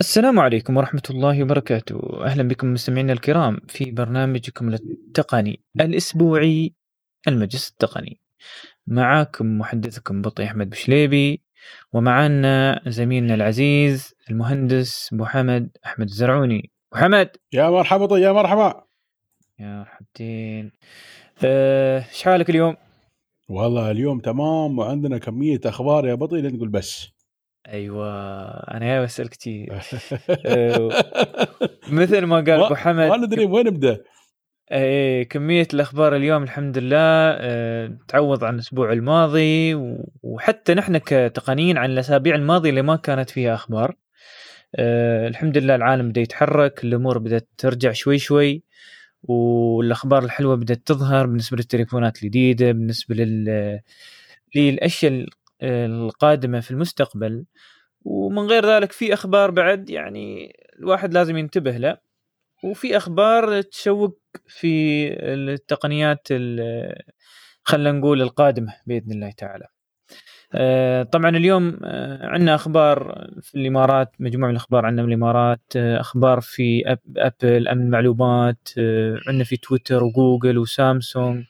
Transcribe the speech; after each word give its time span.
السلام 0.00 0.40
عليكم 0.40 0.76
ورحمة 0.76 1.02
الله 1.10 1.42
وبركاته. 1.42 2.24
أهلا 2.24 2.42
بكم 2.42 2.72
مستمعينا 2.72 3.12
الكرام 3.12 3.60
في 3.68 3.90
برنامجكم 3.90 4.68
التقني 4.68 5.60
الأسبوعي 5.80 6.74
المجلس 7.28 7.70
التقني. 7.70 8.20
معاكم 8.86 9.58
محدثكم 9.58 10.22
بطي 10.22 10.44
أحمد 10.44 10.70
بشليبي 10.70 11.42
ومعنا 11.92 12.80
زميلنا 12.86 13.34
العزيز 13.34 14.14
المهندس 14.30 15.12
محمد 15.12 15.76
أحمد 15.86 16.06
الزرعوني. 16.06 16.70
محمد 16.92 17.36
يا 17.52 17.70
مرحبا 17.70 18.06
طي 18.06 18.20
يا 18.20 18.32
مرحبا. 18.32 18.84
يا 19.58 19.78
مرحبتين 19.78 20.72
أه 21.44 22.04
شحالك 22.12 22.50
اليوم؟ 22.50 22.76
والله 23.48 23.90
اليوم 23.90 24.20
تمام 24.20 24.78
وعندنا 24.78 25.18
كمية 25.18 25.60
أخبار 25.66 26.06
يا 26.06 26.14
بطي 26.14 26.40
لا 26.40 26.50
تقول 26.50 26.68
بس. 26.68 27.19
أيوه 27.68 28.08
أنا 28.50 28.86
جاي 28.86 29.02
بسال 29.04 29.28
كثير 29.30 29.72
أه، 30.46 30.90
مثل 31.88 32.24
ما 32.24 32.36
قال 32.36 32.50
أبو 32.50 32.74
حمد 32.74 33.08
ما 33.08 33.16
ندري 33.16 33.44
وين 33.44 33.66
نبدأ. 33.66 34.00
إيه 34.72 35.28
كمية 35.28 35.68
الأخبار 35.74 36.16
اليوم 36.16 36.42
الحمد 36.42 36.78
لله 36.78 36.96
أه 36.98 37.98
تعوض 38.08 38.44
عن 38.44 38.54
الأسبوع 38.54 38.92
الماضي 38.92 39.74
وحتى 40.22 40.74
نحن 40.74 40.98
كتقنيين 40.98 41.78
عن 41.78 41.90
الأسابيع 41.90 42.34
الماضية 42.34 42.70
اللي 42.70 42.82
ما 42.82 42.96
كانت 42.96 43.30
فيها 43.30 43.54
أخبار. 43.54 43.96
أه 44.76 45.28
الحمد 45.28 45.58
لله 45.58 45.74
العالم 45.74 46.08
بدأ 46.08 46.20
يتحرك 46.20 46.84
الأمور 46.84 47.18
بدأت 47.18 47.48
ترجع 47.58 47.92
شوي 47.92 48.18
شوي 48.18 48.64
والأخبار 49.22 50.24
الحلوة 50.24 50.56
بدأت 50.56 50.82
تظهر 50.86 51.26
بالنسبة 51.26 51.56
للتليفونات 51.56 52.16
الجديدة 52.22 52.72
بالنسبة 52.72 53.14
لل 53.14 53.80
للأشياء 54.54 55.26
القادمة 55.62 56.60
في 56.60 56.70
المستقبل 56.70 57.44
ومن 58.04 58.46
غير 58.46 58.66
ذلك 58.66 58.92
في 58.92 59.14
أخبار 59.14 59.50
بعد 59.50 59.90
يعني 59.90 60.52
الواحد 60.78 61.14
لازم 61.14 61.36
ينتبه 61.36 61.76
له. 61.76 61.98
وفي 62.64 62.96
أخبار 62.96 63.62
تشوق 63.62 64.20
في 64.46 65.06
التقنيات 65.34 66.28
خلينا 67.62 67.92
نقول 67.92 68.22
القادمة 68.22 68.74
بإذن 68.86 69.12
الله 69.12 69.30
تعالى. 69.30 69.66
آه، 70.54 71.02
طبعا 71.02 71.30
اليوم 71.30 71.78
آه، 71.84 72.26
عندنا 72.26 72.54
أخبار 72.54 73.28
في 73.42 73.54
الإمارات 73.54 74.12
مجموعة 74.18 74.48
من 74.48 74.56
الأخبار 74.56 74.86
عندنا 74.86 75.02
من 75.02 75.08
الإمارات 75.08 75.62
آه، 75.76 76.00
أخبار 76.00 76.40
في 76.40 76.96
أبل 77.16 77.68
أمن 77.68 77.82
المعلومات 77.82 78.68
عندنا 79.26 79.44
في 79.44 79.56
تويتر 79.56 80.04
وجوجل 80.04 80.58
وسامسونج 80.58 81.44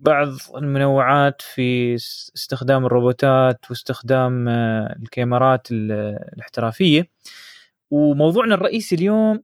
بعض 0.00 0.28
المنوعات 0.56 1.42
في 1.42 1.94
استخدام 2.36 2.86
الروبوتات 2.86 3.70
واستخدام 3.70 4.48
الكاميرات 4.48 5.68
الاحترافية. 5.70 7.08
وموضوعنا 7.90 8.54
الرئيسي 8.54 8.94
اليوم 8.94 9.42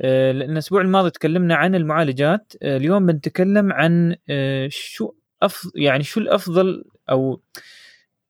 لأن 0.00 0.50
الأسبوع 0.50 0.80
الماضي 0.80 1.10
تكلمنا 1.10 1.54
عن 1.54 1.74
المعالجات 1.74 2.52
اليوم 2.62 3.06
بنتكلم 3.06 3.72
عن 3.72 4.16
شو 4.68 5.12
أفضل 5.42 5.72
يعني 5.76 6.02
شو 6.02 6.20
الأفضل 6.20 6.84
أو 7.10 7.40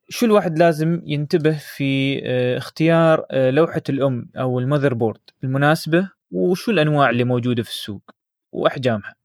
شو 0.09 0.27
الواحد 0.27 0.59
لازم 0.59 1.03
ينتبه 1.07 1.59
في 1.59 2.20
آه، 2.25 2.59
اختيار 2.59 3.27
آه، 3.31 3.51
لوحة 3.51 3.83
الأم 3.89 4.29
أو 4.36 4.59
المذر 4.59 4.95
بورد 4.95 5.20
المناسبة 5.45 6.11
وشو 6.31 6.70
الأنواع 6.70 7.11
اللي 7.11 7.25
موجودة 7.25 7.62
في 7.62 7.70
السوق 7.70 8.11
وأحجامها. 8.53 9.22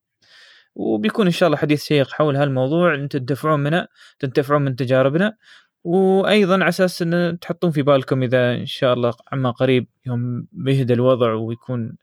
وبيكون 0.78 1.26
إن 1.26 1.32
شاء 1.32 1.48
الله 1.48 1.58
حديث 1.58 1.84
شيق 1.84 2.12
حول 2.12 2.36
هالموضوع 2.36 2.96
أنت 2.96 3.18
تدفعون 3.18 3.60
منه 3.60 3.88
تنتفعون 4.20 4.62
من 4.62 4.76
تجاربنا 4.76 5.38
وأيضا 5.84 6.54
على 6.54 6.70
أساس 6.70 7.02
إن 7.02 7.38
تحطون 7.42 7.72
في 7.72 7.82
بالكم 7.82 8.24
إذا 8.24 8.56
إن 8.56 8.66
شاء 8.66 8.94
الله 8.94 9.14
عما 9.32 9.52
قريب 9.52 9.88
يوم 10.06 10.48
بيهدى 10.52 10.94
الوضع 10.94 11.34
ويكون 11.34 11.98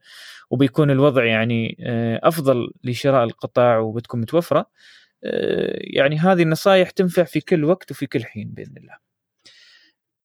وبيكون 0.50 0.90
الوضع 0.90 1.24
يعني 1.24 1.76
آه، 1.86 2.20
أفضل 2.22 2.72
لشراء 2.84 3.24
القطع 3.24 3.78
وبتكون 3.78 4.20
متوفرة 4.20 4.70
آه، 5.24 5.78
يعني 5.80 6.18
هذه 6.18 6.42
النصائح 6.42 6.90
تنفع 6.90 7.24
في 7.24 7.40
كل 7.40 7.64
وقت 7.64 7.90
وفي 7.90 8.06
كل 8.06 8.24
حين 8.24 8.50
بإذن 8.50 8.76
الله. 8.76 8.96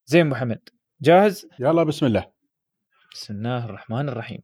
زين 0.06 0.26
محمد 0.26 0.68
جاهز؟ 1.02 1.46
يلا 1.60 1.82
بسم 1.82 2.06
الله. 2.06 2.26
بسم 3.14 3.34
الله 3.34 3.64
الرحمن 3.64 4.08
الرحيم. 4.08 4.40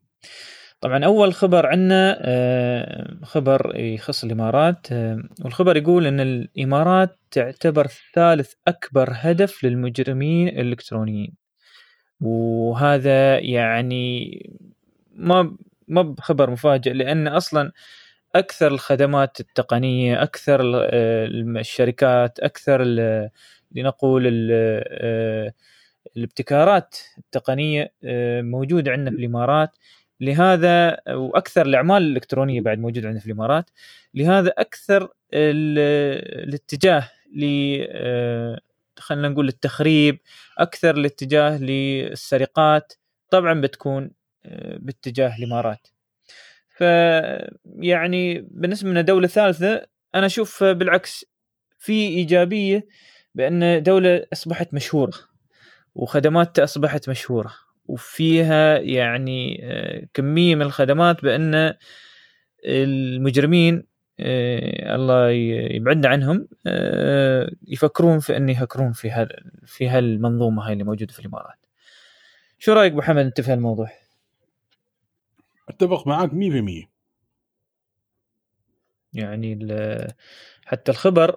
طبعا 0.87 1.05
أول 1.05 1.35
خبر 1.35 1.67
عندنا 1.67 2.19
آه، 2.21 3.17
خبر 3.23 3.73
يخص 3.77 4.25
الإمارات 4.25 4.87
آه، 4.93 5.23
والخبر 5.45 5.77
يقول 5.77 6.07
إن 6.07 6.21
الإمارات 6.21 7.19
تعتبر 7.31 7.87
ثالث 8.15 8.53
أكبر 8.69 9.09
هدف 9.13 9.65
للمجرمين 9.65 10.49
الإلكترونيين. 10.49 11.35
وهذا 12.21 13.39
يعني 13.39 14.41
ما 15.15 15.57
ما 15.89 16.03
بخبر 16.03 16.51
مفاجئ 16.51 16.93
لأن 16.93 17.29
أصلا 17.29 17.73
أكثر 18.35 18.67
الخدمات 18.67 19.41
التقنية 19.41 20.23
أكثر 20.23 20.61
آه، 20.93 21.27
الشركات 21.61 22.41
أكثر 22.41 22.83
لنقول 23.73 24.27
الابتكارات 26.17 26.97
التقنية 27.19 27.93
موجودة 28.43 28.93
عندنا 28.93 29.11
في 29.11 29.17
الإمارات 29.17 29.71
لهذا 30.21 30.99
وأكثر 31.09 31.67
الأعمال 31.67 32.03
الإلكترونية 32.03 32.61
بعد 32.61 32.79
موجودة 32.79 33.07
عندنا 33.09 33.21
في 33.21 33.27
الإمارات 33.27 33.71
لهذا 34.15 34.53
أكثر 34.59 35.09
الاتجاه 35.33 37.11
ل 37.37 37.45
خلينا 38.99 39.29
نقول 39.29 39.49
التخريب 39.49 40.19
أكثر 40.59 40.95
الاتجاه 40.97 41.59
للسرقات 41.59 42.93
طبعا 43.31 43.61
بتكون 43.61 44.11
باتجاه 44.77 45.37
الإمارات. 45.39 45.89
ف 46.77 46.81
يعني 47.65 48.41
بالنسبة 48.51 48.91
لنا 48.91 49.01
دوله 49.01 49.27
ثالثه 49.29 49.87
أنا 50.15 50.27
أشوف 50.27 50.65
بالعكس 50.65 51.25
في 51.79 51.93
إيجابية 52.09 52.87
بأن 53.35 53.83
دولة 53.83 54.27
أصبحت 54.33 54.75
مشهورة 54.75 55.13
وخدماتها 55.95 56.65
أصبحت 56.65 57.09
مشهورة. 57.09 57.55
وفيها 57.89 58.79
يعني 58.79 59.61
آه، 59.65 60.07
كمية 60.15 60.55
من 60.55 60.63
الخدمات 60.63 61.23
بأن 61.23 61.75
المجرمين 62.65 63.85
آه، 64.21 64.95
الله 64.95 65.31
يبعدنا 65.77 66.09
عنهم 66.09 66.49
آه، 66.67 67.51
يفكرون 67.69 68.19
في 68.19 68.37
أن 68.37 68.49
يهكرون 68.49 68.93
في 68.93 69.29
في 69.67 69.89
هالمنظومة 69.89 70.67
هاي 70.67 70.73
اللي 70.73 70.85
موجودة 70.85 71.13
في 71.13 71.19
الإمارات. 71.19 71.59
شو 72.59 72.73
رأيك 72.73 72.93
ابو 72.93 73.03
حمد 73.03 73.25
انت 73.25 73.41
في 73.41 73.53
هالموضوع؟ 73.53 73.91
أتفق 75.69 76.07
معاك 76.07 76.31
100% 76.33 76.91
يعني 79.13 79.69
حتى 80.67 80.93
الخبر 80.93 81.37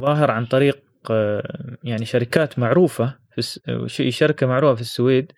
ظاهر 0.00 0.30
عن 0.30 0.46
طريق 0.46 0.82
يعني 1.84 2.04
شركات 2.04 2.58
معروفة 2.58 3.25
في 3.88 4.10
شركة 4.10 4.46
معروفة 4.46 4.74
في 4.74 4.80
السويد 4.80 5.32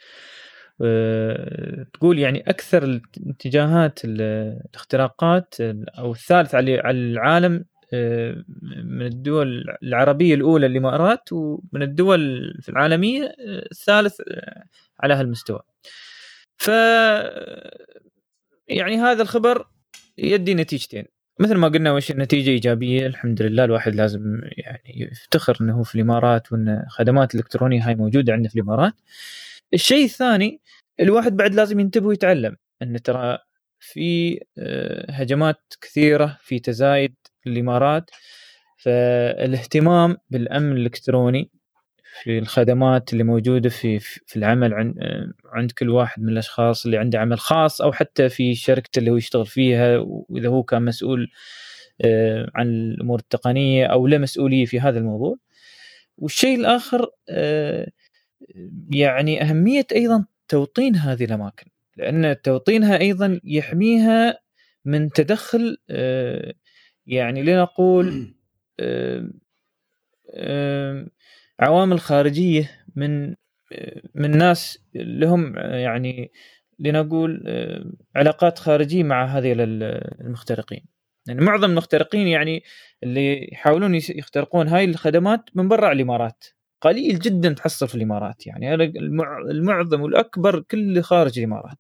تقول 1.93 2.19
يعني 2.19 2.41
أكثر 2.51 2.85
الاتجاهات 2.85 4.01
الاختراقات 4.05 5.55
أو 5.99 6.13
الثالث 6.13 6.55
على 6.55 6.81
العالم 6.91 7.65
من 8.85 9.07
الدول 9.07 9.65
العربية 9.83 10.35
الأولى 10.35 10.67
الإمارات 10.67 11.33
ومن 11.33 11.83
الدول 11.83 12.53
العالمية 12.69 13.35
الثالث 13.73 14.21
على 15.01 15.15
هالمستوى 15.15 15.61
ف 16.57 16.69
يعني 18.69 18.97
هذا 18.97 19.23
الخبر 19.23 19.67
يدي 20.19 20.55
نتيجتين. 20.55 21.05
مثل 21.41 21.55
ما 21.55 21.69
قلنا 21.69 21.93
وش 21.93 22.11
النتيجة 22.11 22.51
إيجابية 22.51 23.07
الحمد 23.07 23.43
لله 23.43 23.65
الواحد 23.65 23.95
لازم 23.95 24.41
يعني 24.57 25.11
يفتخر 25.13 25.57
إنه 25.61 25.79
هو 25.79 25.83
في 25.83 25.95
الإمارات 25.95 26.53
وإن 26.53 26.85
خدمات 26.89 27.35
الالكترونيه 27.35 27.89
هاي 27.89 27.95
موجودة 27.95 28.33
عندنا 28.33 28.49
في 28.49 28.57
الإمارات. 28.57 28.93
الشيء 29.75 30.05
الثاني 30.05 30.61
الواحد 31.01 31.37
بعد 31.37 31.55
لازم 31.55 31.81
ينتبه 31.81 32.07
ويتعلم 32.07 32.57
إن 32.83 33.03
ترى 33.03 33.39
في 33.81 34.41
آه، 34.59 35.13
هجمات 35.13 35.75
كثيرة 35.81 36.39
في 36.43 36.59
تزايد 36.59 37.15
الإمارات. 37.47 38.11
فالاهتمام 38.77 40.17
بالأمن 40.31 40.73
الإلكتروني 40.73 41.51
في 42.23 42.39
الخدمات 42.39 43.13
اللي 43.13 43.25
موجودة 43.25 43.69
في 43.69 43.99
في 43.99 44.37
العمل 44.37 44.75
عند 44.75 44.95
عند 45.45 45.71
كل 45.73 45.89
واحد 45.89 46.23
من 46.23 46.29
الأشخاص 46.29 46.85
اللي 46.85 46.97
عنده 46.97 47.19
عمل 47.19 47.39
خاص 47.39 47.81
أو 47.81 47.93
حتى 47.93 48.29
في 48.29 48.55
شركته 48.55 48.99
اللي 48.99 49.11
هو 49.11 49.17
يشتغل 49.17 49.47
فيها 49.47 49.99
وإذا 49.99 50.49
هو 50.49 50.63
كان 50.63 50.85
مسؤول 50.85 51.31
آه، 52.01 52.51
عن 52.55 52.69
الأمور 52.69 53.19
التقنية 53.19 53.87
أو 53.87 54.07
له 54.07 54.19
مسؤولية 54.19 54.65
في 54.67 54.81
هذا 54.81 54.99
الموضوع. 54.99 55.37
والشيء 56.19 56.59
الآخر 56.61 57.11
آه، 57.29 57.91
يعني 58.91 59.43
أهمية 59.43 59.87
أيضا 59.93 60.27
توطين 60.49 60.97
هذه 60.97 61.25
الأماكن 61.25 61.67
لأن 61.97 62.37
توطينها 62.43 63.01
أيضا 63.01 63.41
يحميها 63.45 64.39
من 64.85 65.11
تدخل 65.11 65.79
آه، 65.91 66.55
يعني 67.07 67.43
لنقول 67.43 68.35
عوامل 71.61 72.01
خارجيه 72.01 72.71
من 72.97 73.35
من 74.15 74.39
ناس 74.39 74.79
لهم 74.95 75.57
يعني 75.57 76.33
لنقول 76.79 77.45
علاقات 78.17 78.59
خارجية 78.59 79.03
مع 79.03 79.25
هذه 79.27 79.55
المخترقين. 79.59 80.85
يعني 81.29 81.41
معظم 81.41 81.71
المخترقين 81.71 82.27
يعني 82.29 82.63
اللي 83.03 83.49
يحاولون 83.53 83.95
يخترقون 83.95 84.69
هاي 84.69 84.85
الخدمات 84.85 85.51
من 85.55 85.69
برا 85.69 85.93
الإمارات. 85.93 86.45
قليل 86.81 87.19
جدا 87.19 87.53
تحصل 87.53 87.89
في 87.89 87.95
الإمارات. 87.95 88.47
يعني 88.47 88.75
المعظم 89.51 90.01
والأكبر 90.01 90.61
كله 90.61 91.01
خارج 91.01 91.39
الإمارات. 91.39 91.79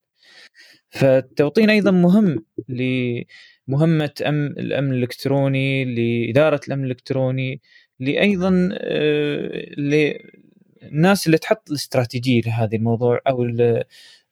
فالتوطين 0.90 1.70
أيضا 1.70 1.90
مهم 1.90 2.44
لمهمة 2.68 4.10
أم 4.26 4.46
الأمن 4.46 4.92
الإلكتروني 4.92 5.84
لإدارة 5.84 6.60
الأمن 6.68 6.84
الإلكتروني. 6.84 7.60
لايضا 8.00 8.68
آه، 8.72 9.66
للناس 9.78 11.26
اللي 11.26 11.38
تحط 11.38 11.70
الاستراتيجية 11.70 12.40
لهذا 12.46 12.76
الموضوع 12.76 13.20
أو 13.26 13.44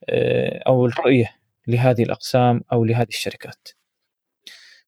آه، 0.08 0.62
أو 0.66 0.86
الرؤية 0.86 1.36
لهذه 1.68 2.02
الأقسام 2.02 2.60
أو 2.72 2.84
لهذه 2.84 3.08
الشركات. 3.08 3.68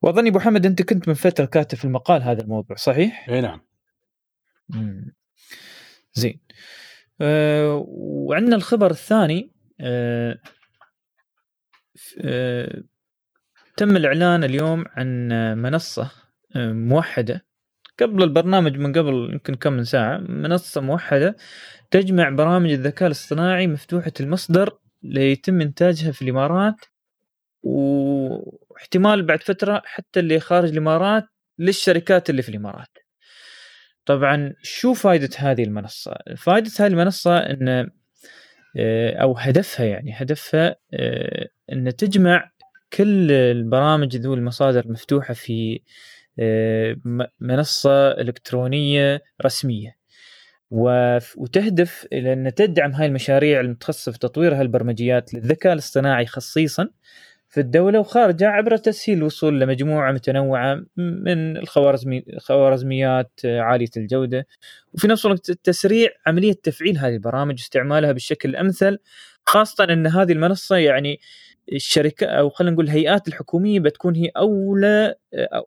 واظن 0.02 0.26
أبو 0.26 0.38
حمد 0.38 0.66
أنت 0.66 0.82
كنت 0.82 1.08
من 1.08 1.14
فترة 1.14 1.44
كاتب 1.44 1.78
في 1.78 1.84
المقال 1.84 2.22
هذا 2.22 2.42
الموضوع 2.42 2.76
صحيح؟ 2.76 3.28
إي 3.28 3.40
نعم. 3.40 3.60
زين. 6.14 6.40
أه 7.20 7.84
وعندنا 7.88 8.56
الخبر 8.56 8.90
الثاني 8.90 9.52
أه 9.80 10.38
أه 12.20 12.82
تم 13.76 13.96
الإعلان 13.96 14.44
اليوم 14.44 14.84
عن 14.88 15.28
منصة 15.58 16.10
آه، 16.56 16.72
موحدة 16.72 17.47
قبل 18.00 18.22
البرنامج 18.22 18.76
من 18.76 18.92
قبل 18.92 19.30
يمكن 19.32 19.54
كم 19.54 19.72
من 19.72 19.84
ساعة 19.84 20.18
منصة 20.18 20.80
موحدة 20.80 21.36
تجمع 21.90 22.28
برامج 22.28 22.70
الذكاء 22.70 23.06
الاصطناعي 23.06 23.66
مفتوحة 23.66 24.12
المصدر 24.20 24.78
ليتم 25.02 25.60
إنتاجها 25.60 26.12
في 26.12 26.22
الإمارات 26.22 26.76
واحتمال 27.62 29.22
بعد 29.22 29.42
فترة 29.42 29.82
حتى 29.84 30.20
اللي 30.20 30.40
خارج 30.40 30.70
الإمارات 30.70 31.24
للشركات 31.58 32.30
اللي 32.30 32.42
في 32.42 32.48
الإمارات. 32.48 32.98
طبعا 34.06 34.54
شو 34.62 34.94
فائده 34.94 35.30
هذه 35.36 35.64
المنصة؟ 35.64 36.14
فائده 36.36 36.70
هذه 36.80 36.92
المنصة 36.92 37.38
إن 37.38 37.90
آه، 38.76 39.14
أو 39.22 39.38
هدفها 39.38 39.86
يعني 39.86 40.12
هدفها 40.14 40.76
آه، 40.94 41.48
إن 41.72 41.96
تجمع 41.96 42.50
كل 42.92 43.30
البرامج 43.32 44.16
ذو 44.16 44.34
المصادر 44.34 44.84
المفتوحة 44.84 45.34
في 45.34 45.80
منصة 47.40 48.11
إلكترونية 48.11 49.23
رسمية. 49.44 49.99
وتهدف 50.70 52.06
إلى 52.12 52.32
أن 52.32 52.55
تدعم 52.55 52.93
هاي 52.93 53.06
المشاريع 53.06 53.61
المتخصصة 53.61 54.12
في 54.12 54.19
تطوير 54.19 54.55
هالبرمجيات 54.55 55.35
للذكاء 55.35 55.73
الاصطناعي 55.73 56.26
خصيصا 56.26 56.88
في 57.49 57.61
الدولة 57.61 58.00
وخارجها 58.00 58.49
عبر 58.49 58.76
تسهيل 58.76 59.19
الوصول 59.19 59.61
لمجموعة 59.61 60.12
متنوعة 60.12 60.75
من 60.96 61.56
الخوارزمي 61.56 62.25
الخوارزميات 62.29 63.40
عالية 63.44 63.90
الجودة. 63.96 64.46
وفي 64.94 65.08
نفس 65.08 65.26
الوقت 65.26 65.50
تسريع 65.50 66.08
عملية 66.26 66.52
تفعيل 66.52 66.99
هذه 66.99 67.14
البرامج 67.14 67.52
واستعمالها 67.52 68.12
بالشكل 68.12 68.49
الأمثل 68.49 68.99
خاصة 69.46 69.85
أن 69.85 70.06
هذه 70.06 70.32
المنصة 70.32 70.76
يعني 70.76 71.20
الشركة 71.72 72.26
أو 72.26 72.50
خلينا 72.50 72.72
نقول 72.72 72.84
الهيئات 72.84 73.28
الحكومية 73.28 73.80
بتكون 73.80 74.16
هي 74.16 74.30
أولى 74.36 75.14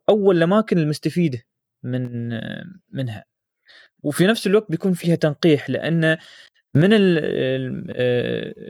أول 0.09 0.37
الأماكن 0.37 0.77
المستفيدة 0.77 1.43
من 1.83 2.29
منها. 2.91 3.25
وفي 4.03 4.27
نفس 4.27 4.47
الوقت 4.47 4.71
بيكون 4.71 4.93
فيها 4.93 5.15
تنقيح 5.15 5.69
لأن 5.69 6.17
من 6.75 6.89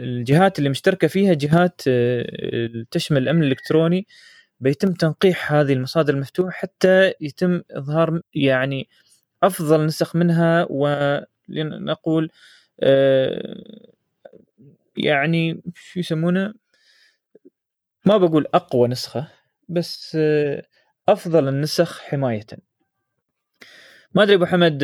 الجهات 0.03 0.59
اللي 0.59 0.69
مشتركة 0.69 1.07
فيها 1.07 1.33
جهات 1.33 1.81
تشمل 2.91 3.17
الأمن 3.17 3.43
الإلكتروني 3.43 4.07
بيتم 4.59 4.93
تنقيح 4.93 5.53
هذه 5.53 5.73
المصادر 5.73 6.13
المفتوحة 6.13 6.51
حتى 6.51 7.13
يتم 7.21 7.61
إظهار 7.71 8.21
يعني 8.33 8.89
أفضل 9.43 9.85
نسخ 9.85 10.15
منها 10.15 10.67
ولنقول 10.69 12.31
آه، 12.79 13.63
يعني 14.97 15.61
شو 15.75 15.99
يسمونه؟ 15.99 16.53
ما 18.05 18.17
بقول 18.17 18.45
أقوى 18.53 18.87
نسخة 18.87 19.27
بس 19.69 20.17
آه، 20.19 20.63
أفضل 21.09 21.47
النسخ 21.47 22.01
حماية 22.01 22.45
ما 24.15 24.23
أدري 24.23 24.35
أبو 24.35 24.45
حمد 24.45 24.83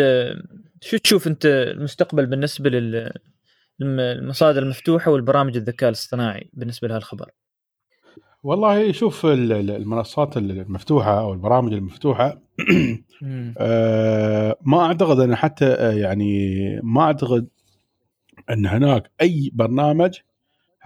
شو 0.81 0.97
تشوف 0.97 1.27
أنت 1.27 1.45
المستقبل 1.45 2.25
بالنسبة 2.25 2.69
للمصادر 3.79 4.63
المفتوحة 4.63 5.11
والبرامج 5.11 5.57
الذكاء 5.57 5.89
الاصطناعي 5.89 6.49
بالنسبة 6.53 6.87
لهذا 6.87 6.97
الخبر؟ 6.97 7.31
والله 8.43 8.91
شوف 8.91 9.25
المنصات 9.25 10.37
المفتوحة 10.37 11.19
أو 11.19 11.33
البرامج 11.33 11.73
المفتوحة 11.73 12.41
آه 13.57 14.57
ما 14.61 14.85
أعتقد 14.85 15.19
أن 15.19 15.35
حتى 15.35 15.65
آه، 15.65 15.91
يعني 15.91 16.55
ما 16.83 17.01
أعتقد 17.01 17.47
أن 18.49 18.65
هناك 18.65 19.11
أي 19.21 19.51
برنامج 19.53 20.19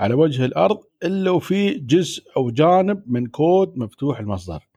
على 0.02 0.14
وجه 0.14 0.46
الأرض 0.46 0.80
إلا 1.04 1.32
وفي 1.32 1.70
جزء 1.74 2.24
أو 2.38 2.52
جانب 2.52 3.04
من 3.08 3.28
كود 3.28 3.78
مفتوح 3.78 4.20
المصدر. 4.20 4.68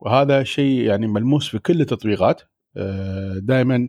وهذا 0.00 0.42
شيء 0.44 0.80
يعني 0.80 1.06
ملموس 1.06 1.48
في 1.48 1.58
كل 1.58 1.80
التطبيقات. 1.80 2.42
آه، 2.76 3.38
دائما 3.38 3.88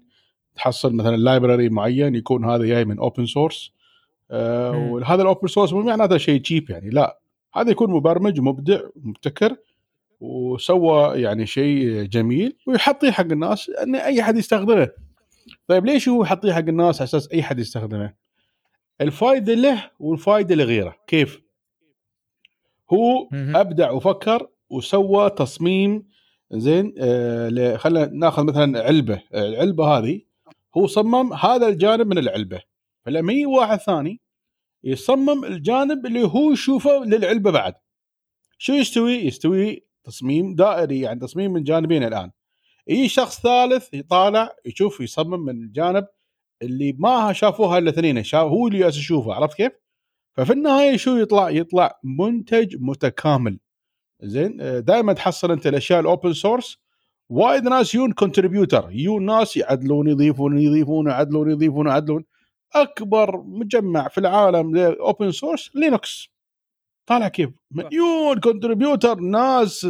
تحصل 0.56 0.96
مثلا 0.96 1.16
library 1.16 1.70
معين 1.70 2.16
يكون 2.16 2.46
هذا 2.46 2.66
جاي 2.66 2.86
من 2.86 3.00
open 3.00 3.26
source 3.26 3.72
آه، 4.32 4.72
وهذا 4.72 5.22
ال 5.22 5.27
open 5.27 5.48
source 5.48 5.74
مو 5.74 5.82
معناته 5.82 6.18
شيء 6.18 6.42
cheap 6.42 6.70
يعني 6.70 6.90
لا. 6.90 7.20
هذا 7.54 7.72
يكون 7.72 7.92
مبرمج 7.92 8.40
مبدع 8.40 8.80
مبتكر 8.96 9.56
وسوى 10.20 11.22
يعني 11.22 11.46
شيء 11.46 12.04
جميل 12.04 12.58
ويحطه 12.68 13.12
حق 13.12 13.32
الناس 13.32 13.70
إن 13.70 13.96
أي 13.96 14.24
حد 14.24 14.38
يستخدمه. 14.38 14.90
طيب 15.68 15.86
ليش 15.86 16.10
هو 16.10 16.24
يحطيه 16.24 16.54
حق 16.54 16.60
الناس 16.68 17.02
على 17.02 17.08
أساس 17.08 17.32
أي 17.32 17.44
حد 17.44 17.60
يستخدمه؟ 17.60 18.27
الفائده 19.02 19.54
له 19.54 19.92
والفائده 20.00 20.56
لغيره. 20.56 20.96
كيف؟ 21.08 21.42
هو 22.94 23.30
أبدع 23.34 23.92
وفكر 23.92 24.50
وسوى 24.70 25.30
تصميم 25.30 26.08
زين 26.52 26.94
آه 27.00 27.78
خلينا 27.78 28.06
ناخذ 28.06 28.44
مثلا 28.44 28.84
علبة. 28.84 29.22
العلبة 29.34 29.98
هذه 29.98 30.22
هو 30.78 30.88
صمم 30.88 31.34
هذا 31.34 31.68
الجانب 31.68 32.08
من 32.08 32.18
العلبة. 32.18 32.62
فلما 33.06 33.34
يجي 33.34 33.46
واحد 33.46 33.78
ثاني 33.78 34.22
يصمم 34.84 35.46
الجانب 35.46 36.06
اللي 36.06 36.24
هو 36.24 36.52
يشوفه 36.52 37.04
للعلبة 37.06 37.52
بعد. 37.52 37.74
شو 38.58 38.74
يستوي؟ 38.74 39.14
يستوي 39.14 39.88
تصميم 40.04 40.56
دائري 40.56 41.02
يعني 41.02 41.20
تصميم 41.20 41.54
من 41.54 41.64
جانبين 41.64 42.04
الآن. 42.04 42.32
يجي 42.88 43.08
شخص 43.08 43.42
ثالث 43.42 43.94
يطالع 43.94 44.56
يشوف 44.66 45.02
يصمم 45.02 45.40
من 45.46 45.64
الجانب 45.64 46.08
اللي 46.62 46.96
ما 47.00 47.34
شافوه 47.34 47.78
الاثنين 47.78 48.24
شاف 48.24 48.48
هو 48.48 48.68
اللي 48.68 48.80
يشوفه 48.80 49.34
عرفت 49.34 49.58
كيف؟ 49.58 49.72
ففي 50.38 50.54
النهاية 50.54 50.98
شو 50.98 51.18
يطلع؟ 51.18 51.50
يطلع 51.50 52.00
منتج 52.04 52.76
متكامل. 52.80 53.60
زين؟ 54.22 54.58
دائما 54.84 55.14
تحصل 55.14 55.52
أنت 55.52 55.68
الأشياء 55.68 56.00
ال 56.00 56.07
open 56.07 56.34
source 56.34 56.78
وايد 57.30 57.64
ناس 57.64 57.96
يون 57.96 58.12
contributor 58.12 58.90
يون 58.92 59.26
ناس 59.26 59.58
يعدلون 59.58 60.08
يضيفون 60.08 60.60
يضيفون 60.60 61.08
يعدلون 61.08 61.52
يضيفون 61.52 61.88
يعدلون. 61.88 62.24
أكبر 62.76 63.42
مجمع 63.42 64.08
في 64.08 64.18
العالم 64.18 64.76
لل 64.76 64.95
open 64.95 65.32
source 65.32 65.72
لينكس. 65.76 66.30
طالع 67.06 67.28
كيف؟ 67.28 67.50
مليون 67.72 68.40
contributor 68.40 69.20
ناس 69.20 69.88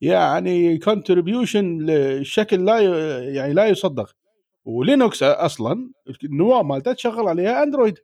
يعني 0.00 0.78
contribution 0.78 1.78
بشكل 1.86 2.64
لا 2.64 2.78
يعني 3.20 3.52
لا 3.54 3.66
يصدق. 3.66 4.16
ولينكس 4.64 5.22
أصلا 5.22 5.90
النواه 6.24 6.62
مالته 6.62 6.92
تشغل 6.92 7.28
عليها 7.28 7.62
أندرويد. 7.62 7.98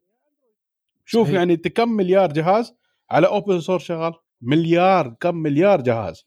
شوف 1.05 1.27
صحيح. 1.27 1.39
يعني 1.39 1.57
كم 1.57 1.89
مليار 1.89 2.33
جهاز 2.33 2.75
على 3.11 3.27
open 3.27 3.61
source 3.61 3.83
شغال. 3.83 4.13
مليار 4.43 5.17
كم 5.21 5.35
مليار 5.35 5.81
جهاز. 5.81 6.25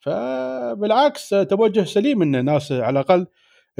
فبالعكس 0.00 1.28
توجه 1.28 1.84
سليم 1.84 2.22
إن 2.22 2.34
الناس 2.34 2.72
على 2.72 3.00
الأقل 3.00 3.26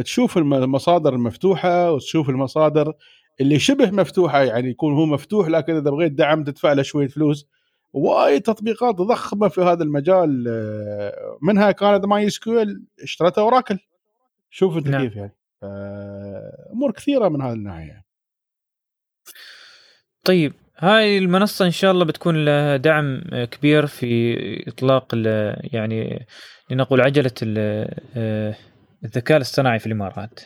تشوف 0.04 0.38
المصادر 0.38 1.14
المفتوحة 1.14 1.92
وتشوف 1.92 2.28
المصادر 2.28 2.92
اللي 3.40 3.59
شبه 3.59 3.90
مفتوحة 3.90 4.42
يعني 4.42 4.71
يكون 4.71 4.95
هو 4.95 5.06
مفتوح 5.06 5.49
لكن 5.49 5.76
إذا 5.76 5.90
بغيت 5.90 6.12
دعم 6.12 6.45
تدفع 6.45 6.73
له 6.73 6.83
شوية 6.83 7.09
فلوس. 7.09 7.47
وايد 7.92 8.42
تطبيقات 8.42 8.95
ضخمة 8.95 9.49
في 9.49 9.61
هذا 9.61 9.83
المجال 9.83 10.45
منها 11.42 11.71
كانت 11.71 12.04
MySQL 12.04 12.66
اشترتها 13.02 13.42
اوراكل 13.42 13.78
شوف 14.50 14.76
أنت 14.76 14.88
نعم. 14.88 15.02
كيف 15.02 15.16
يعني. 15.16 15.35
امور 16.72 16.92
كثيرة 16.92 17.28
من 17.28 17.42
هذه 17.42 17.52
الناحية 17.52 18.06
طيب 20.25 20.52
هاي 20.78 21.18
المنصة 21.18 21.64
إن 21.64 21.70
شاء 21.70 21.90
الله 21.92 22.04
بتكون 22.04 22.44
لها 22.44 22.76
دعم 22.76 23.20
كبير 23.44 23.86
في 23.86 24.36
إطلاق 24.68 25.06
يعني 25.72 26.26
لنقول 26.70 27.00
عجلة 27.00 27.32
آه، 28.16 28.56
الذكاء 29.04 29.36
الاصطناعي 29.36 29.78
في 29.78 29.86
الإمارات 29.86 30.40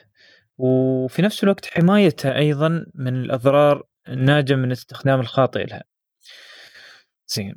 وفي 0.58 1.22
نفس 1.22 1.44
الوقت 1.44 1.66
حمايتها 1.66 2.36
أيضا 2.36 2.86
من 2.94 3.16
الأضرار 3.16 3.82
الناجمة 4.08 4.58
من 4.58 4.64
الاستخدام 4.64 5.20
الخاطئ 5.20 5.66
لها. 5.66 5.82
زين 7.26 7.54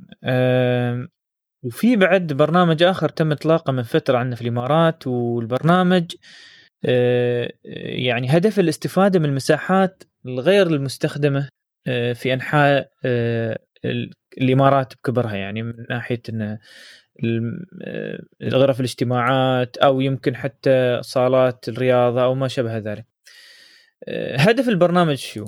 وفي 1.64 1.96
بعد 1.96 2.34
برنامج 2.34 2.84
آخر 2.84 3.10
تم 3.10 3.32
إطلاقه 3.32 3.72
من 3.72 3.84
فترة 3.84 4.18
عندنا 4.18 4.36
في 4.36 4.42
الإمارات 4.42 5.08
والبرنامج 5.08 6.16
آه 6.16 6.53
يعني 6.84 8.28
هدف 8.30 8.60
الاستفادة 8.60 9.20
من 9.20 9.26
المساحات 9.26 10.04
الغير 10.26 10.68
المستخدمة 10.68 11.50
آه 11.88 12.14
في 12.14 12.34
أنحاء 12.34 12.92
آه 13.06 13.60
الإمارات 14.38 14.94
بكبرها 14.94 15.36
يعني 15.36 15.64
من 15.64 15.74
ناحية 15.90 16.22
إن 16.30 16.58
غرف 18.44 18.80
الاجتماعات 18.80 19.78
أو 19.78 20.02
يمكن 20.02 20.36
حتى 20.36 21.00
صالات 21.02 21.70
الرياضة 21.70 22.24
أو 22.24 22.36
ما 22.36 22.48
شابه 22.48 22.78
ذلك. 22.78 23.06
هدف 24.36 24.70
البرنامج 24.70 25.18
شو؟ 25.18 25.46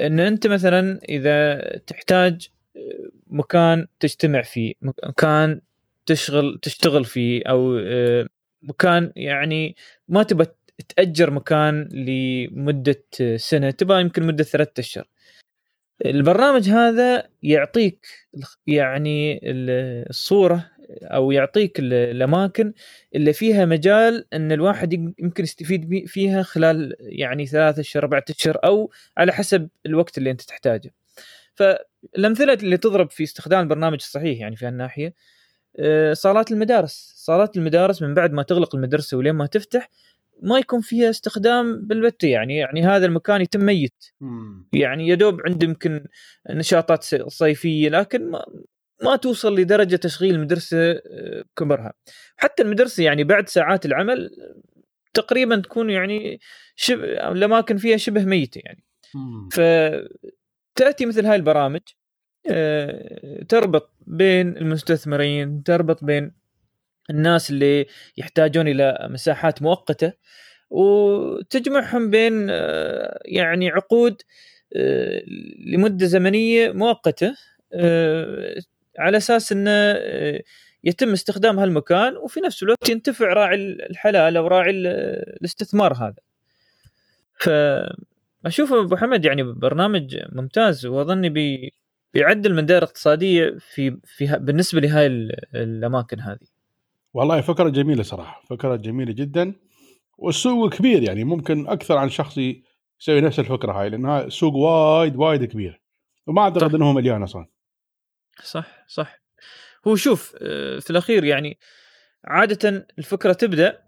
إن 0.00 0.20
أنت 0.20 0.46
مثلا 0.46 1.00
إذا 1.08 1.60
تحتاج 1.86 2.48
مكان 3.26 3.86
تجتمع 4.00 4.42
فيه، 4.42 4.74
مكان 4.82 5.60
تشغل 6.06 6.58
تشتغل 6.62 7.04
فيه 7.04 7.42
أو 7.46 7.78
مكان 8.68 9.12
يعني 9.16 9.76
ما 10.08 10.22
تبى 10.22 10.44
تأجر 10.96 11.30
مكان 11.30 11.88
لمدة 11.92 13.04
سنة 13.36 13.70
تبغى 13.70 14.00
يمكن 14.00 14.22
مدة 14.22 14.44
ثلاثة 14.44 14.80
أشهر 14.80 15.08
البرنامج 16.04 16.68
هذا 16.68 17.28
يعطيك 17.42 18.06
يعني 18.66 19.40
الصورة 19.44 20.70
أو 21.02 21.30
يعطيك 21.32 21.78
الأماكن 21.78 22.72
اللي 23.14 23.32
فيها 23.32 23.64
مجال 23.64 24.26
إن 24.32 24.52
الواحد 24.52 24.92
يمكن 24.92 25.44
يستفيد 25.44 26.06
فيها 26.06 26.42
خلال 26.42 26.96
يعني 27.00 27.46
ثلاثة 27.46 27.80
أشهر 27.80 28.02
أربعة 28.02 28.24
أشهر 28.30 28.58
أو 28.64 28.90
على 29.16 29.32
حسب 29.32 29.68
الوقت 29.86 30.18
اللي 30.18 30.30
أنت 30.30 30.42
تحتاجه. 30.42 30.94
فالأمثلة 31.54 32.52
اللي 32.52 32.76
تضرب 32.76 33.10
في 33.10 33.22
استخدام 33.22 33.60
البرنامج 33.60 33.98
الصحيح 34.00 34.40
يعني 34.40 34.56
في 34.56 34.66
هالناحية 34.66 35.14
آه، 35.78 36.12
صالات 36.12 36.52
المدارس، 36.52 37.12
صالات 37.26 37.56
المدارس 37.56 38.02
من 38.02 38.14
بعد 38.14 38.32
ما 38.32 38.42
تغلق 38.42 38.74
المدرسة 38.74 39.16
ولين 39.16 39.34
ما 39.34 39.46
تفتح 39.46 39.90
ما 40.42 40.58
يكون 40.58 40.80
فيها 40.80 41.10
استخدام 41.10 41.86
بالبتة 41.86 42.28
يعني 42.28 42.56
يعني 42.56 42.82
هذا 42.82 43.06
المكان 43.06 43.40
يتم 43.40 43.60
ميت. 43.60 44.04
يعني 44.72 45.08
يا 45.08 45.14
دوب 45.14 45.40
عنده 45.46 45.66
يمكن 45.66 46.04
نشاطات 46.50 47.04
صيفية 47.28 47.88
لكن 47.88 48.30
ما 48.30 48.44
ما 49.02 49.16
توصل 49.16 49.58
لدرجة 49.58 49.96
تشغيل 49.96 50.34
المدرسة 50.34 50.90
آه، 50.90 51.44
كبرها. 51.56 51.92
حتى 52.36 52.62
المدرسة 52.62 53.04
يعني 53.04 53.24
بعد 53.24 53.48
ساعات 53.48 53.86
العمل 53.86 54.30
تقريبا 55.14 55.56
تكون 55.56 55.90
يعني 55.90 56.40
شبه 56.76 57.04
الأماكن 57.04 57.76
فيها 57.76 57.96
شبه 57.96 58.24
ميتة 58.24 58.60
يعني. 58.64 58.84
فتاتي 59.52 61.06
مثل 61.06 61.26
هاي 61.26 61.36
البرامج 61.36 61.80
آه، 62.50 63.42
تربط 63.48 63.90
بين 64.06 64.56
المستثمرين 64.56 65.62
تربط 65.62 66.04
بين 66.04 66.45
الناس 67.10 67.50
اللي 67.50 67.86
يحتاجون 68.16 68.68
إلى 68.68 69.08
مساحات 69.10 69.62
مؤقتة 69.62 70.12
وتجمعهم 70.70 72.10
بين 72.10 72.46
آه، 72.50 73.20
يعني 73.24 73.70
عقود 73.70 74.22
لمدة 75.66 76.06
زمنية 76.06 76.72
مؤقتة 76.72 77.34
على 78.98 79.16
أساس 79.16 79.52
إنه 79.52 79.70
آه، 79.70 80.42
يتم 80.84 81.12
استخدام 81.12 81.58
هالمكان 81.58 82.16
وفي 82.16 82.40
نفس 82.40 82.62
الوقت 82.62 82.88
ينتفع 82.88 83.32
راعي 83.32 83.56
الحلال 83.90 84.36
أو 84.36 84.46
راعي 84.46 84.70
الاستثمار 84.70 85.92
هذا. 85.94 86.20
فاشوف 87.38 88.72
أبو 88.72 88.96
حمد 88.96 89.24
يعني 89.24 89.42
برنامج 89.42 90.16
ممتاز 90.32 90.86
وأظني 90.86 91.28
بي 91.28 91.72
بيعدل 92.14 92.54
من 92.54 92.66
دائره 92.66 92.84
اقتصادية 92.84 93.56
في 93.58 93.98
في 94.04 94.26
بالنسبة 94.40 94.80
لهاي 94.80 95.06
الأماكن 95.54 96.20
هذه. 96.20 96.55
والله 97.16 97.40
فكرة 97.40 97.68
جميلة 97.68 98.02
صراحة، 98.02 98.42
فكرة 98.50 98.76
جميلة 98.76 99.12
جدا 99.12 99.54
والسوق 100.18 100.74
كبير 100.74 101.02
يعني 101.02 101.24
ممكن 101.24 101.68
أكثر 101.68 101.98
عن 101.98 102.08
شخص 102.08 102.38
يسوي 102.38 103.20
نفس 103.20 103.38
الفكرة 103.38 103.72
هاي 103.72 103.88
لأنها 103.90 104.28
سوق 104.28 104.54
وايد 104.54 105.16
وايد 105.16 105.44
كبير 105.44 105.82
وما 106.26 106.42
أعتقد 106.42 106.74
انه 106.74 106.92
مليان 106.92 107.22
أصلا. 107.22 107.46
صح 108.42 108.84
صح. 108.88 109.20
هو 109.86 109.96
شوف 109.96 110.36
آه، 110.42 110.78
في 110.78 110.90
الأخير 110.90 111.24
يعني 111.24 111.58
عادة 112.24 112.86
الفكرة 112.98 113.32
تبدأ 113.32 113.82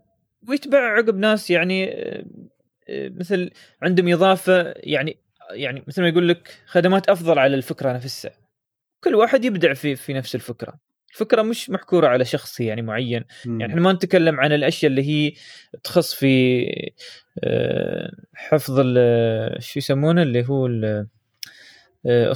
ويتبع 0.49 0.79
عقب 0.79 1.17
ناس 1.17 1.51
يعني 1.51 1.93
آه، 1.93 2.25
آه، 2.89 3.09
مثل 3.09 3.51
عندهم 3.83 4.13
إضافة 4.13 4.75
يعني 4.77 5.19
يعني 5.51 5.83
مثل 5.89 6.03
ما 6.03 6.09
يقول 6.09 6.29
لك 6.29 6.59
خدمات 6.67 7.09
أفضل 7.09 7.39
على 7.39 7.55
الفكرة 7.55 7.93
نفسها. 7.93 8.33
كل 9.05 9.15
واحد 9.15 9.45
يبدع 9.45 9.75
في 9.75 9.97
في 9.97 10.13
نفس 10.13 10.35
الفكرة. 10.35 10.88
الفكرة 11.11 11.43
مش 11.43 11.71
محكورة 11.71 12.09
على 12.09 12.25
شخص 12.25 12.61
يعني 12.61 12.83
معين. 12.83 13.25
م. 13.47 13.61
يعني 13.61 13.73
إحنا 13.73 13.83
ما 13.83 13.93
نتكلم 13.93 14.41
عن 14.41 14.53
الأشياء 14.53 14.91
اللي 14.91 15.03
هي 15.03 15.33
تخص 15.85 16.15
في 16.15 16.65
حفظ 18.35 18.81
شو 19.59 19.79
يسمونه؟ 19.79 20.23
اللي 20.23 20.49
هو 20.49 20.67
آه، 22.07 22.35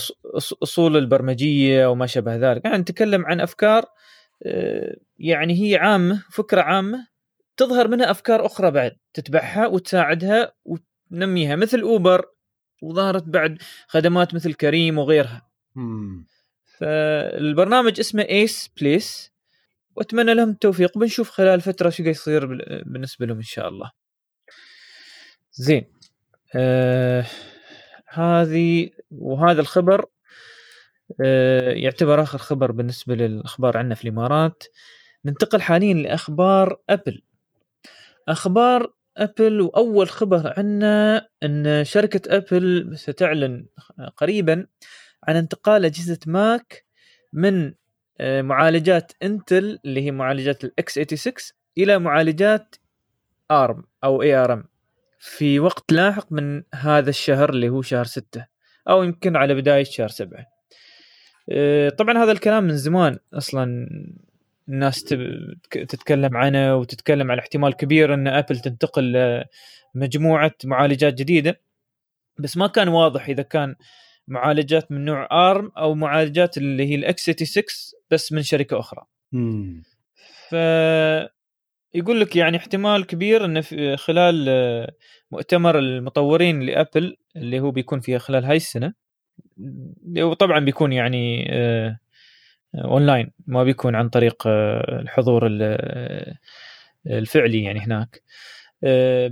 أصول 0.62 0.96
البرمجية 0.96 1.90
وما 1.90 2.06
شابه 2.06 2.36
ذلك. 2.36 2.64
يعني 2.64 2.78
نتكلم 2.78 3.26
عن 3.26 3.40
أفكار 3.40 3.84
آه، 4.46 4.96
يعني 5.18 5.62
هي 5.62 5.76
عامة 5.76 6.22
فكرة 6.30 6.62
عامة 6.62 7.06
تظهر 7.56 7.88
منها 7.88 8.10
أفكار 8.10 8.46
أخرى 8.46 8.70
بعد 8.70 8.96
تتبعها 9.14 9.66
وتساعدها 9.66 10.52
وتنميها 10.64 11.56
مثل 11.56 11.80
أوبر 11.80 12.24
وظهرت 12.82 13.24
بعد 13.24 13.58
خدمات 13.86 14.34
مثل 14.34 14.54
كريم 14.54 14.98
وغيرها. 14.98 15.48
فالبرنامج 16.82 18.00
اسمه 18.00 18.22
ايس 18.22 18.70
بليس 18.80 19.32
وأتمنى 19.96 20.34
لهم 20.34 20.50
التوفيق. 20.50 20.98
بنشوف 20.98 21.30
خلال 21.30 21.60
فترة 21.60 21.90
شو 21.90 22.02
يصير 22.02 22.46
بالنسبة 22.86 23.26
لهم 23.26 23.36
إن 23.36 23.42
شاء 23.42 23.68
الله. 23.68 23.90
زين. 25.52 25.84
آه 26.54 27.24
هذه 28.06 28.90
وهذا 29.10 29.60
الخبر 29.60 30.06
آه، 31.24 31.70
يعتبر 31.70 32.22
آخر 32.22 32.38
خبر 32.38 32.72
بالنسبة 32.72 33.14
للأخبار 33.14 33.76
عندنا 33.76 33.94
في 33.94 34.04
الإمارات. 34.04 34.64
ننتقل 35.24 35.60
حاليا 35.60 35.94
لأخبار 35.94 36.80
أبل. 36.90 37.22
أخبار 38.28 38.92
أبل 39.16 39.60
وأول 39.60 40.08
خبر 40.08 40.54
عندنا 40.56 41.28
إن 41.42 41.84
شركة 41.84 42.36
أبل 42.36 42.92
ستعلن 42.98 43.66
قريبا 44.16 44.66
عن 45.28 45.36
انتقال 45.36 45.84
أجهزة 45.84 46.18
ماك 46.26 46.84
من 47.32 47.74
آه، 48.20 48.42
معالجات 48.42 49.12
انتل 49.22 49.78
اللي 49.84 50.06
هي 50.06 50.10
معالجات 50.10 50.64
ال 50.64 50.94
x86 50.94 51.34
إلى 51.78 51.98
معالجات 51.98 52.76
ARM 53.50 53.84
أو 54.04 54.22
ARM 54.22 54.64
في 55.18 55.60
وقت 55.60 55.92
لاحق 55.92 56.32
من 56.32 56.62
هذا 56.74 57.10
الشهر 57.10 57.50
اللي 57.50 57.68
هو 57.68 57.82
شهر 57.82 58.04
ستة 58.04 58.46
أو 58.88 59.02
يمكن 59.02 59.36
على 59.36 59.54
بداية 59.54 59.84
شهر 59.84 60.08
سبعة. 60.08 60.46
آه، 61.50 61.88
طبعا 61.88 62.18
هذا 62.18 62.32
الكلام 62.32 62.64
من 62.64 62.76
زمان 62.76 63.18
أصلا 63.34 63.88
الناس 64.68 65.04
تتكلم 65.70 66.36
عنه 66.36 66.76
وتتكلم 66.76 67.30
على 67.30 67.40
احتمال 67.40 67.76
كبير 67.76 68.14
إن 68.14 68.28
ابل 68.28 68.58
تنتقل 68.58 69.44
لمجموعة 69.94 70.54
معالجات 70.64 71.14
جديدة. 71.14 71.60
بس 72.38 72.56
ما 72.56 72.66
كان 72.66 72.88
واضح 72.88 73.28
إذا 73.28 73.42
كان 73.42 73.74
معالجات 74.28 74.92
من 74.92 75.04
نوع 75.04 75.50
ARM 75.50 75.72
أو 75.78 75.94
معالجات 75.94 76.58
اللي 76.58 76.90
هي 76.90 76.94
ال 76.94 77.30
x86 77.30 77.64
بس 78.10 78.32
من 78.32 78.42
شركة 78.42 78.78
أخرى. 78.78 79.04
مم. 79.32 79.82
ف 80.48 80.54
يقول 81.94 82.20
لك 82.20 82.36
يعني 82.36 82.56
احتمال 82.56 83.06
كبير 83.06 83.44
انه 83.44 83.60
في 83.60 83.96
خلال 83.96 84.46
آه، 84.48 84.92
مؤتمر 85.30 85.78
المطورين 85.78 86.60
لأبل 86.62 87.16
اللي 87.36 87.60
هو 87.60 87.70
بيكون 87.70 88.00
فيها 88.00 88.18
خلال 88.18 88.44
هاي 88.44 88.56
السنة 88.56 88.94
وطبعا 90.18 90.58
بيكون 90.60 90.92
يعني 90.92 91.46
آه، 91.50 91.98
اونلاين 92.74 93.30
ما 93.46 93.64
بيكون 93.64 93.94
عن 93.94 94.08
طريق 94.08 94.42
آه، 94.46 95.00
الحضور 95.00 95.48
الفعلي 97.06 97.62
يعني 97.62 97.80
هناك 97.80 98.22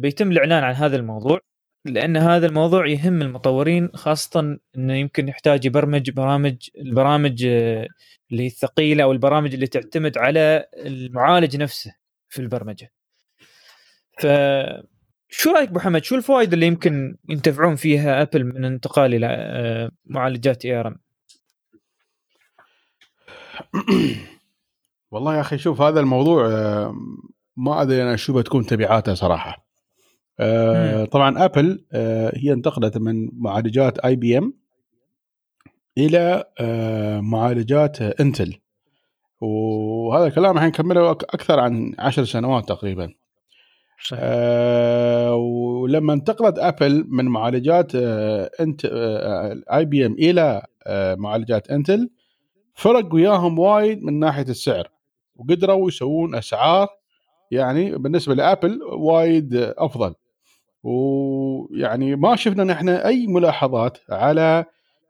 بيتم 0.01 0.33
الإعلان 0.33 0.65
عن 0.65 0.75
هذا 0.75 0.97
الموضوع 0.97 1.41
لأن 1.85 2.17
هذا 2.17 2.47
الموضوع 2.47 2.87
يهم 2.87 3.23
المطورين 3.23 3.91
خاصة 3.95 4.59
إنه 4.77 4.95
يمكن 4.95 5.29
يحتاج 5.29 5.65
يبرمج 5.65 6.11
برامج 6.11 6.57
البرامج 6.79 7.45
اللي 7.45 8.47
الثقيلة 8.47 9.05
أو 9.05 9.13
البرامج 9.13 9.55
اللي 9.55 9.67
تعتمد 9.67 10.19
على 10.19 10.67
المعالج 10.77 11.57
نفسه 11.57 11.95
في 12.29 12.39
البرمجة. 12.39 12.93
ف 14.21 14.27
شو 15.31 15.51
رأيك 15.51 15.69
ابو 15.69 15.79
حمد 15.79 16.05
شو 16.05 16.15
الفوائد 16.15 16.53
اللي 16.53 16.67
يمكن 16.67 17.17
ينتفعون 17.29 17.77
فيها 17.77 18.23
ابل 18.23 18.45
من 18.45 18.65
الانتقال 18.65 19.15
إلى 19.15 19.27
آه، 19.27 19.91
معالجات 20.07 20.65
AR 20.65 20.97
والله 25.11 25.37
يا 25.37 25.41
أخي 25.41 25.59
شوف 25.59 25.81
هذا 25.81 26.01
الموضوع 26.01 26.47
آه، 26.47 26.95
ما 27.57 27.83
أدري 27.83 28.03
أنا 28.03 28.17
شو 28.17 28.33
بتكون 28.33 28.67
تبعاته 28.67 29.15
صراحة. 29.15 29.70
آه 30.41 31.05
طبعا 31.05 31.45
آبل 31.45 31.85
آه 31.93 32.33
هي 32.37 32.53
انتقلت 32.53 32.99
من 32.99 33.29
معالجات 33.33 33.99
IBM 33.99 34.55
إلى 35.99 36.45
آه 36.61 37.21
معالجات 37.21 38.03
إنتل. 38.03 38.55
وهذا 39.41 40.27
الكلام 40.27 40.57
الحين 40.57 40.71
كم 40.71 40.91
له 40.91 41.11
أكثر 41.11 41.61
عن 41.61 41.95
عشر 41.99 42.25
سنوات 42.25 42.69
تقريبا. 42.69 43.13
صحيح. 44.09 44.21
آه 44.23 45.35
ولما 45.35 46.13
انتقلت 46.13 46.59
آبل 46.59 47.05
من 47.09 47.25
معالجات 47.25 47.93
آه 47.95 48.51
انت 48.61 48.81
IBM 49.73 50.13
إلى 50.13 50.63
آه 50.87 51.15
معالجات 51.15 51.71
إنتل 51.71 52.11
فرق 52.75 53.15
وياهم 53.15 53.59
وايد 53.59 54.03
من 54.03 54.19
ناحية 54.19 54.43
السعر. 54.43 54.91
وقدروا 55.37 55.89
يسوون 55.89 56.35
أسعار 56.35 56.89
يعني 57.51 57.99
بالنسبة 57.99 58.35
لآبل 58.35 58.83
وايد 58.83 59.55
أفضل. 59.55 60.15
ويعني 60.83 62.17
ما 62.17 62.37
شفنا 62.37 62.65
نحن 62.65 62.89
أي 62.89 63.27
ملاحظات 63.27 63.99
على 64.11 64.65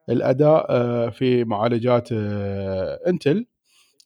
الأداء 0.09 0.67
آه، 0.71 1.09
في 1.09 1.45
معالجات 1.45 2.09
آه، 2.12 3.00
إنتل. 3.07 3.47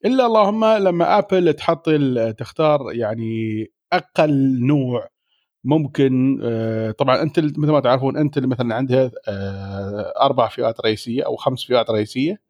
إلا 0.04 0.26
اللهم 0.26 0.64
لما 0.64 1.18
آبل 1.18 1.52
تحط 1.52 1.90
تختار 2.38 2.80
يعني 2.92 3.66
أقل 3.92 4.58
نوع 4.66 5.08
ممكن 5.64 6.40
آه، 6.42 6.90
طبعا 6.90 7.22
إنتل 7.22 7.52
مثل 7.58 7.72
ما 7.72 7.80
تعرفون 7.80 8.16
إنتل 8.16 8.46
مثلا 8.46 8.74
عندها 8.74 9.10
أربع 10.20 10.48
فئات 10.48 10.80
رئيسية 10.80 11.26
أو 11.26 11.36
خمس 11.36 11.64
فئات 11.64 11.90
رئيسية 11.90 12.40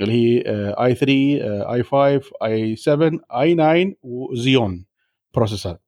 اللي 0.00 0.12
هي 0.12 0.42
i3 0.84 0.94
i5 0.94 1.72
i7 1.72 1.82
i9 1.82 2.30
و 2.44 2.76
Xeon 2.76 4.86
processor. 5.34 5.83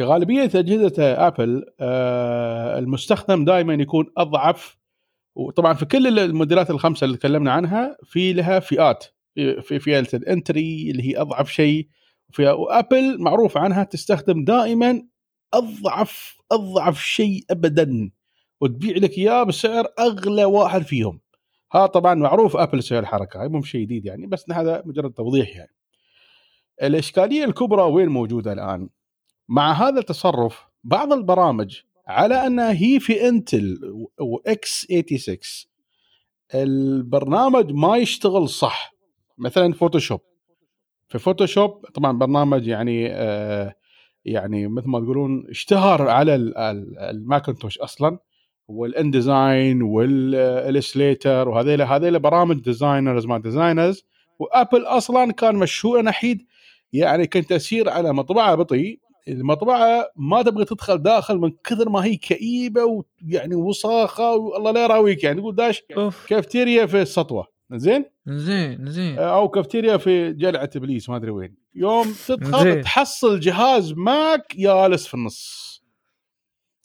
في 0.00 0.04
غالبية 0.04 0.50
أجهزة 0.54 1.26
آبل 1.26 1.64
آه، 1.80 2.78
المستخدم 2.78 3.44
دائما 3.44 3.74
يكون 3.74 4.06
أضعف 4.16 4.78
وطبعا 5.34 5.72
في 5.72 5.84
كل 5.84 6.18
الموديلات 6.18 6.70
الخمسة 6.70 7.04
اللي 7.04 7.16
تكلمنا 7.16 7.52
عنها 7.52 7.96
في 8.04 8.32
لها 8.32 8.60
فئات 8.60 9.04
في 9.62 9.78
فئة 9.78 10.06
ال 10.14 10.27
entry 10.27 10.90
اللي 10.90 11.02
هي 11.02 11.20
أضعف 11.20 11.50
شيء 11.50 11.88
وآبل 12.38 13.22
معروف 13.22 13.56
عنها 13.56 13.84
تستخدم 13.84 14.44
دائما 14.44 15.02
أضعف 15.54 16.36
أضعف 16.52 17.02
شيء 17.02 17.44
ابدا 17.50 18.10
وتبيع 18.60 18.96
لك 18.96 19.18
إياه 19.18 19.42
بسعر 19.42 19.86
أغلى 19.98 20.44
واحد 20.44 20.82
فيهم. 20.82 21.20
ها 21.72 21.86
طبعا 21.86 22.14
معروف 22.14 22.56
آبل 22.56 22.82
تسوي 22.82 22.98
الحركة 22.98 23.42
هاي 23.42 23.48
مو 23.48 23.62
شيء 23.62 23.80
جديد 23.80 24.06
يعني 24.06 24.26
بس 24.26 24.50
هذا 24.50 24.82
مجرد 24.86 25.12
توضيح 25.12 25.56
يعني. 25.56 25.74
الإشكالية 26.82 27.44
الكبرى 27.44 27.82
وين 27.82 28.08
موجودة 28.08 28.52
الآن؟ 28.52 28.88
مع 29.50 29.72
هذا 29.72 29.98
التصرف 29.98 30.66
بعض 30.84 31.12
البرامج 31.12 31.80
على 32.06 32.46
انها 32.46 32.72
هي 32.72 33.00
في 33.00 33.28
انتل 33.28 33.80
و 34.18 34.80
x86 34.80 35.38
البرنامج 36.54 37.72
ما 37.72 37.96
يشتغل 37.96 38.48
صح. 38.48 38.94
مثلا 39.38 39.72
فوتوشوب 39.72 40.20
في 41.08 41.18
فوتوشوب 41.18 41.70
طبعا 41.94 42.18
برنامج 42.18 42.66
يعني 42.66 43.08
آه 43.12 43.74
يعني 44.24 44.68
مثل 44.68 44.88
ما 44.88 45.00
تقولون 45.00 45.46
اشتهر 45.50 46.08
على 46.08 46.34
الماكنتوش 47.10 47.78
أصلا 47.78 48.18
وال 48.68 48.91
InDesign 48.91 49.82
وال 49.82 50.08
Illustrator 50.08 51.48
وهذيلا 51.48 51.96
هذيلا 51.96 52.18
برامج 52.18 52.60
designers 52.60 53.26
ما 53.26 53.38
designers 53.38 54.04
وابل 54.38 54.82
أصلا 54.82 55.32
كان 55.32 55.56
مشهور 55.56 56.02
نحيد. 56.02 56.46
يعني 56.92 57.26
كنت 57.26 57.52
أسير 57.52 57.88
على 57.88 58.12
مطبعة 58.12 58.54
بطيء 58.54 59.00
المطبعة 59.28 60.10
ما 60.16 60.42
تبغى 60.42 60.64
تدخل 60.64 61.02
داخل 61.02 61.38
من 61.38 61.52
كثر 61.64 61.88
ما 61.88 62.04
هي 62.04 62.16
كئيبة 62.16 62.84
ويعني 62.84 63.54
وصاخه 63.54 64.34
والله 64.34 64.70
لا 64.70 64.84
يراويك 64.84 65.24
يعني 65.24 65.40
تقول 65.40 65.54
داش 65.54 65.82
كافتيريا 66.28 66.86
في 66.86 67.02
السطوة. 67.02 67.46
زين؟ 67.72 68.04
زين 68.26 68.86
زين. 68.86 69.18
أو 69.18 69.48
كافتيريا 69.48 69.96
في 69.96 70.32
قلعة 70.32 70.70
إبليس 70.76 71.08
ما 71.08 71.16
أدري 71.16 71.30
وين. 71.30 71.56
يوم 71.74 72.14
تدخل 72.28 72.82
تحصل 72.82 73.40
جهاز 73.40 73.92
Mac 73.92 74.56
جالس 74.56 75.06
في 75.06 75.14
النص. 75.14 75.70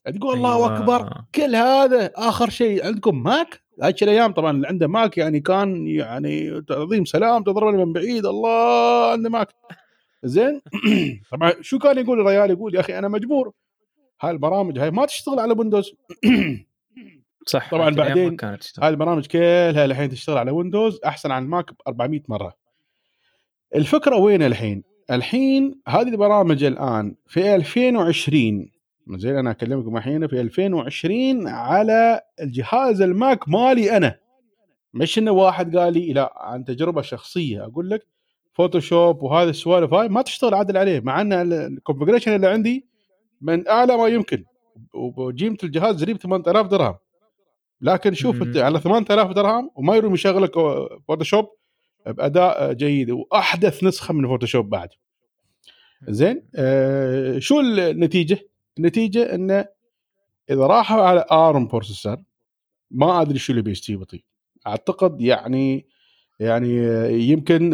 تقول 0.06 0.36
الله 0.36 0.56
أيوة. 0.56 0.78
أكبر 0.78 1.22
كل 1.36 1.56
هذا 1.56 2.12
آخر 2.16 2.50
شيء 2.50 2.86
عندكم 2.86 3.24
Mac؟ 3.24 3.64
هاي 3.82 3.96
الأيام 4.02 4.34
طبعا 4.34 4.52
اللي 4.52 4.68
عنده 4.68 4.88
Mac 4.88 5.18
يعني 5.18 5.40
كان 5.40 5.88
يعني 5.88 6.62
تعظيم 6.62 7.06
سلام 7.06 7.44
تضربني 7.44 7.86
من 7.86 7.94
بعيد 7.94 8.26
الله 8.26 9.12
عنده 9.12 9.30
Mac. 9.30 9.48
زين؟ 10.26 10.62
طبعا 11.32 11.54
شو 11.62 11.80
كان 11.80 11.98
يقول 11.98 12.20
الرجال 12.20 12.52
يقول 12.52 12.76
يا 12.76 12.80
أخي 12.80 13.00
أنا 13.00 13.08
مجبور. 13.08 13.52
هاي 14.22 14.32
البرامج 14.32 14.80
هاي 14.80 14.92
ما 14.92 15.06
تشتغل 15.06 15.40
على 15.40 15.54
Windows 15.58 15.92
صح 17.48 17.72
طبعا 17.72 17.90
بعدين 17.90 18.38
هاي 18.80 18.90
البرامج 18.90 19.26
كلها 19.28 19.86
الحين 19.86 20.10
تشتغل 20.10 20.38
على 20.38 20.52
Windows 20.52 21.00
أحسن 21.06 21.32
عن 21.32 21.44
ال 21.44 21.51
Mac 21.51 21.72
ب 21.72 21.76
400 21.88 22.22
مرة. 22.28 22.54
الفكرة 23.76 24.16
وين 24.16 24.44
الحين؟ 24.44 24.84
الحين 25.12 25.82
هذه 25.88 26.08
البرامج 26.08 26.64
الآن 26.64 27.16
في 27.28 27.56
2020 27.56 28.72
زين 29.10 29.38
أنا 29.38 29.52
أكلمكم 29.52 29.98
الحين 29.98 30.28
في 30.28 30.42
2020 30.42 31.48
على 31.48 32.22
الجهاز 32.42 33.02
ال 33.02 33.14
Mac 33.14 33.50
مالي 33.50 33.98
أنا. 33.98 34.20
مش 34.94 35.18
إنه 35.18 35.32
واحد 35.32 35.78
قال 35.78 35.94
لي 35.94 36.14
لا 36.14 36.34
عن 36.38 36.66
تجربة 36.66 37.02
شخصية. 37.02 37.66
أقول 37.66 37.90
لك 37.90 38.08
Photoshop 38.56 39.24
وهذه 39.24 39.50
السوالف 39.50 39.94
هاي 39.94 40.10
ما 40.10 40.22
تشتغل 40.22 40.54
عدل 40.54 40.78
عليه 40.78 41.00
مع 41.00 41.22
إن 41.22 41.34
ال 41.54 41.60
configuration 41.60 42.36
اللي 42.36 42.48
عندي 42.48 42.88
من 43.42 43.68
أعلى 43.68 43.98
ما 43.98 44.08
يمكن 44.08 44.46
وقيمه 44.94 45.58
الجهاز 45.64 46.04
قريب 46.04 46.18
8000 46.18 46.68
درهم. 46.68 46.96
لكن 47.82 48.14
شوف 48.14 48.42
أنت 48.42 48.58
على 48.58 48.80
8000 48.80 49.32
درهم 49.32 49.72
وما 49.76 49.96
يروم 49.96 50.14
يشغلك 50.14 50.54
Photoshop 51.08 51.46
بأداء 52.06 52.74
جيد 52.74 53.12
وأحدث 53.12 53.84
نسخة 53.84 54.14
من 54.14 54.28
Photoshop 54.28 54.70
بعد. 54.70 54.90
زين 56.08 56.48
آه 56.56 57.40
شو 57.40 57.60
النتيجة؟ 57.60 58.40
النتيجة 58.78 59.36
انه 59.36 59.66
إذا 60.50 60.68
راحوا 60.68 61.02
على 61.02 61.26
ARM 61.32 61.68
processor 61.68 62.18
ما 62.92 63.22
أدري 63.22 63.40
شو 63.40 63.52
اللي 63.52 63.62
بيستوي 63.62 63.96
بطي. 63.96 64.24
أعتقد 64.68 65.22
يعني 65.22 65.88
يعني 66.40 66.78
يمكن 67.30 67.74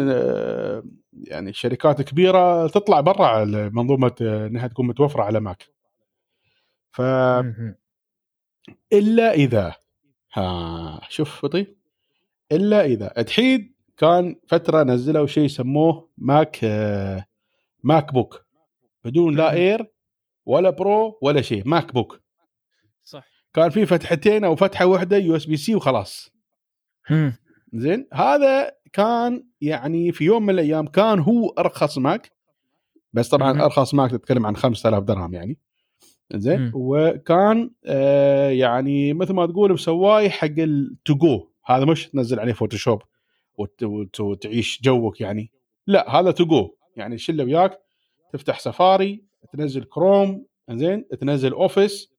يعني 1.24 1.52
شركات 1.52 2.02
كبيرة 2.02 2.66
تطلع 2.66 3.00
برا 3.00 3.44
منظومة 3.68 4.14
إنها 4.20 4.66
تكون 4.66 4.86
متوفرة 4.86 5.22
على 5.22 5.40
Mac 5.40 5.68
ف 6.92 7.00
إلا 8.92 9.32
إذا 9.32 9.74
ها 10.32 11.00
شوف 11.08 11.44
بطي. 11.44 11.76
إلا 12.52 12.84
إذا 12.84 13.08
تحيد 13.08 13.72
كان 13.96 14.36
فترة 14.48 14.82
نزلوا 14.82 15.26
شيء 15.26 15.44
يسموه 15.44 16.08
Mac 16.18 16.64
MacBook 17.82 18.44
بدون 19.04 19.36
لا 19.36 19.52
Air 19.52 19.92
ولا 20.46 20.70
Pro 20.70 21.18
ولا 21.22 21.42
شيء 21.42 21.62
MacBook 21.68 22.20
صح. 23.04 23.24
كان 23.54 23.70
في 23.70 23.86
فتحتين 23.86 24.44
أو 24.44 24.56
فتحة 24.56 24.86
واحدة 24.86 25.16
USB-C 25.16 25.74
وخلاص. 25.74 26.32
زين؟ 27.72 28.06
هذا 28.12 28.72
كان 28.92 29.44
يعني 29.60 30.12
في 30.12 30.24
يوم 30.24 30.42
من 30.42 30.50
الأيام 30.54 30.86
كان 30.86 31.18
هو 31.18 31.48
أرخص 31.48 31.98
Mac 31.98 32.32
بس 33.12 33.28
طبعا 33.28 33.52
مم. 33.52 33.60
أرخص 33.60 33.94
Mac 33.94 34.10
تتكلم 34.10 34.46
عن 34.46 34.56
5000 34.56 35.04
درهم 35.04 35.34
يعني. 35.34 35.58
زين؟ 36.34 36.72
وكان 36.74 37.70
آه 37.84 38.50
يعني 38.50 39.14
مثل 39.14 39.32
ما 39.32 39.46
تقول 39.46 39.72
مسوايه 39.72 40.30
حق 40.30 40.58
ال 40.58 40.77
to 40.77 41.14
go 41.14 41.48
هذا 41.66 41.84
مش 41.84 42.08
تنزل 42.08 42.40
عليه 42.40 42.52
Photoshop 42.52 43.02
وتعيش 44.20 44.80
جوك 44.82 45.20
يعني. 45.20 45.50
لا 45.86 46.20
هذا 46.20 46.30
to 46.30 46.44
go 46.44 46.74
يعني 46.96 47.18
شله 47.18 47.44
وياك 47.44 47.78
تفتح 48.32 48.60
سفاري 48.60 49.24
تنزل 49.52 49.84
كروم 49.84 50.46
زين؟ 50.70 51.08
تنزل 51.20 51.52
Office 51.52 52.12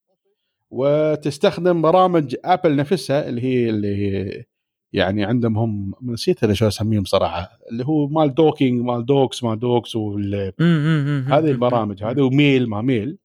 وتستخدم 0.70 1.82
برامج 1.82 2.36
Apple 2.46 2.76
نفسها 2.76 3.30
اللي 3.30 3.42
هي 3.42 3.70
اللي 3.70 3.96
هي 3.96 4.44
يعني 4.94 5.26
عندهم 5.26 5.58
هم 5.58 5.94
نسيت 6.02 6.44
أنا 6.44 6.54
شو 6.54 6.68
أسميهم 6.68 7.04
صراحة 7.04 7.50
اللي 7.72 7.86
هو 7.86 8.08
مال 8.08 8.34
docking 8.34 8.82
مال 8.82 9.06
docs 9.06 9.44
مال 9.44 9.60
docs 9.60 9.96
هذه 9.96 11.52
البرامج 11.52 12.04
هذه 12.04 12.22
و 12.22 12.31
mail 12.31 12.70
ما 12.70 12.82
mail. 12.82 13.18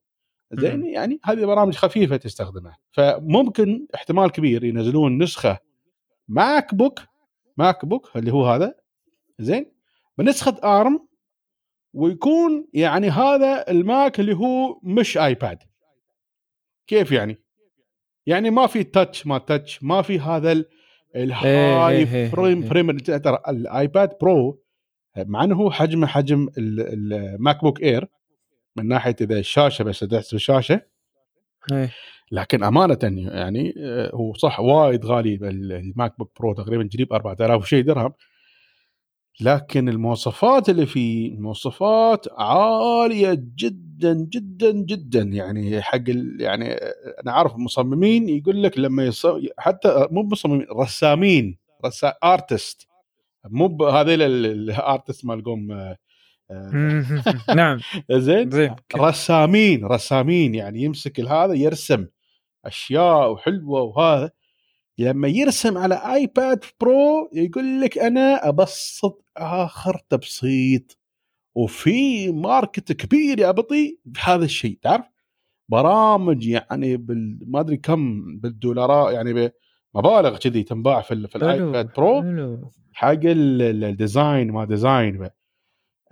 زين 0.53 0.87
يعني 0.87 1.21
هذه 1.25 1.45
برامج 1.45 1.75
خفيفة 1.75 2.17
تستخدمها. 2.17 2.79
فممكن 2.91 3.87
احتمال 3.95 4.31
كبير 4.31 4.65
ينزلون 4.65 5.23
نسخة 5.23 5.59
MacBook 6.29 7.01
MacBook 7.57 8.11
اللي 8.17 8.33
هو 8.33 8.47
هذا 8.47 8.75
زين 9.39 9.73
بنسخة 10.19 10.57
ARM 10.65 11.09
ويكون 11.93 12.69
يعني 12.75 13.11
هذا 13.11 13.71
ال 13.71 13.83
Mac 13.83 14.21
اللي 14.21 14.35
هو 14.37 14.81
مش 14.83 15.19
iPad. 15.19 15.59
كيف 16.87 17.13
يعني؟ 17.13 17.39
يعني 18.27 18.51
ما 18.51 18.67
في 18.67 18.85
touch 18.85 19.27
ما 19.27 19.39
touch 19.39 19.83
ما 19.83 20.03
في 20.03 20.21
هذا 20.21 20.65
الهاي 21.17 22.07
frame 22.31 22.63
frame 22.63 22.91
ترى 22.99 23.39
ال 23.49 23.61
iPad 23.61 24.11
Pro 24.21 24.63
مع 25.17 25.45
إنه 25.45 25.55
هو 25.57 25.71
حجمه 25.71 26.07
حجم 26.07 26.49
ال 26.59 27.61
MacBook 27.63 27.83
Air 27.83 28.07
من 28.77 28.89
ناحية 28.89 29.17
إذا 29.21 29.39
الشاشه 29.39 29.83
بس 29.83 29.99
تحسب 30.01 30.35
الشاشه 30.37 30.81
إيه. 31.73 31.91
لكن 32.33 32.65
أمانة 32.65 32.99
يعني 33.03 33.75
آه، 33.79 34.11
هو 34.15 34.35
صح 34.35 34.61
وايد 34.61 35.07
غالي 35.07 35.35
ال- 35.35 35.73
ال 35.73 36.19
MacBook 36.19 36.33
Pro 36.41 36.55
تقريبا 36.55 36.89
قريب 36.95 37.13
4000 37.13 37.63
وشيء 37.63 37.85
درهم. 37.85 38.13
لكن 39.41 39.89
المواصفات 39.89 40.69
اللي 40.69 40.87
فيه 40.87 41.37
مواصفات 41.39 42.27
عالية 42.39 43.43
جدا 43.57 44.13
جدا 44.31 44.71
جدا. 44.73 45.23
يعني 45.23 45.83
حق 45.83 45.95
ال- 46.09 46.37
يعني 46.41 46.73
أنا 47.23 47.33
عارف 47.33 47.57
مصممين 47.57 48.29
يقول 48.29 48.63
لك 48.63 48.79
لما 48.79 49.05
يص... 49.05 49.27
حتى 49.59 50.07
مو 50.11 50.23
مصممين 50.23 50.67
رسامين 50.81 51.59
رسا 51.85 52.15
artist 52.25 52.89
مو 53.51 53.87
هذيل 53.87 54.23
ال 54.23 54.37
artist 54.37 55.25
مالقوم 55.25 55.73
آه، 55.73 55.97
آه، 56.51 57.05
نعم. 57.55 57.79
زين؟ 58.13 58.51
زين 58.51 58.77
رسامين 58.97 59.85
رسامين 59.85 60.55
يعني 60.55 60.83
يمسك 60.83 61.21
هذا 61.21 61.55
يرسم 61.55 62.07
أشياء 62.65 63.33
وحلوة 63.33 63.83
وهذا. 63.83 64.31
لما 64.99 65.29
يرسم 65.29 65.79
على 65.79 65.95
iPad 66.15 66.65
Pro 66.81 67.31
يقول 67.33 67.81
لك 67.81 67.99
أنا 67.99 68.49
أبسط 68.49 69.25
آخر 69.37 70.01
تبسيط. 70.09 70.99
وفي 71.55 72.33
market 72.33 72.93
كبير 72.93 73.39
يا 73.41 73.51
بطي 73.51 73.99
بهذا 74.05 74.45
الشيء 74.45 74.79
تعرف؟ 74.83 75.05
برامج 75.69 76.47
يعني 76.47 76.97
بال 76.97 77.39
ما 77.47 77.61
أدري 77.61 77.77
كم 77.77 78.23
بالدولارات 78.39 79.15
يعني 79.15 79.53
مبالغ 79.95 80.37
كذي 80.39 80.63
تنباع 80.63 81.01
في, 81.01 81.15
ال- 81.15 81.29
في 81.29 81.39
ال 81.55 81.62
iPad 81.62 81.93
Pro 81.97 82.21
حق 82.93 83.09
ال- 83.11 83.63
ال- 83.63 83.85
ال 83.85 83.94
design 83.94 84.51
ما 84.51 84.65
design 84.65 85.19
بقى. 85.19 85.37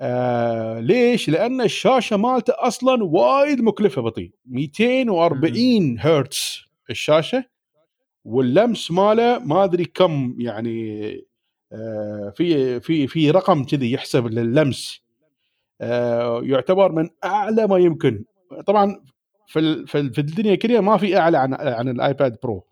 آه 0.01 0.81
ليش؟ 0.81 1.29
لأن 1.29 1.61
الشاشة 1.61 2.17
مالته 2.17 2.53
أصلا 2.57 3.05
وايد 3.05 3.61
مكلفة 3.61 4.03
بطي 4.03 4.33
240 4.47 5.99
هرتز 5.99 6.61
الشاشة. 6.91 7.45
واللمس 8.27 8.91
ماله 8.91 9.39
ما 9.39 9.65
أدري 9.65 9.85
كم 9.85 10.37
يعني 10.39 11.11
آه 11.73 12.33
في 12.37 12.81
في 12.81 13.07
في 13.07 13.31
رقم 13.31 13.65
كذي 13.65 13.93
يحسب 13.93 14.27
لللمس. 14.27 15.01
آه 15.81 16.41
يعتبر 16.45 16.93
من 16.93 17.09
أعلى 17.25 17.67
ما 17.67 17.79
يمكن. 17.79 18.25
طبعا 18.67 19.05
في 19.47 19.87
في 19.87 20.19
الدنيا 20.19 20.55
كلها 20.55 20.81
ما 20.81 20.97
في 20.97 21.17
أعلى 21.17 21.39
عن 21.39 21.55
عن 21.55 21.89
ال 21.89 21.98
iPad 21.98 22.37
Pro. 22.43 22.67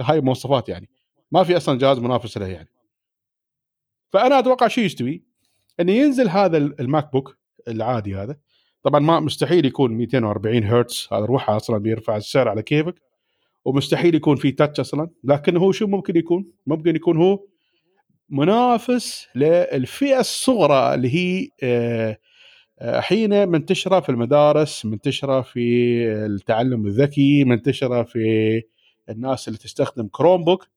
هاي 0.00 0.20
مواصفات 0.20 0.68
يعني. 0.68 0.88
ما 1.32 1.44
في 1.44 1.56
أصلا 1.56 1.78
جهاز 1.78 1.98
منافس 1.98 2.38
له 2.38 2.46
يعني. 2.46 2.68
فأنا 4.12 4.38
أتوقع 4.38 4.68
شو 4.68 4.80
يستوي؟ 4.80 5.24
إنه 5.80 5.92
ينزل 5.92 6.28
هذا 6.28 6.56
ال 6.56 7.12
MacBook 7.12 7.36
العادي 7.68 8.16
هذا. 8.16 8.36
طبعا 8.82 9.00
ما 9.00 9.20
مستحيل 9.20 9.64
يكون 9.64 9.92
240 9.92 10.64
هرتز. 10.64 11.08
هذا 11.12 11.24
روحه 11.24 11.56
أصلا 11.56 11.78
بيرفع 11.78 12.16
السعر 12.16 12.48
على 12.48 12.62
كيفك. 12.62 12.94
ومستحيل 13.64 14.14
يكون 14.14 14.36
في 14.36 14.52
touch 14.52 14.80
أصلا. 14.80 15.10
لكن 15.24 15.56
هو 15.56 15.72
شو 15.72 15.86
ممكن 15.86 16.16
يكون؟ 16.16 16.52
ممكن 16.66 16.96
يكون 16.96 17.16
هو 17.16 17.38
منافس 18.28 19.28
للفئة 19.34 20.20
الصغرى 20.20 20.94
اللي 20.94 21.14
هي 21.14 21.48
آه، 21.62 22.18
آه، 22.78 23.00
حين 23.00 23.48
منتشرة 23.48 24.00
في 24.00 24.08
المدارس 24.08 24.84
منتشرة 24.84 25.40
في 25.40 25.60
التعلم 26.26 26.86
الذكي 26.86 27.44
منتشرة 27.44 28.02
في 28.02 28.62
الناس 29.08 29.48
اللي 29.48 29.58
تستخدم 29.58 30.08
Chromebook 30.08 30.68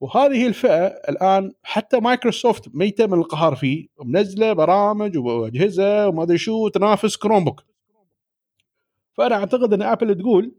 وهذه 0.00 0.46
الفئة 0.46 0.86
الآن 0.86 1.52
حتى 1.62 2.00
مايكروسوفت 2.00 2.68
ميتة 2.74 3.06
من 3.06 3.18
القهر 3.18 3.54
فيه 3.54 3.86
ومنزله 3.98 4.52
برامج 4.52 5.18
وأجهزة 5.18 6.08
وما 6.08 6.22
أدري 6.22 6.38
شو 6.38 6.68
تنافس 6.68 7.16
Chromebook 7.16 7.62
فأنا 9.12 9.34
أعتقد 9.34 9.72
إن 9.72 9.82
Apple 9.82 10.14
تقول 10.14 10.54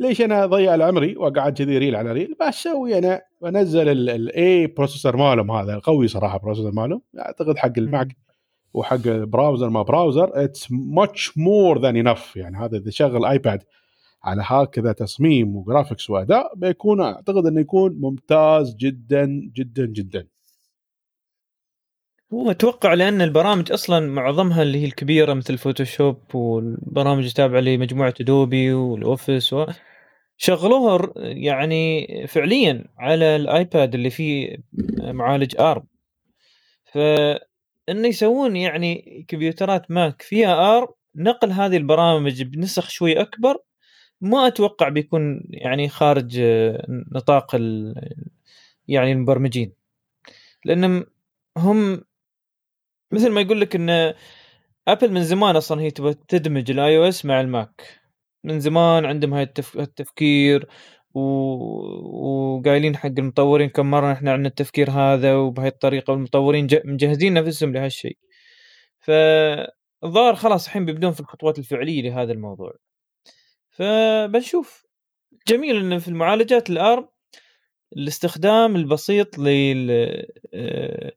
ليش 0.00 0.20
أنا 0.20 0.44
اضيع 0.44 0.74
عمري 0.74 1.16
واقعد 1.16 1.52
كذي 1.58 1.78
ريل 1.78 1.96
على 1.96 2.12
ريل؟ 2.12 2.34
بسوي 2.40 2.98
أنا 2.98 3.22
بنزل 3.42 3.88
ال 3.88 4.66
A 4.66 4.71
processor 4.71 5.16
مالهم 5.16 5.50
هذا 5.50 5.74
القوي 5.74 6.08
صراحة 6.08 6.38
processor 6.38 6.72
مالهم. 6.72 7.02
أعتقد 7.18 7.58
حق 7.58 7.72
ال 7.78 7.88
Mac 7.88 8.16
وحق 8.74 9.06
ال 9.06 9.14
browser 9.14 9.68
ما 9.70 9.82
browser 9.82 10.30
it's 10.44 10.68
much 10.70 11.38
more 11.38 11.80
than 11.80 11.96
enough 11.96 12.36
يعني 12.36 12.56
هذا 12.56 12.76
إذا 12.76 12.90
شغل 12.90 13.24
iPad 13.24 13.62
على 14.24 14.42
هكذا 14.44 14.92
تصميم 14.92 15.56
و 15.56 15.62
graphics 15.62 16.10
وأداء 16.10 16.52
بيكون 16.56 17.00
أعتقد 17.00 17.46
إنه 17.46 17.60
يكون 17.60 17.96
ممتاز 18.00 18.76
جدا 18.76 19.50
جدا 19.54 19.86
جدا. 19.86 20.26
هو 22.32 22.50
أتوقع 22.50 22.94
لأن 22.94 23.22
البرامج 23.22 23.72
أصلا 23.72 24.06
معظمها 24.06 24.62
اللي 24.62 24.78
هي 24.78 24.84
الكبيرة 24.84 25.34
مثل 25.34 25.58
Photoshop 25.58 26.34
والبرامج 26.34 27.24
التابعة 27.24 27.60
لمجموعة 27.60 28.14
Adobe 28.20 28.72
وال 28.72 28.92
Office 28.92 29.52
و... 29.52 29.66
شغلوها 30.36 31.12
يعني 31.16 32.06
فعليا 32.26 32.84
على 32.98 33.36
ال 33.36 33.48
iPad 33.48 33.94
اللي 33.94 34.10
فيه 34.10 34.56
معالج 35.00 35.60
ارم 35.60 35.86
فانه 36.84 38.08
يسوون 38.08 38.56
يعني 38.56 39.24
كمبيوترات 39.28 39.90
ماك 39.90 40.22
فيها 40.22 40.76
ارم 40.76 40.88
نقل 41.16 41.52
هذه 41.52 41.76
البرامج 41.76 42.42
بنسخ 42.42 42.88
شوي 42.88 43.20
أكبر. 43.20 43.58
ما 44.20 44.46
أتوقع 44.46 44.88
بيكون 44.88 45.42
يعني 45.50 45.88
خارج 45.88 46.40
نطاق 47.14 47.56
يعني 48.88 49.12
المبرمجين. 49.12 49.72
لأن 50.64 51.04
هم 51.56 52.00
مثل 53.12 53.30
ما 53.30 53.40
يقول 53.40 53.60
لك 53.60 53.76
إن 53.76 54.14
ابل 54.88 55.12
من 55.12 55.24
زمان 55.24 55.56
أصلا 55.56 55.80
هي 55.80 55.90
تبغى 55.90 56.14
تدمج 56.28 56.70
ال 56.70 56.98
iOS 56.98 57.24
مع 57.24 57.40
الماك 57.40 58.00
من 58.44 58.60
زمان 58.60 59.04
عندهم 59.04 59.34
هاي 59.34 59.42
التف... 59.42 59.78
التفكير 59.78 60.68
و... 61.14 61.20
وقايلين 62.56 62.96
حق 62.96 63.06
المطورين 63.06 63.68
كم 63.68 63.90
مرة 63.90 64.12
إحنا 64.12 64.32
عندنا 64.32 64.48
التفكير 64.48 64.90
هذا 64.90 65.34
وبهاي 65.34 65.68
الطريقة 65.68 66.10
والمطورين 66.10 66.66
ج... 66.66 66.80
مجهزين 66.84 67.34
نفسهم 67.34 67.72
لهالشيء 67.72 68.18
فالظاهر 68.98 70.34
خلاص 70.34 70.66
الحين 70.66 70.84
بيبدون 70.84 71.12
في 71.12 71.20
الخطوات 71.20 71.58
الفعلية 71.58 72.02
لهذا 72.02 72.32
الموضوع. 72.32 72.72
فبنشوف. 73.70 74.86
جميل 75.48 75.76
انه 75.76 75.98
في 75.98 76.08
المعالجات 76.08 76.70
الأرم 76.70 77.08
الاستخدام 77.96 78.76
البسيط 78.76 79.38
لل 79.38 79.90
آه، 80.54 81.12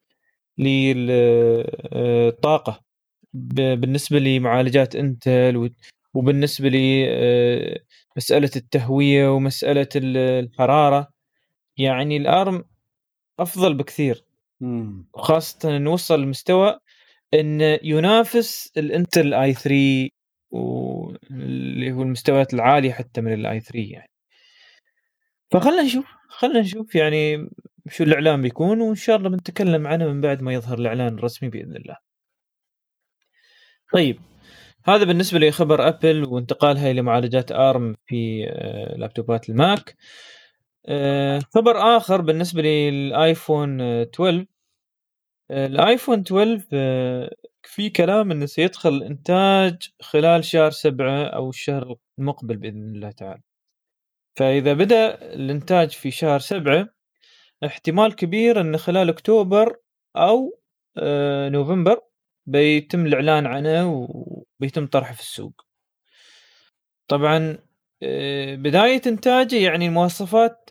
للطاقه 1.80 2.80
ب- 3.34 3.80
بالنسبة 3.82 4.19
لمعالجات 4.19 4.95
إنتل 4.95 5.72
وبالنسبة 6.13 6.69
لمساله 6.69 8.52
التهوية 8.56 9.34
ومسألة 9.36 9.88
ال- 9.95 10.17
الحرارة 10.17 11.08
يعني 11.78 12.17
الأرم 12.17 12.63
أفضل 13.39 13.74
بكثير. 13.74 14.24
وخاصة 15.13 15.78
انه 15.78 15.91
وصل 15.91 16.22
لمستوى 16.22 16.80
انه 17.34 17.80
ينافس 17.84 18.72
الإنتل 18.78 19.34
آي 19.34 19.54
3 19.54 20.10
واللي 20.52 21.91
هو 21.91 22.02
المستويات 22.02 22.54
العالية 22.54 22.91
حتى 22.91 23.22
من 23.22 23.34
الاي 23.34 23.60
3 23.60 23.80
يعني. 23.93 24.10
فخلنا 25.52 25.82
نشوف 25.84 26.06
خلنا 26.30 26.60
نشوف 26.60 26.95
يعني 26.95 27.50
شو 27.89 28.04
الاعلان 28.04 28.41
بيكون 28.41 28.82
وإن 28.82 28.95
شاء 28.95 29.15
الله 29.17 29.30
بنتكلم 29.30 29.88
عنه 29.88 30.08
من 30.08 30.21
بعد 30.21 30.41
ما 30.41 30.54
يظهر 30.54 30.78
الإعلان 30.80 31.13
الرسمي 31.17 31.49
بإذن 31.49 31.75
الله. 31.75 31.97
طيب 33.93 34.19
هذا 34.86 35.04
بالنسبة 35.04 35.39
لخبر 35.39 35.88
ابل 35.88 36.25
وانتقالها 36.25 36.91
إلى 36.91 37.02
معالجات 37.02 37.52
ارم 37.52 37.95
في 38.06 38.45
آه، 38.49 38.97
لابتوبات 38.97 39.49
الماك. 39.49 39.95
آه، 40.88 41.39
خبر 41.56 41.97
آخر 41.97 42.21
بالنسبة 42.21 42.62
للآيفون 42.62 43.82
آه، 43.82 44.04
12 44.04 44.45
آه، 45.52 45.65
الآيفون 45.67 46.19
12 46.19 46.67
آه، 46.73 47.32
في 47.63 47.89
كلام 47.89 48.32
إنه 48.32 48.45
سيدخل 48.45 49.04
إنتاج 49.04 49.89
خلال 50.02 50.45
شهر 50.45 50.71
سبعة 50.71 51.23
أو 51.23 51.49
الشهر 51.49 51.95
المقبل 52.19 52.58
بإذن 52.58 52.95
الله 52.95 53.12
تعالى. 53.12 53.41
فإذا 54.36 54.73
بدأ 54.73 55.34
الإنتاج 55.36 55.89
في 55.91 56.12
شهر 56.12 56.39
سبعة 56.39 56.89
احتمال 57.65 58.15
كبير 58.15 58.62
إن 58.62 58.78
خلال 58.78 59.10
أكتوبر 59.10 59.78
أو 60.15 60.60
آه، 60.98 61.50
نوفمبر 61.50 62.02
بيتم 62.45 63.06
الإعلان 63.06 63.45
عنه 63.45 64.08
وبيتم 64.10 64.88
طرحه 64.88 65.13
في 65.13 65.19
السوق. 65.22 65.62
طبعا 67.08 67.58
آه، 68.04 68.56
بداية 68.56 69.02
إنتاجه 69.08 69.56
يعني 69.56 69.86
المواصفات 69.88 70.69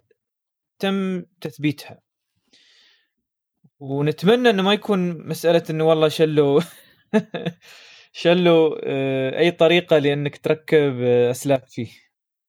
تم 0.78 1.22
تثبيتها. 1.40 2.00
ونتمنى 3.80 4.50
إنه 4.50 4.62
ما 4.62 4.72
يكون 4.72 5.28
مسألة 5.28 5.62
إنه 5.70 5.84
والله 5.84 6.08
شلوا 6.08 6.60
شلوا 8.12 8.76
آه، 8.84 9.38
أي 9.38 9.50
طريقة 9.50 9.98
لأنك 9.98 10.36
تركب 10.38 11.02
أسلاك 11.02 11.68
فيه. 11.68 12.07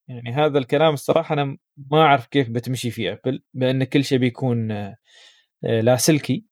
يعني 0.10 0.34
هذا 0.34 0.58
الكلام 0.60 0.93
الصراحة 0.93 1.34
أنا 1.34 1.58
ما 1.91 2.02
أعرف 2.02 2.28
كيف 2.28 2.50
بتمشي 2.50 2.91
في 2.91 3.12
أبل 3.12 3.43
بأن 3.54 3.84
كل 3.84 4.04
شيء 4.04 4.17
بيكون 4.17 4.72
آه، 4.72 4.95
لاسلكي 5.63 6.45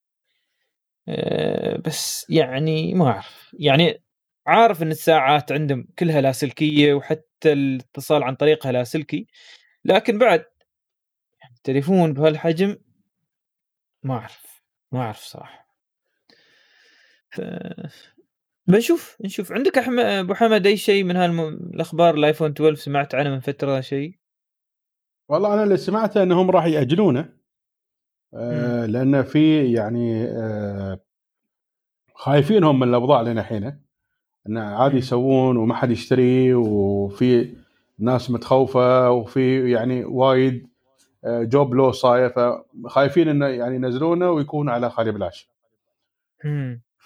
آه، 1.07 1.77
بس 1.77 2.25
يعني 2.29 2.93
ما 2.93 3.07
أعرف 3.07 3.55
يعني 3.59 4.03
عارف 4.47 4.83
إن 4.83 4.91
الساعات 4.91 5.51
عندهم 5.51 5.87
كلها 5.99 6.21
لاسلكيه 6.21 6.93
وحتى 6.93 7.53
الاتصال 7.53 8.23
عن 8.23 8.35
طريقها 8.35 8.71
لاسلكي 8.71 9.27
لكن 9.85 10.17
بعد 10.17 10.45
تليفون 11.63 12.13
بهالحجم 12.13 12.77
ما 14.03 14.13
أعرف 14.13 14.63
ما 14.91 15.01
أعرف 15.01 15.19
صراحة. 15.19 15.67
بنشوف 18.67 19.17
نشوف 19.25 19.51
عندك 19.51 19.77
أحمد 19.77 20.05
أبو 20.05 20.33
حمد 20.33 20.67
أي 20.67 20.77
شيء 20.77 21.03
من 21.03 21.15
هالاخبار 21.15 22.13
الايفون 22.13 22.51
12 22.51 22.75
سمعت 22.75 23.15
عنه 23.15 23.29
من 23.29 23.39
فترة 23.39 23.81
شيء؟ 23.81 24.15
والله 25.29 25.53
أنا 25.53 25.63
اللي 25.63 25.77
سمعته 25.77 26.23
إنهم 26.23 26.51
راح 26.51 26.65
يأجلونه. 26.65 27.37
آه 28.33 28.85
لأن 28.85 29.23
في 29.23 29.71
يعني 29.73 30.23
آه 30.23 30.99
خايفين 32.13 32.63
هم 32.63 32.79
من 32.79 32.87
الأوضاع 32.87 33.21
لنا 33.21 33.41
الحين 33.41 33.81
انه 34.47 34.61
عادي 34.61 34.97
يسوون 34.97 35.57
وما 35.57 35.75
حد 35.75 35.91
يشتري 35.91 36.53
وفي 36.53 37.55
ناس 37.99 38.31
متخوفة 38.31 39.11
وفي 39.11 39.71
يعني 39.71 40.05
وايد 40.05 40.67
job 41.25 41.73
loss 41.73 41.91
صاير. 41.91 42.29
فخايفين 42.29 43.27
انه 43.27 43.47
يعني 43.47 43.75
ينزلونه 43.75 44.31
ويكون 44.31 44.69
على 44.69 44.89
خالي 44.89 45.11
بلاش. 45.11 45.49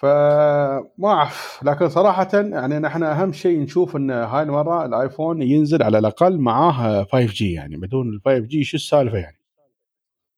فما 0.02 1.08
أعرف. 1.08 1.60
لكن 1.64 1.88
صراحة 1.88 2.28
يعني 2.34 2.78
نحن 2.78 3.02
أهم 3.02 3.32
شيء 3.32 3.60
نشوف 3.60 3.96
إن 3.96 4.10
هاي 4.10 4.42
المرة 4.42 4.84
الآيفون 4.84 5.42
ينزل 5.42 5.82
على 5.82 5.98
الأقل 5.98 6.38
معاه 6.38 7.04
5G 7.04 7.52
يعني 7.52 7.76
بدون 7.76 8.08
ال 8.08 8.20
5G 8.24 8.64
شو 8.64 8.76
السالفة 8.76 9.18
يعني؟ 9.18 9.38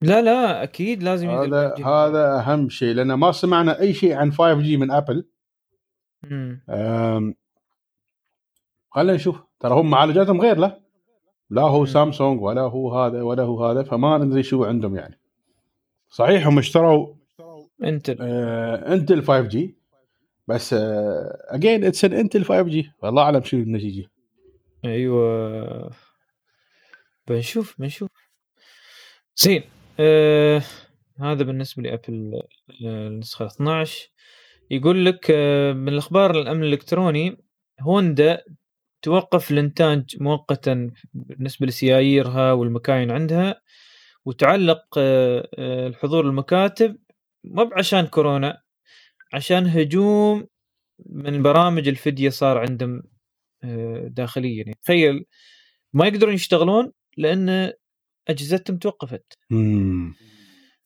لا 0.01 0.21
لا 0.21 0.63
أكيد 0.63 1.03
لازم 1.03 1.29
ينزل 1.29 1.53
هذا 1.53 1.85
هذا 1.85 2.39
أهم 2.39 2.69
شيء 2.69 2.93
لأن 2.93 3.13
ما 3.13 3.31
سمعنا 3.31 3.79
أي 3.79 3.93
شيء 3.93 4.13
عن 4.13 4.31
5G 4.31 4.77
من 4.77 4.91
ابل. 4.91 5.27
خلينا 8.89 9.13
نشوف. 9.13 9.43
ترى 9.59 9.73
هم 9.73 9.89
معالجاتهم 9.89 10.41
غير 10.41 10.57
له 10.57 10.77
لا 11.49 11.61
هو 11.61 11.85
سامسونج 11.85 12.41
ولا 12.41 12.61
هو 12.61 12.99
هذا 12.99 13.21
ولا 13.21 13.43
هو 13.43 13.65
هذا 13.65 13.83
فما 13.83 14.17
ندري 14.17 14.43
شو 14.43 14.65
عندهم 14.65 14.95
يعني. 14.95 15.19
صحيح 16.09 16.47
هم 16.47 16.57
اشتروا 16.57 17.14
انتل 17.83 18.17
آه 18.21 18.93
انتل 18.93 19.21
5G 19.23 19.75
بس 20.47 20.75
again 21.49 21.83
it's 21.83 22.05
an 22.05 22.13
انتل 22.13 22.43
5G 22.43 22.91
والله 23.01 23.21
أعلم 23.23 23.43
شو 23.43 23.57
النتيجة. 23.57 24.07
أيوه. 24.85 25.91
بنشوف 27.27 27.75
بنشوف. 27.79 28.09
زين 29.37 29.63
آه 29.99 30.61
هذا 31.19 31.43
بالنسبة 31.43 31.83
لأبل 31.83 32.41
آه، 32.85 33.07
النسخة 33.07 33.45
12 33.45 34.09
يقول 34.71 35.05
لك 35.05 35.31
آه 35.31 35.73
من 35.73 35.89
الأخبار 35.89 36.41
الأمن 36.41 36.63
الإلكتروني 36.63 37.37
هوندا 37.81 38.43
توقف 39.01 39.51
الإنتاج 39.51 40.17
مؤقتا 40.21 40.91
بالنسبة 41.13 41.67
لسياييرها 41.67 42.51
والمكاين 42.53 43.11
عندها 43.11 43.61
وتعلق 44.25 44.83
آه، 44.97 45.49
آه، 45.57 45.87
الحضور 45.87 46.25
المكاتب 46.25 46.97
مو 47.51 47.69
عشان 47.77 48.07
كورونا 48.07 48.61
عشان 49.33 49.67
هجوم 49.67 50.47
من 51.05 51.41
برامج 51.41 51.87
الفديه 51.87 52.29
صار 52.29 52.57
عندهم 52.57 53.03
آه، 53.63 54.07
داخليا. 54.07 54.57
يعني 54.57 54.77
تخيل 54.83 55.25
ما 55.93 56.07
يقدرون 56.07 56.33
يشتغلون 56.33 56.91
لأن 57.17 57.73
أجهزتهم 58.27 58.77
توقفت. 58.77 59.37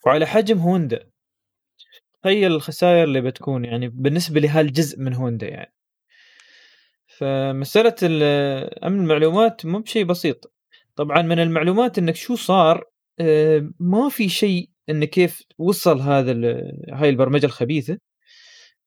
وعلى 0.05 0.25
حجم 0.25 0.57
هوندا. 0.57 1.09
تخيل 2.21 2.51
الخسائر 2.51 3.03
اللي 3.03 3.21
بتكون 3.21 3.65
يعني 3.65 3.87
بالنسبة 3.87 4.39
لهالجزء 4.39 4.99
من 4.99 5.13
هوندا 5.13 5.47
يعني. 5.47 5.73
فمسألة 7.17 7.95
أمن 8.87 8.99
المعلومات 8.99 9.65
مو 9.65 9.79
بشيء 9.79 10.05
بسيط. 10.05 10.53
طبعا 10.95 11.21
من 11.21 11.39
المعلومات 11.39 11.97
إنك 11.97 12.15
شو 12.15 12.35
صار 12.35 12.83
آه، 13.19 13.71
ما 13.79 14.09
في 14.09 14.29
شيء 14.29 14.69
انه 14.89 15.05
كيف 15.05 15.43
وصل 15.57 15.99
هذا 15.99 16.31
هاي 16.93 17.09
البرمجة 17.09 17.45
الخبيثة. 17.45 17.97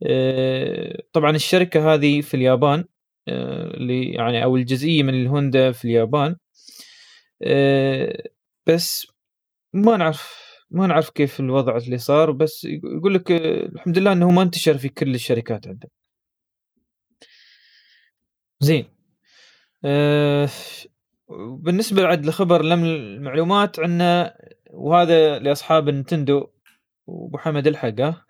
آه، 0.06 1.02
طبعا 1.12 1.30
الشركة 1.36 1.94
هذه 1.94 2.20
في 2.20 2.34
اليابان 2.34 2.84
آه، 3.28 3.74
اللي 3.74 4.12
يعني 4.12 4.44
أو 4.44 4.56
الجزئية 4.56 5.02
من 5.02 5.14
الهوندا 5.14 5.72
في 5.72 5.84
اليابان. 5.84 6.36
بس 8.66 9.06
ما 9.72 9.96
نعرف 9.96 10.42
ما 10.70 10.86
نعرف 10.86 11.10
كيف 11.10 11.40
الوضع 11.40 11.76
اللي 11.76 11.98
صار. 11.98 12.30
بس 12.30 12.64
يقول 12.64 13.14
لك 13.14 13.32
الحمد 13.32 13.98
لله 13.98 14.12
إنه 14.12 14.30
ما 14.30 14.42
انتشر 14.42 14.78
في 14.78 14.88
كل 14.88 15.14
الشركات 15.14 15.68
عندنا. 15.68 15.90
زين. 18.60 18.86
أه 19.84 20.48
بالنسبة 21.58 22.02
بعد 22.02 22.26
لخبر 22.26 22.62
لم 22.62 22.84
المعلومات 22.84 23.80
عندنا 23.80 24.36
وهذا 24.72 25.38
لأصحاب 25.38 25.88
النتندو 25.88 26.46
وابو 27.06 27.38
حمد 27.38 27.66
الحق 27.66 27.94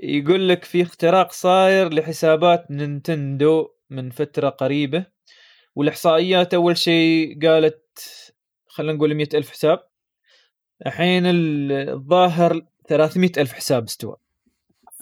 يقول 0.00 0.48
لك 0.48 0.64
في 0.64 0.82
اختراق 0.82 1.32
صاير 1.32 1.94
لحسابات 1.94 2.70
نينتندو 2.70 3.68
من 3.90 4.10
فترة 4.10 4.48
قريبة 4.48 5.06
والإحصائيات 5.74 6.54
أول 6.54 6.76
شيء 6.76 7.46
قالت 7.46 7.82
خلينا 8.66 8.92
نقول 8.92 9.14
مئة 9.14 9.38
ألف 9.38 9.50
حساب. 9.50 9.78
الحين 10.86 11.22
الظاهر 11.26 12.60
300 12.88 13.30
ألف 13.38 13.52
حساب 13.52 13.84
استوى. 13.84 14.16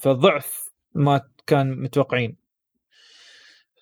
فضعف 0.03 0.71
ما 0.95 1.29
كان 1.47 1.83
متوقعين. 1.83 2.37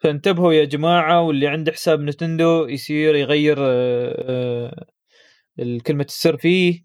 فانتبهوا 0.03 0.53
يا 0.53 0.65
جماعة 0.65 1.23
واللي 1.23 1.47
عنده 1.49 1.73
حساب 1.73 2.01
نتندو 2.01 2.67
يصير 2.67 3.15
يغير 3.15 3.57
آه، 3.61 4.87
آه، 5.59 5.79
كلمة 5.87 6.05
السر 6.05 6.37
فيه 6.37 6.85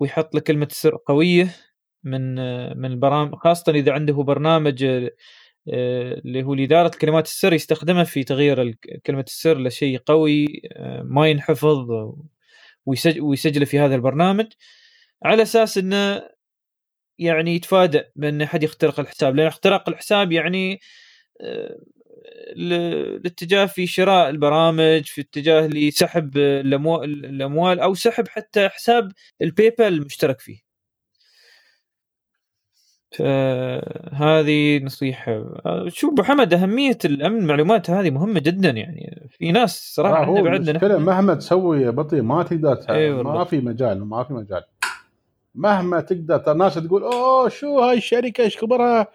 ويحط 0.00 0.34
لك 0.34 0.42
كلمة 0.42 0.66
السر 0.66 0.98
قوية 1.06 1.56
من 2.04 2.38
آه، 2.38 2.74
من 2.74 2.92
البرامج 2.92 3.34
خاصة 3.34 3.72
إذا 3.72 3.92
عنده 3.92 4.14
برنامج 4.14 4.84
اللي 5.68 6.42
هو 6.42 6.54
لإدارة 6.54 6.88
كلمات 7.00 7.26
السر 7.26 7.52
يستخدمه 7.52 8.04
في 8.04 8.24
تغيير 8.24 8.74
كلمة 9.06 9.24
السر 9.28 9.58
لشيء 9.58 9.98
قوي 9.98 10.62
ما 11.04 11.28
ينحفظ 11.28 11.90
ويسجله 13.20 13.64
في 13.64 13.78
هذا 13.78 13.94
البرنامج. 13.94 14.46
على 15.24 15.42
أساس 15.42 15.78
إنه 15.78 16.22
يعني 17.18 17.54
يتفادى 17.54 18.02
بأن 18.16 18.42
أحد 18.42 18.62
يخترق 18.62 19.00
الحساب 19.00 19.36
لأن 19.36 19.46
اختراق 19.46 19.88
الحساب 19.88 20.32
يعني 20.32 20.80
الاتجاه 22.56 23.66
في 23.66 23.86
شراء 23.86 24.30
البرامج 24.30 25.02
في 25.04 25.20
اتجاه 25.20 25.66
لسحب 25.66 26.36
الأموال 26.36 27.80
أو 27.80 27.94
سحب 27.94 28.28
حتى 28.28 28.68
حساب 28.68 29.12
الباي 29.42 29.70
بال 29.78 29.86
المشترك 29.86 30.40
فيه. 30.40 30.68
فهذه 33.16 34.84
نصيحة. 34.84 35.32
آه، 35.66 35.88
شوف 35.88 36.12
أبو 36.12 36.22
حمد 36.22 36.54
أهمية 36.54 36.98
الأمن 37.04 37.38
المعلومات 37.38 37.90
هذه 37.90 38.10
مهمة 38.10 38.40
جدا 38.40 38.70
يعني. 38.70 39.28
في 39.30 39.52
ناس 39.52 39.94
صراحة 39.94 40.38
آه 40.38 40.42
بعدنا 40.42 40.98
مهما 40.98 41.34
تسوي 41.34 41.90
بطيء 41.90 42.22
ما 42.22 42.42
تقدر 42.42 42.78
أيوة 42.90 43.22
ما 43.22 43.44
في 43.44 43.60
مجال 43.60 44.04
ما 44.04 44.24
في 44.24 44.32
مجال. 44.32 44.62
مهما 45.54 46.00
تقدر 46.00 46.52
الناس 46.52 46.74
تقول 46.74 47.02
أوه 47.02 47.48
شو 47.48 47.80
هاي 47.80 47.96
الشركة؟ 47.96 48.44
إيش 48.44 48.56
كبرها 48.56 49.06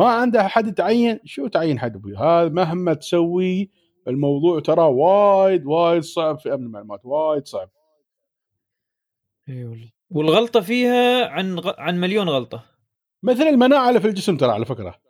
ما 0.00 0.08
عندها 0.08 0.48
حد 0.48 0.74
تعين؟ 0.74 1.20
شو 1.24 1.46
تعين 1.46 1.78
حد 1.78 1.96
أبوي؟ 1.96 2.16
هذا 2.16 2.48
مهما 2.48 2.94
تسوي 2.94 3.70
الموضوع 4.08 4.60
ترى 4.60 4.82
وايد 4.82 5.66
وايد 5.66 6.02
صعب 6.02 6.38
في 6.38 6.54
أمن 6.54 6.66
المعلومات 6.66 7.00
وايد 7.04 7.46
صعب. 7.46 7.70
أيوه 9.48 9.90
والغلطة 10.10 10.60
فيها 10.60 11.26
عن 11.26 11.58
غ... 11.58 11.72
عن 11.78 12.00
مليون 12.00 12.28
غلطة. 12.28 12.64
مثل 13.22 13.42
المناعة 13.42 13.88
اللي 13.88 14.00
في 14.00 14.08
الجسم 14.08 14.36
ترى 14.36 14.50
على 14.50 14.64
فكرة. 14.64 15.00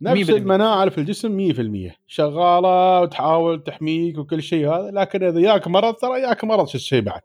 نفس 0.00 0.30
المناعة 0.30 0.88
في 0.88 0.98
الجسم 0.98 1.52
100% 1.90 1.94
شغالة 2.06 3.00
وتحاول 3.00 3.62
تحميك 3.64 4.18
وكل 4.18 4.42
شيء 4.42 4.68
هذا 4.68 4.90
لكن 4.90 5.22
إذا 5.22 5.40
ياك 5.40 5.68
مرض 5.68 5.94
ترى 5.94 6.20
ياك 6.20 6.44
مرض 6.44 6.66
شو 6.66 6.78
الشيء 6.78 7.00
بعد؟ 7.00 7.22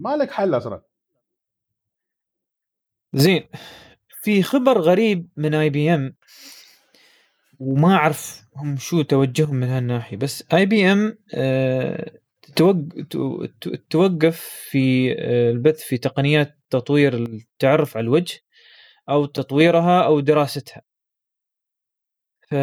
ما 0.00 0.16
لك 0.16 0.30
حل 0.30 0.56
أصلا؟ 0.56 0.82
زين. 3.12 3.48
في 4.22 4.42
خبر 4.42 4.78
غريب 4.80 5.28
من 5.36 5.54
اي 5.54 5.70
بي 5.70 5.94
ام 5.94 6.16
وما 7.60 7.94
أعرف 7.94 8.42
هم 8.56 8.76
شو 8.76 9.02
توجههم 9.02 9.56
من 9.56 9.68
هالناحية. 9.68 10.16
بس 10.16 10.44
اي 10.54 10.66
بي 10.66 10.92
ام 10.92 11.18
توقف 13.90 14.40
في 14.70 15.12
آه، 15.18 15.50
البث 15.50 15.82
في 15.82 15.98
تقنيات 15.98 16.58
تطوير 16.70 17.14
التعرف 17.14 17.96
على 17.96 18.04
الوجه 18.04 18.40
أو 19.08 19.26
تطويرها 19.26 20.04
أو 20.04 20.20
دراستها. 20.20 20.82
ف 22.48 22.54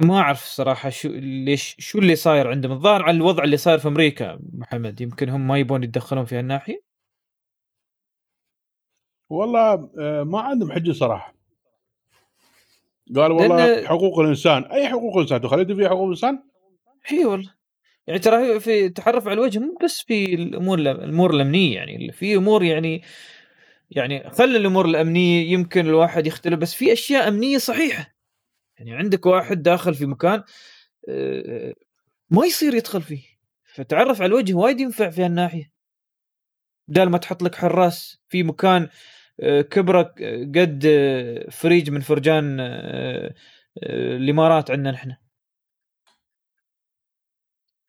ما 0.00 0.18
أعرف 0.20 0.44
صراحة 0.44 0.90
شو 0.90 1.08
ليش 1.08 1.76
شو 1.78 1.98
اللي 1.98 2.16
صاير 2.16 2.48
عندهم. 2.50 2.72
الظاهر 2.72 3.02
على 3.02 3.16
الوضع 3.16 3.44
اللي 3.44 3.56
صاير 3.56 3.78
في 3.78 3.88
أمريكا 3.88 4.38
محمد 4.52 5.00
يمكن 5.00 5.28
هم 5.28 5.48
ما 5.48 5.58
يبون 5.58 5.84
يتدخلون 5.84 6.24
في 6.24 6.36
هالناحية. 6.38 6.82
والله 9.28 9.90
آه، 9.98 10.22
ما 10.22 10.40
عندهم 10.40 10.72
حجة 10.72 10.92
صراحة. 10.92 11.34
قال 13.16 13.32
والله 13.32 13.82
لأن- 13.82 13.86
حقوق 13.86 14.18
الإنسان 14.20 14.62
أي 14.64 14.88
حقوق 14.88 15.16
الإنسان 15.16 15.48
خليتوا 15.48 15.76
فيها 15.76 15.88
حقوق 15.88 16.02
الانسان 16.04 16.42
إي 17.12 17.24
والله. 17.24 17.54
يعني 18.06 18.18
ترى 18.18 18.60
في 18.60 18.86
التحرف 18.86 19.26
على 19.26 19.34
الوجه 19.34 19.58
مو 19.58 19.78
بس 19.84 20.00
في 20.00 20.34
الأمور 20.34 20.78
الأمور 20.78 21.30
الأمنية 21.34 21.74
يعني 21.76 22.12
في 22.12 22.36
أمور 22.36 22.62
يعني 22.64 23.02
يعني 23.90 24.30
خلي 24.30 24.56
الأمور 24.56 24.84
الأمنية 24.86 25.52
يمكن 25.52 25.86
الواحد 25.86 26.26
يختلف 26.26 26.58
بس 26.58 26.74
في 26.74 26.92
أشياء 26.92 27.28
أمنية 27.28 27.58
صحيحة. 27.58 28.14
يعني 28.78 28.94
عندك 28.94 29.26
واحد 29.26 29.62
داخل 29.62 29.94
في 29.94 30.06
مكان 30.06 30.42
آه، 31.08 31.74
ما 32.30 32.46
يصير 32.46 32.74
يدخل 32.74 33.02
فيه. 33.02 33.22
فتعرف 33.74 34.20
على 34.22 34.28
الوجه 34.28 34.54
وايد 34.54 34.80
ينفع 34.80 35.10
في 35.10 35.22
هالناحية. 35.24 35.72
بدال 36.88 37.10
ما 37.10 37.18
تحط 37.18 37.42
لك 37.42 37.54
حراس 37.54 38.18
في 38.28 38.42
مكان 38.42 38.82
آه، 38.82 38.88
كبره 39.42 40.14
آه، 40.22 40.44
قد 40.44 40.82
آه، 40.86 41.50
فريج 41.50 41.90
من 41.90 42.00
فرجان 42.00 42.60
آه، 42.60 43.34
آه، 43.82 44.16
الإمارات 44.16 44.70
عندنا 44.70 44.90
نحن. 44.90 45.16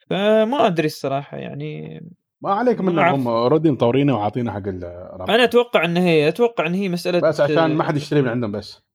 فما 0.10 0.68
أدري 0.68 0.86
الصراحة 0.86 1.38
يعني. 1.38 2.02
ما 2.42 2.54
عليك 2.54 2.82
منهم 2.82 3.28
already 3.28 3.72
مطورينه 3.72 4.16
وعاطينه 4.16 4.52
حق 4.52 4.68
الرابط 4.68 5.30
أنا 5.30 5.44
أتوقع 5.44 5.86
إن 5.86 5.98
هي 5.98 6.28
أتوقع 6.28 6.68
إن 6.68 6.74
هي 6.74 6.90
مسألة 6.90 7.20
بس 7.20 7.42
عشان 7.42 7.76
ما 7.76 7.84
حد 7.84 7.98
يشتري 7.98 8.22
من 8.22 8.28
عندهم 8.28 8.52
بس. 8.52 8.88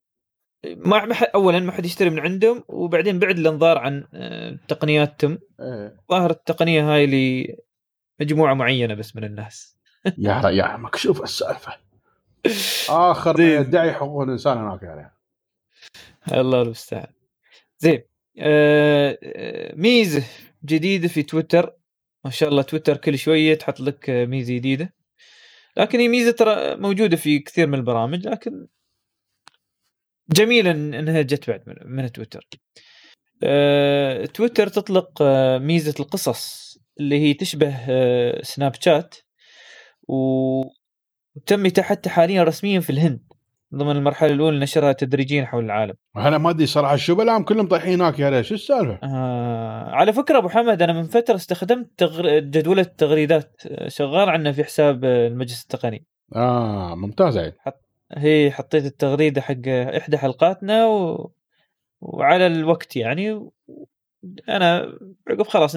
ما 0.64 1.14
اولا 1.34 1.60
ما 1.60 1.72
حد 1.72 1.84
يشتري 1.84 2.10
من 2.10 2.20
عندهم 2.20 2.64
وبعدين 2.68 3.18
بعد 3.18 3.38
الأنظار 3.38 3.78
عن 3.78 4.04
آه، 4.14 4.58
تقنياتهم. 4.68 5.38
إيه. 5.60 5.96
ظاهر 6.10 6.30
التقنية 6.30 6.94
هاي 6.94 7.06
لمجموعة 8.20 8.54
معينة 8.54 8.94
بس 8.94 9.16
من 9.16 9.24
الناس. 9.24 9.78
يا 10.18 10.50
يا 10.50 10.76
مكشوف 10.76 11.22
السالفة. 11.22 11.81
آخر 12.88 13.36
زين. 13.36 13.60
يدعي 13.60 13.92
حقوق 13.92 14.22
الإنسان 14.22 14.58
هناك 14.58 14.82
يعني. 14.82 15.12
الله 16.32 16.62
المستعان. 16.62 17.12
زين. 17.78 18.02
آه، 18.38 19.18
ميزه 19.74 20.24
جديدة 20.64 21.08
في 21.08 21.22
تويتر. 21.22 21.76
ما 22.24 22.30
شاء 22.30 22.48
الله 22.48 22.62
تويتر 22.62 22.96
كل 22.96 23.18
شوية 23.18 23.54
تحط 23.54 23.80
لك 23.80 24.10
ميزة 24.10 24.54
جديدة. 24.54 24.94
لكن 25.76 26.00
هي 26.00 26.08
ميزة 26.08 26.30
ترى 26.30 26.76
موجودة 26.76 27.16
في 27.16 27.38
كثير 27.38 27.66
من 27.66 27.74
البرامج 27.74 28.26
لكن 28.28 28.66
جميلة 30.30 30.72
إن- 30.72 30.76
إنها 30.94 31.22
جت 31.22 31.50
بعد 31.50 31.62
من, 31.66 31.76
من 31.96 32.12
تويتر. 32.12 32.46
آه، 33.42 34.24
تويتر 34.24 34.68
تطلق 34.68 35.22
آه، 35.22 35.58
ميزة 35.58 35.94
القصص 36.00 36.72
اللي 37.00 37.18
هي 37.20 37.34
تشبه 37.34 37.76
آه، 37.88 38.42
سناب 38.42 38.74
شات. 38.80 39.14
و- 40.08 40.81
وتم 41.34 41.66
اتاحتها 41.66 42.10
حاليا 42.10 42.42
رسميا 42.42 42.80
في 42.80 42.90
الهند 42.90 43.20
ضمن 43.74 43.96
المرحلة 43.96 44.32
الأولى 44.32 44.58
نشرها 44.58 44.92
تدريجيا 44.92 45.44
حول 45.44 45.64
العالم. 45.64 45.94
أنا 46.16 46.38
ما 46.38 46.50
أدري 46.50 46.66
صراحة 46.66 46.96
شو 46.96 47.14
بلاهم 47.14 47.42
كلهم 47.42 47.68
طايحين 47.68 48.00
هناك 48.00 48.18
يا 48.18 48.30
ريت 48.30 48.44
شو 48.44 48.54
السالفة؟ 48.54 48.98
آه 49.02 49.90
على 49.90 50.12
فكرة 50.12 50.38
أبو 50.38 50.48
حمد 50.48 50.82
أنا 50.82 50.92
من 50.92 51.02
فترة 51.02 51.34
استخدمت 51.34 51.90
تغر... 51.96 52.38
جدوله 52.38 52.82
التغريدات 52.82 53.62
آه، 53.66 53.88
شغال 53.88 54.28
عندنا 54.28 54.52
في 54.52 54.64
حساب 54.64 55.04
آه، 55.04 55.28
المجلس 55.28 55.62
التقني. 55.62 56.06
آه 56.36 56.94
ممتاز 56.94 57.38
عيد. 57.38 57.52
هي 58.12 58.50
حطيت 58.50 58.84
التغريدة 58.84 59.40
حق 59.40 59.68
إحدى 59.68 60.18
حلقاتنا 60.18 60.86
و... 60.86 61.32
وعلى 62.00 62.46
الوقت 62.46 62.96
يعني 62.96 63.32
و... 63.32 63.52
أنا 64.48 64.98
عقب 65.28 65.46
خلاص 65.46 65.76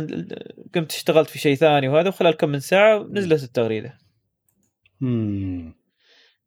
قمت 0.75 0.91
اشتغلت 0.91 1.29
في 1.29 1.39
شيء 1.39 1.55
ثاني 1.55 1.87
وهذا 1.87 2.09
وخلال 2.09 2.37
كم 2.37 2.49
من 2.49 2.59
ساعة 2.59 3.07
نزلت 3.11 3.43
التغريدة. 3.43 4.04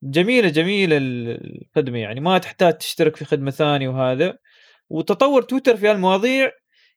جميلة 0.02 0.48
جميلة 0.48 0.96
الخدمة 1.00 1.98
يعني. 1.98 2.20
ما 2.20 2.38
تحتاج 2.38 2.78
تشترك 2.78 3.16
في 3.16 3.24
خدمة 3.24 3.50
ثانية 3.50 3.88
وهذا. 3.88 4.38
وتطور 4.90 5.42
تويتر 5.42 5.76
في 5.76 5.88
هالمواضيع 5.88 6.52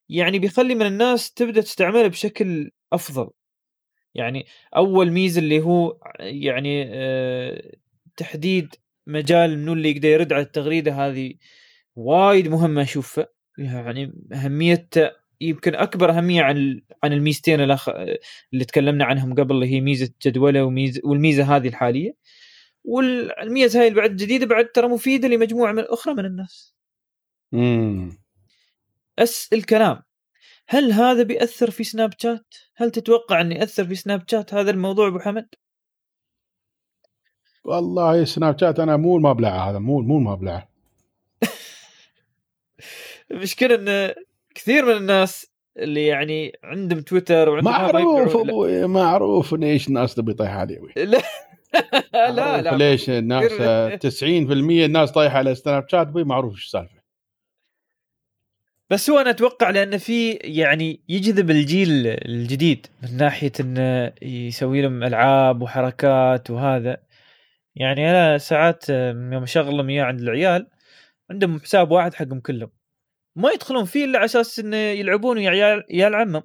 يعني 0.09 0.39
بيخلي 0.39 0.75
من 0.75 0.85
الناس 0.85 1.33
تبدأ 1.33 1.61
تستعملها 1.61 2.07
بشكل 2.07 2.71
أفضل. 2.93 3.29
يعني 4.15 4.45
أول 4.75 5.11
ميزة 5.11 5.41
اللي 5.41 5.61
هو 5.61 5.97
يعني 6.19 6.85
آه، 6.89 7.71
تحديد 8.17 8.75
مجال 9.07 9.51
انه 9.53 9.73
اللي 9.73 9.91
يقدر 9.91 10.09
يرد 10.09 10.33
على 10.33 10.43
التغريدة 10.43 10.91
هذه 10.93 11.33
وايد 11.95 12.47
مهمة 12.47 12.81
أشوفها. 12.81 13.27
يعني 13.57 14.13
أهميتها 14.33 15.20
يمكن 15.41 15.75
أكبر 15.75 16.09
أهمية 16.09 16.41
عن 16.41 16.81
عن 17.03 17.13
الميزتين 17.13 17.61
الأخ... 17.61 17.89
اللي 18.53 18.65
تكلمنا 18.67 19.05
عنهم 19.05 19.33
قبل 19.33 19.55
اللي 19.55 19.67
هي 19.71 19.81
ميزة 19.81 20.09
جدوله 20.25 20.63
وميزه 20.63 21.01
والميزة 21.03 21.55
هذه 21.55 21.67
الحالية 21.67 22.15
والميزة 22.83 23.79
هاي 23.79 23.87
اللي 23.87 23.99
بعد 23.99 24.15
جديدة 24.15 24.45
بعد 24.45 24.71
ترى 24.71 24.87
مفيدة 24.87 25.27
لمجموعة 25.27 25.71
من 25.71 25.83
أخرى 25.83 26.13
من 26.13 26.25
الناس 26.25 26.75
مم. 27.51 28.17
اسال 29.19 29.65
كلام 29.65 30.01
هل 30.67 30.91
هذا 30.91 31.23
بيأثر 31.23 31.71
في 31.71 31.83
سناب 31.83 32.13
شات؟ 32.17 32.55
هل 32.75 32.91
تتوقع 32.91 33.41
إنه 33.41 33.55
يأثر 33.55 33.85
في 33.85 33.95
سناب 33.95 34.23
شات 34.31 34.53
هذا 34.53 34.71
الموضوع 34.71 35.07
أبو 35.07 35.19
حمد؟ 35.19 35.47
والله 37.65 38.25
سناب 38.25 38.59
شات 38.59 38.79
أنا 38.79 38.97
مو 38.97 39.17
المبلعه 39.17 39.69
هذا 39.69 39.79
مو 39.79 40.01
مو 40.01 40.17
المبلعه 40.17 40.69
المشكلة 43.31 43.75
ان 43.75 44.13
كثير 44.55 44.85
من 44.85 44.97
الناس 44.97 45.51
اللي 45.77 46.07
يعني 46.07 46.59
عندهم 46.63 47.01
تويتر 47.01 47.49
وعندهم 47.49 47.71
معروف 47.73 48.35
أبوي 48.35 48.87
معروف 48.87 49.53
إيش 49.53 49.87
الناس 49.87 50.15
تبي 50.15 50.33
طيحه 50.33 50.59
عليه 50.59 50.77
أبوي. 50.77 50.93
لا. 50.97 51.21
لا 52.13 52.61
لا. 52.61 52.77
ليش 52.77 53.09
الناس 53.09 53.45
كثير- 53.45 53.57
آه، 53.61 53.95
90% 53.95 54.85
الناس 54.85 55.11
طايحة 55.11 55.37
على 55.37 55.55
سناب 55.55 55.89
شات 55.89 56.07
أبوي 56.07 56.23
معروف 56.23 56.53
إيش 56.53 56.65
السالفة. 56.65 57.01
بس 58.89 59.09
هو 59.09 59.19
أنا 59.19 59.29
أتوقع 59.29 59.69
لأنه 59.69 59.97
في 59.97 60.31
يعني 60.31 61.01
يجذب 61.09 61.51
الجيل 61.51 62.07
الجديد 62.07 62.87
من 63.03 63.17
ناحية 63.17 63.51
انه 63.59 64.13
يسوي 64.21 64.81
لهم 64.81 65.03
ألعاب 65.03 65.61
وحركات 65.61 66.49
وهذا. 66.49 66.97
يعني 67.75 68.09
أنا 68.11 68.37
ساعات 68.37 68.89
يوم 68.89 69.43
اشغلهم 69.43 69.89
اياه 69.89 70.03
عند 70.03 70.21
العيال 70.21 70.67
عندهم 71.29 71.59
حساب 71.59 71.91
واحد 71.91 72.13
حقهم 72.13 72.39
كلهم. 72.39 72.69
ما 73.35 73.51
يدخلون 73.51 73.85
فيه 73.85 74.05
إلا 74.05 74.17
على 74.17 74.25
أساس 74.25 74.59
انه 74.59 74.77
يلعبون 74.77 75.37
ويا 75.37 75.49
عيال 75.49 75.83
عيال 75.91 76.15
عمهم 76.15 76.43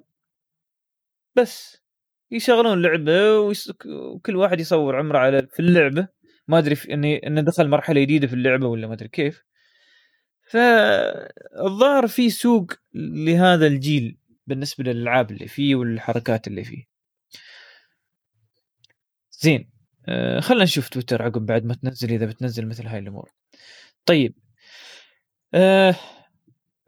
بس 1.35 1.81
يشغلون 2.31 2.81
لعبة. 2.81 3.39
وكل 3.85 4.35
واحد 4.35 4.59
يصور 4.59 4.95
عمره 4.95 5.17
على 5.17 5.47
في 5.47 5.59
اللعبة. 5.59 6.07
ما 6.47 6.57
أدري 6.59 6.75
في 6.75 6.93
إنه 6.93 7.41
دخل 7.41 7.67
مرحلة 7.69 8.01
جديدة 8.01 8.27
في 8.27 8.33
اللعبة 8.33 8.67
ولا 8.67 8.87
ما 8.87 8.93
أدري 8.93 9.07
كيف. 9.07 9.43
فالظاهر 10.51 12.07
في 12.07 12.29
سوق 12.29 12.71
لهذا 12.93 13.67
الجيل 13.67 14.17
بالنسبة 14.47 14.83
للألعاب 14.83 15.31
اللي 15.31 15.47
فيه 15.47 15.75
والحركات 15.75 16.47
اللي 16.47 16.63
فيه. 16.63 16.83
زين 19.31 19.69
آه 20.09 20.39
خلينا 20.39 20.63
نشوف 20.63 20.89
تويتر 20.89 21.23
عقب 21.23 21.45
بعد 21.45 21.65
ما 21.65 21.73
تنزل 21.73 22.11
إذا 22.11 22.25
بتنزل 22.25 22.67
مثل 22.67 22.87
هاي 22.87 22.99
الأمور. 22.99 23.31
طيب 24.05 24.35
آه 25.53 25.95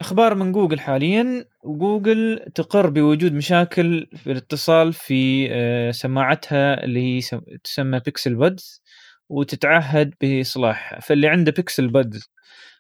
أخبار 0.02 0.36
من 0.36 0.52
جوجل 0.52 0.80
حاليا. 0.80 1.46
وجوجل 1.64 2.46
تقر 2.56 2.90
بوجود 2.90 3.34
مشاكل 3.34 4.08
في 4.16 4.32
الاتصال 4.32 4.94
في 4.94 5.48
آه، 5.52 5.92
سماعتها 5.92 6.84
اللي 6.84 7.00
هي 7.18 7.22
سم- 7.22 7.42
تسمى 7.64 8.00
بيكسل 8.00 8.36
بادز 8.36 8.84
وتتعهد 9.30 10.14
بإصلاحها. 10.22 11.00
فاللي 11.00 11.28
عنده 11.28 11.52
بيكسل 11.52 11.88
بادز 11.88 12.32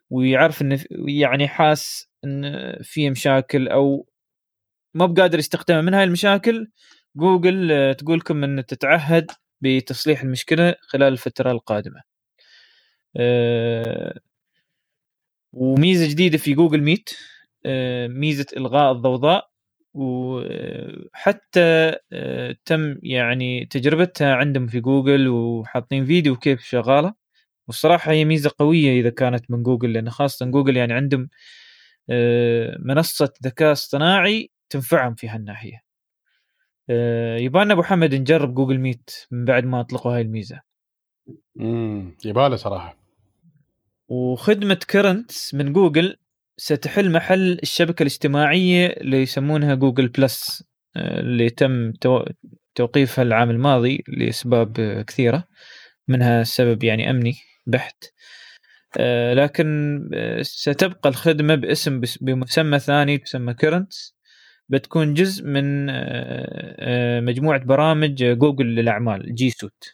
ويعرف 0.10 0.62
إنه 0.62 0.80
يعني 1.08 1.48
حاس 1.48 2.10
إن 2.26 2.74
في 2.84 3.10
مشاكل 3.10 3.68
أو 3.68 4.08
ما 4.94 5.06
بقادر 5.06 5.40
يستخدمها 5.40 5.82
من 5.82 5.94
هاي 5.94 6.04
المشاكل 6.04 6.68
جوجل 7.16 7.72
آه، 7.72 7.94
تقول 7.94 8.18
لكم 8.18 8.44
ان 8.44 8.66
تتعهد 8.66 9.32
بتصليح 9.62 10.22
المشكلة 10.22 10.76
خلال 10.82 11.14
الفترة 11.14 11.52
القادمة. 11.52 12.02
آه، 13.18 14.20
وميزة 15.54 16.08
جديدة 16.10 16.38
في 16.38 16.54
جوجل 16.54 16.82
ميت 16.82 17.10
آه، 17.66 18.08
ميزة 18.08 18.46
إلغاء 18.58 18.92
الضوضاء 18.92 19.50
وحتى 19.94 21.96
آه، 22.14 22.56
تم 22.66 22.98
يعني 23.04 23.66
تجربتها 23.66 24.36
عندهم 24.36 24.68
في 24.68 24.80
جوجل 24.80 25.28
وحاطين 25.28 26.06
فيديو 26.06 26.36
كيف 26.36 26.62
شغالة. 26.62 27.14
والصراحة 27.68 28.12
هي 28.12 28.26
ميزة 28.26 28.52
قوية 28.60 29.00
إذا 29.02 29.10
كانت 29.10 29.52
من 29.52 29.64
جوجل 29.64 29.94
لأن 29.94 30.10
خاصة 30.10 30.46
جوجل 30.46 30.78
يعني 30.78 30.94
عندهم 30.94 31.30
آه، 32.10 32.78
منصة 32.80 33.34
ذكاء 33.46 33.72
اصطناعي 33.72 34.52
تنفعهم 34.70 35.16
في 35.16 35.30
هالناحية. 35.30 35.82
آه، 36.90 37.38
يبغانا 37.38 37.74
أبو 37.74 37.84
حمد 37.84 38.16
نجرب 38.16 38.54
جوجل 38.54 38.78
ميت 38.80 39.12
من 39.32 39.46
بعد 39.46 39.66
ما 39.66 39.80
أطلقوا 39.82 40.16
هاي 40.16 40.22
الميزة. 40.22 40.62
امم 41.60 42.16
يباله 42.26 42.56
صراحة. 42.56 42.99
وخدمة 44.10 44.80
كرنتس 44.90 45.32
من 45.54 45.74
جوجل 45.74 46.18
ستحل 46.58 47.12
محل 47.12 47.60
الشبكة 47.64 48.04
الاجتماعية 48.04 48.88
اللي 48.88 49.22
يسمونها 49.22 49.76
جوجل 49.76 50.08
بلس 50.08 50.64
آه، 50.96 51.20
اللي 51.20 51.50
تم 51.50 51.92
تو- 51.92 52.26
توقيفها 52.76 53.22
العام 53.24 53.50
الماضي 53.50 54.04
لأسباب 54.08 54.80
آه، 54.80 55.02
كثيرة 55.02 55.44
منها 56.08 56.44
سبب 56.44 56.84
يعني 56.84 57.10
أمني 57.10 57.34
بحت. 57.68 58.04
آه، 58.98 59.34
لكن 59.34 60.00
آه، 60.14 60.42
ستبقى 60.42 61.10
الخدمة 61.10 61.56
باسم 61.56 62.02
بمسمى 62.22 62.80
ثاني 62.80 63.18
تسمى 63.18 63.54
كيرنتس 63.54 64.16
بتكون 64.70 65.14
جزء 65.14 65.46
من 65.46 65.86
مجموعة 67.26 67.60
برامج 67.66 68.24
جوجل 68.24 68.66
للأعمال 68.66 69.36
جي 69.36 69.50
سوت 69.50 69.94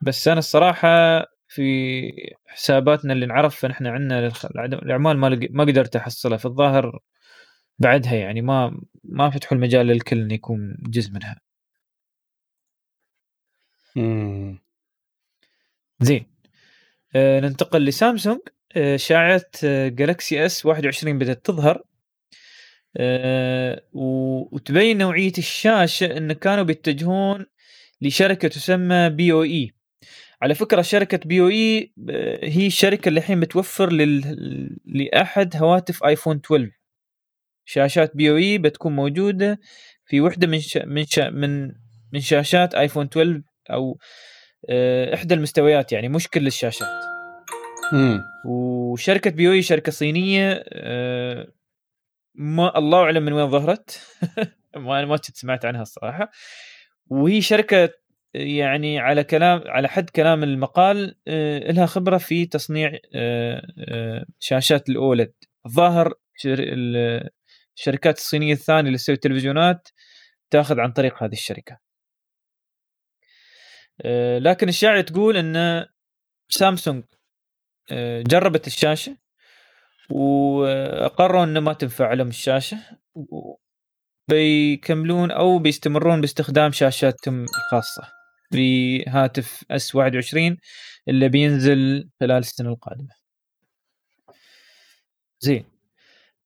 بس 0.00 0.28
أنا 0.28 0.38
الصراحة 0.38 0.88
في 1.54 2.12
حساباتنا 2.46 3.12
اللي 3.12 3.26
نعرف 3.26 3.56
فنحن 3.56 3.86
عندنا 3.86 4.32
الأعمال 4.56 5.16
ما 5.18 5.26
لق- 5.30 5.48
ما 5.50 5.64
قدرت 5.64 5.96
أحصلها. 5.96 6.36
في 6.38 6.44
الظاهر 6.46 7.00
بعدها 7.78 8.14
يعني 8.14 8.40
ما 8.42 8.80
ما 9.04 9.30
فتحوا 9.30 9.56
المجال 9.58 9.86
للكل 9.86 10.20
إنه 10.20 10.34
يكون 10.34 10.76
جزء 10.88 11.10
منها. 11.12 11.40
زين. 16.00 16.26
آه 17.16 17.40
ننتقل 17.40 17.84
لسامسونج. 17.84 18.38
آه 18.76 18.96
إشاعة 18.96 19.46
آه 19.64 19.88
جالكسي 19.88 20.46
اس 20.46 20.66
21 20.66 21.18
بدأت 21.18 21.46
تظهر. 21.46 21.82
آه 22.96 23.82
وتبين 23.92 24.98
نوعية 24.98 25.32
الشاشة 25.38 26.16
إن 26.16 26.32
كانوا 26.32 26.64
بيتجهون 26.64 27.46
لشركة 28.02 28.48
تسمى 28.48 29.10
بي 29.10 29.32
أو 29.32 29.42
اي 29.42 29.72
على 30.44 30.54
فكرة 30.54 30.82
شركة 30.82 31.18
بي 31.24 31.40
أو 31.40 31.48
اي 31.48 31.92
هي 32.42 32.66
الشركة 32.66 33.08
اللي 33.08 33.20
الحين 33.20 33.40
بتوفر 33.40 33.92
لل... 33.92 34.76
لأحد 34.84 35.56
هواتف 35.56 36.04
آيفون 36.04 36.36
12 36.46 36.70
شاشات 37.64 38.16
بي 38.16 38.30
أو 38.30 38.36
اي 38.36 38.58
بتكون 38.58 38.96
موجودة 38.96 39.60
في 40.04 40.20
وحدة 40.20 40.46
من 40.46 40.60
ش... 40.60 40.76
من 40.76 41.04
ش... 41.06 41.18
من 41.18 41.72
من 42.12 42.20
شاشات 42.20 42.74
آيفون 42.74 43.06
12 43.06 43.42
أو 43.70 43.98
آه، 44.68 45.14
إحدى 45.14 45.34
المستويات 45.34 45.92
يعني 45.92 46.08
مش 46.08 46.28
كل 46.28 46.46
الشاشات. 46.46 47.04
مم. 47.92 48.20
وشركة 48.46 49.30
بيوي 49.30 49.62
شركة 49.62 49.92
صينية 49.92 50.64
آه، 50.68 51.52
ما 52.34 52.78
الله 52.78 52.98
أعلم 52.98 53.22
من 53.22 53.32
وين 53.32 53.50
ظهرت. 53.50 54.00
ما 54.76 54.98
أنا 54.98 55.06
ما 55.06 55.16
كنت 55.16 55.36
سمعت 55.36 55.64
عنها 55.64 55.82
الصراحة. 55.82 56.30
وهي 57.06 57.40
شركة 57.40 58.03
يعني 58.34 58.98
على 58.98 59.24
كلام 59.24 59.62
على 59.66 59.88
حد 59.88 60.10
كلام 60.10 60.42
المقال 60.42 61.16
آه، 61.28 61.58
لها 61.72 61.86
خبرة 61.86 62.18
في 62.18 62.46
تصنيع 62.46 62.98
آه، 63.14 63.62
آه، 63.88 64.24
شاشات 64.38 64.88
الاولد 64.88 65.32
الظاهر 65.66 66.14
شر- 66.36 66.58
ال- 66.58 67.30
الشركات 67.76 68.16
الصينية 68.18 68.52
الثانية 68.52 68.86
اللي 68.86 68.98
تسوي 68.98 69.16
تلفزيونات 69.16 69.88
تأخذ 70.50 70.80
عن 70.80 70.92
طريق 70.92 71.22
هذه 71.22 71.32
الشركة. 71.32 71.78
لكن 74.38 74.68
الشائعه 74.68 75.00
تقول 75.00 75.36
إن 75.36 75.86
سامسونج 76.48 77.04
جربت 78.30 78.66
الشاشة 78.66 79.16
وقرروا 80.10 81.44
إنه 81.44 81.60
ما 81.60 81.72
تنفع 81.72 82.12
لهم 82.12 82.28
الشاشة 82.28 82.78
بيكملون 84.28 85.30
أو 85.30 85.58
بيستمرون 85.58 86.20
باستخدام 86.20 86.72
شاشاتهم 86.72 87.42
الخاصة. 87.44 88.02
بهاتف 88.52 89.64
اس 89.70 89.94
21 89.94 90.56
اللي 91.08 91.28
بينزل 91.28 92.10
خلال 92.20 92.38
السنة 92.38 92.68
القادمة. 92.70 93.14
زين. 95.40 95.64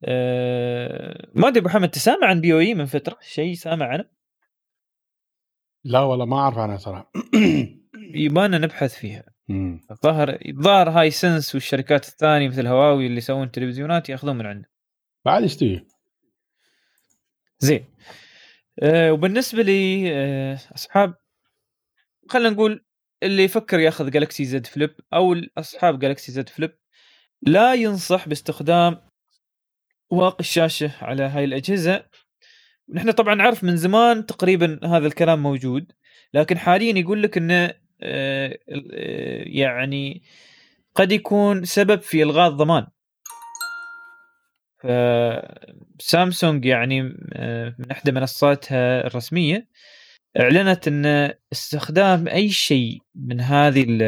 أه 0.05 1.28
ما 1.34 1.49
أدري 1.49 1.61
أبو 1.61 1.68
حمد 1.68 1.90
تسامع 1.90 2.26
عن 2.26 2.40
بي 2.40 2.53
أو 2.53 2.59
اي 2.59 2.74
من 2.74 2.86
فترة؟ 2.86 3.18
شيء 3.22 3.55
سامع 3.55 3.86
عنه؟ 3.86 4.05
لا 5.84 6.01
والله 6.01 6.24
ما 6.24 6.36
أعرف 6.38 6.59
عنها 6.59 6.76
صراحة 6.76 7.12
يبانا 8.14 8.59
نبحث 8.59 8.94
فيها. 8.94 9.24
الظاهر 9.90 10.38
الظاهر 10.49 10.90
هاي 10.90 11.11
سنس 11.11 11.55
والشركات 11.55 12.09
الثانية 12.09 12.49
مثل 12.49 12.66
هواوي 12.66 13.07
اللي 13.07 13.16
يسوون 13.18 13.51
تلفزيونات 13.51 14.09
يأخذون 14.09 14.36
من 14.38 14.46
عنده 14.46 14.70
بعد 15.24 15.42
يستوي. 15.44 15.86
زين. 17.59 17.84
أه 18.82 19.12
وبالنسبة 19.12 19.62
لي 19.62 20.11
أه 20.14 20.59
أصحاب 20.74 21.14
خلينا 22.28 22.50
نقول 22.50 22.84
اللي 23.22 23.44
يفكر 23.44 23.80
ياخذ 23.80 24.10
جالكسي 24.10 24.44
زد 24.44 24.66
فليب 24.66 24.94
أو 25.14 25.36
أصحاب 25.58 25.98
جالكسي 25.98 26.32
زد 26.32 26.48
فليب 26.48 26.78
لا 27.42 27.74
ينصح 27.74 28.28
باستخدام 28.28 29.00
واقي 30.10 30.40
الشاشة 30.40 30.92
على 31.00 31.22
هاي 31.22 31.44
الأجهزة. 31.44 32.04
نحن 32.88 33.10
طبعا 33.10 33.34
نعرف 33.34 33.64
من 33.64 33.76
زمان 33.76 34.26
تقريبا 34.26 34.80
هذا 34.84 35.06
الكلام 35.06 35.42
موجود 35.42 35.92
لكن 36.34 36.58
حاليا 36.58 36.98
يقول 36.98 37.22
لك 37.22 37.36
إنه 37.36 37.74
آه، 38.02 38.58
آه، 38.92 39.42
يعني 39.46 40.22
قد 40.94 41.12
يكون 41.12 41.64
سبب 41.64 42.00
في 42.02 42.22
إلغاء 42.22 42.48
الضمان. 42.50 42.86
سامسونج 45.98 46.64
يعني 46.64 47.16
آه، 47.32 47.74
من 47.78 47.90
احدى 47.90 48.12
منصاتها 48.12 49.06
الرسمية. 49.06 49.68
إعلنت 50.41 50.89
إن 50.89 51.32
استخدام 51.53 52.28
أي 52.28 52.49
شيء 52.49 52.99
من 53.14 53.41
هذه 53.41 53.84
ال 53.89 54.03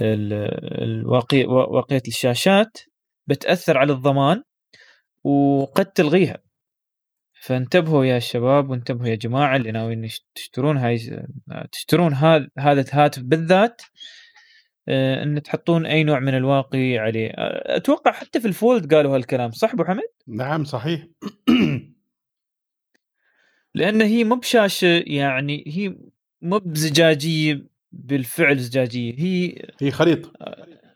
ال- 0.00 0.82
الواقي 0.82 1.44
واقية 1.44 2.02
الشاشات 2.08 2.78
بتأثر 3.26 3.78
على 3.78 3.92
الضمان 3.92 4.42
وقد 5.24 5.86
تلغيها. 5.86 6.38
فانتبهوا 7.40 8.04
يا 8.04 8.18
شباب 8.18 8.70
وانتبهوا 8.70 9.08
يا 9.08 9.14
جماعة 9.14 9.56
اللي 9.56 9.72
ناويين 9.72 10.08
تشترون 10.34 10.76
هاي 10.76 11.26
تشترون 11.72 12.14
هذا 12.58 12.80
الهاتف 12.80 13.22
بالذات 13.22 13.82
آه، 14.88 15.22
إن 15.22 15.42
تحطون 15.42 15.86
أي 15.86 16.04
نوع 16.04 16.18
من 16.20 16.34
الواقي 16.34 16.98
عليه. 16.98 17.28
آه، 17.30 17.76
أتوقع 17.76 18.12
حتى 18.12 18.40
في 18.40 18.48
الفولد 18.48 18.94
قالوا 18.94 19.16
هالكلام 19.16 19.50
صح 19.50 19.72
أبو 19.72 19.84
حمد؟ 19.84 20.02
نعم 20.28 20.64
صحيح. 20.64 21.06
لأن 23.78 24.02
هي 24.02 24.24
مو 24.24 24.34
بشاشة 24.34 25.02
يعني 25.06 25.64
هي 25.66 25.96
مو 26.42 26.58
بزجاجية 26.58 27.66
بالفعل 27.92 28.58
زجاجية 28.58 29.14
هي 29.18 29.62
هي 29.80 29.90
خليط. 29.90 30.32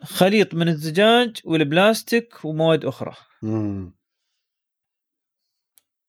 خليط 0.02 0.54
من 0.54 0.68
الزجاج 0.68 1.36
والبلاستيك 1.44 2.44
ومواد 2.44 2.84
أخرى. 2.84 3.12
مم. 3.42 3.94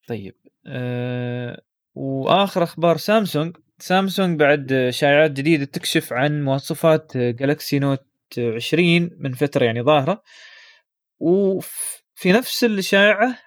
طيب 0.08 0.34
أه 0.66 1.62
وآخر 1.94 2.62
أخبار 2.62 2.96
سامسونج. 2.96 3.56
سامسونج 3.78 4.40
بعد 4.40 4.88
شائعات 4.90 5.30
جديدة 5.30 5.64
تكشف 5.64 6.12
عن 6.12 6.44
مواصفات 6.44 7.16
جالكسي 7.16 7.78
نوت 7.78 8.06
20 8.38 9.10
من 9.18 9.32
فترة 9.32 9.64
يعني 9.64 9.82
ظاهرة. 9.82 10.22
وفي 11.18 12.32
نفس 12.32 12.64
الشائعة 12.64 13.38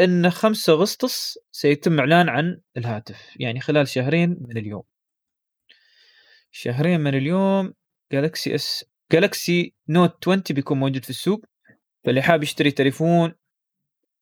إن 0.00 0.30
5 0.30 0.72
أغسطس 0.72 1.38
سيتم 1.52 1.98
إعلان 1.98 2.28
عن 2.28 2.60
الهاتف 2.76 3.36
يعني 3.36 3.60
خلال 3.60 3.88
شهرين 3.88 4.36
من 4.40 4.56
اليوم. 4.56 4.82
شهرين 6.50 7.00
من 7.00 7.14
اليوم 7.14 7.74
جالكسي 8.12 8.54
إس 8.54 8.84
جالكسي 9.12 9.74
نوت 9.88 10.28
20 10.28 10.42
بيكون 10.50 10.78
موجود 10.78 11.04
في 11.04 11.10
السوق. 11.10 11.44
فاللي 12.04 12.22
حاب 12.22 12.42
يشتري 12.42 12.70
تليفون 12.70 13.34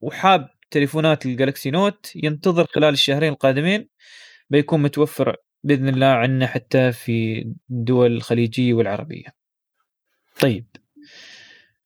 وحاب 0.00 0.48
تليفونات 0.70 1.26
الجالكسي 1.26 1.70
نوت 1.70 2.12
ينتظر 2.16 2.66
خلال 2.66 2.92
الشهرين 2.92 3.32
القادمين. 3.32 3.88
بيكون 4.50 4.82
متوفر 4.82 5.36
بإذن 5.64 5.88
الله 5.88 6.06
عندنا 6.06 6.46
حتى 6.46 6.92
في 6.92 7.46
الدول 7.70 8.12
الخليجية 8.12 8.74
والعربية. 8.74 9.34
طيب. 10.40 10.66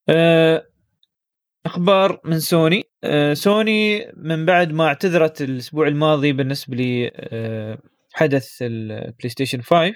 آه، 0.09 0.67
أخبار 1.67 2.21
من 2.25 2.41
سوني. 2.41 2.90
سوني 3.33 4.13
من 4.17 4.47
بعد 4.47 4.73
ما 4.73 4.87
اعتذرت 4.87 5.43
الأسبوع 5.43 5.89
الماضي 5.89 6.33
بالنسبة 6.33 6.77
لحدث 8.15 8.63
البلاي 8.63 9.29
ستيشن 9.29 9.63
5 9.63 9.95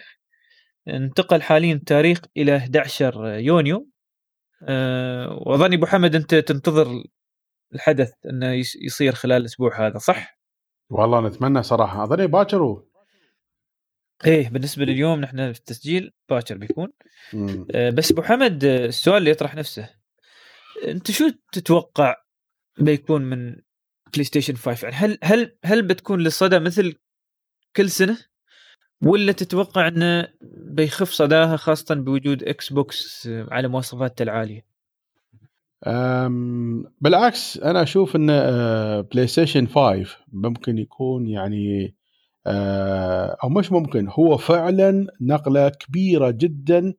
انتقل 0.89 1.43
حاليا 1.43 1.75
التاريخ 1.75 2.21
إلى 2.37 2.57
11 2.57 3.27
يونيو. 3.27 3.89
آه، 4.69 5.43
واظن 5.47 5.73
أبو 5.73 5.87
حمد 5.87 6.15
أنت 6.15 6.35
تنتظر 6.35 7.03
الحدث 7.75 8.13
إنه 8.27 8.63
يصير 8.83 9.13
خلال 9.13 9.41
الأسبوع 9.41 9.87
هذا 9.87 9.99
صح؟ 9.99 10.39
والله 10.91 11.21
نتمنى 11.21 11.63
صراحة. 11.63 12.05
أظني 12.05 12.27
باكر 12.27 12.83
إيه 14.27 14.49
بالنسبة 14.49 14.85
لليوم 14.85 15.21
نحن 15.21 15.53
في 15.53 15.59
التسجيل 15.59 16.13
باكر 16.29 16.57
بيكون. 16.57 16.93
مم. 17.33 17.67
آه، 17.75 17.91
بس 17.91 18.13
أبو 18.13 18.23
حمد 18.23 18.65
آه، 18.65 18.87
السؤال 18.87 19.17
اللي 19.17 19.31
يطرح 19.31 19.55
نفسه. 19.55 19.91
أنت 20.89 21.11
شو 21.11 21.31
تتوقع 21.53 22.24
بيكون 22.79 23.23
من 23.23 23.57
بلاي 24.13 24.25
ستيشن 24.25 24.57
5 24.57 24.85
يعني. 24.85 24.97
هل 24.97 25.19
هل 25.23 25.57
هل 25.65 25.83
بتكون 25.83 26.21
لها 26.21 26.36
صدى 26.36 26.59
مثل 26.59 26.95
كل 27.77 27.91
سنة؟ 27.91 28.19
ولا 29.03 29.33
تتوقع 29.33 29.89
انه 29.89 30.29
بيخف 30.57 31.11
صداها 31.11 31.57
خاصة 31.57 31.95
بوجود 31.95 32.43
إكس 32.43 32.73
بوكس 32.73 33.29
على 33.51 33.69
مواصفاتها 33.69 34.25
العالية؟ 34.25 34.65
بالعكس 37.01 37.59
أنا 37.59 37.83
أشوف 37.83 38.17
إن 38.17 38.27
بلاي 39.03 39.27
ستيشن 39.27 39.67
5 39.67 40.17
ممكن 40.33 40.79
يكون 40.79 41.29
يعني 41.29 41.95
آه، 42.47 43.37
أو 43.45 43.49
مش 43.49 43.73
ممكن 43.73 44.09
هو 44.09 44.37
فعلا 44.37 45.07
نقلة 45.21 45.69
كبيرة 45.69 46.31
جدا 46.31 46.95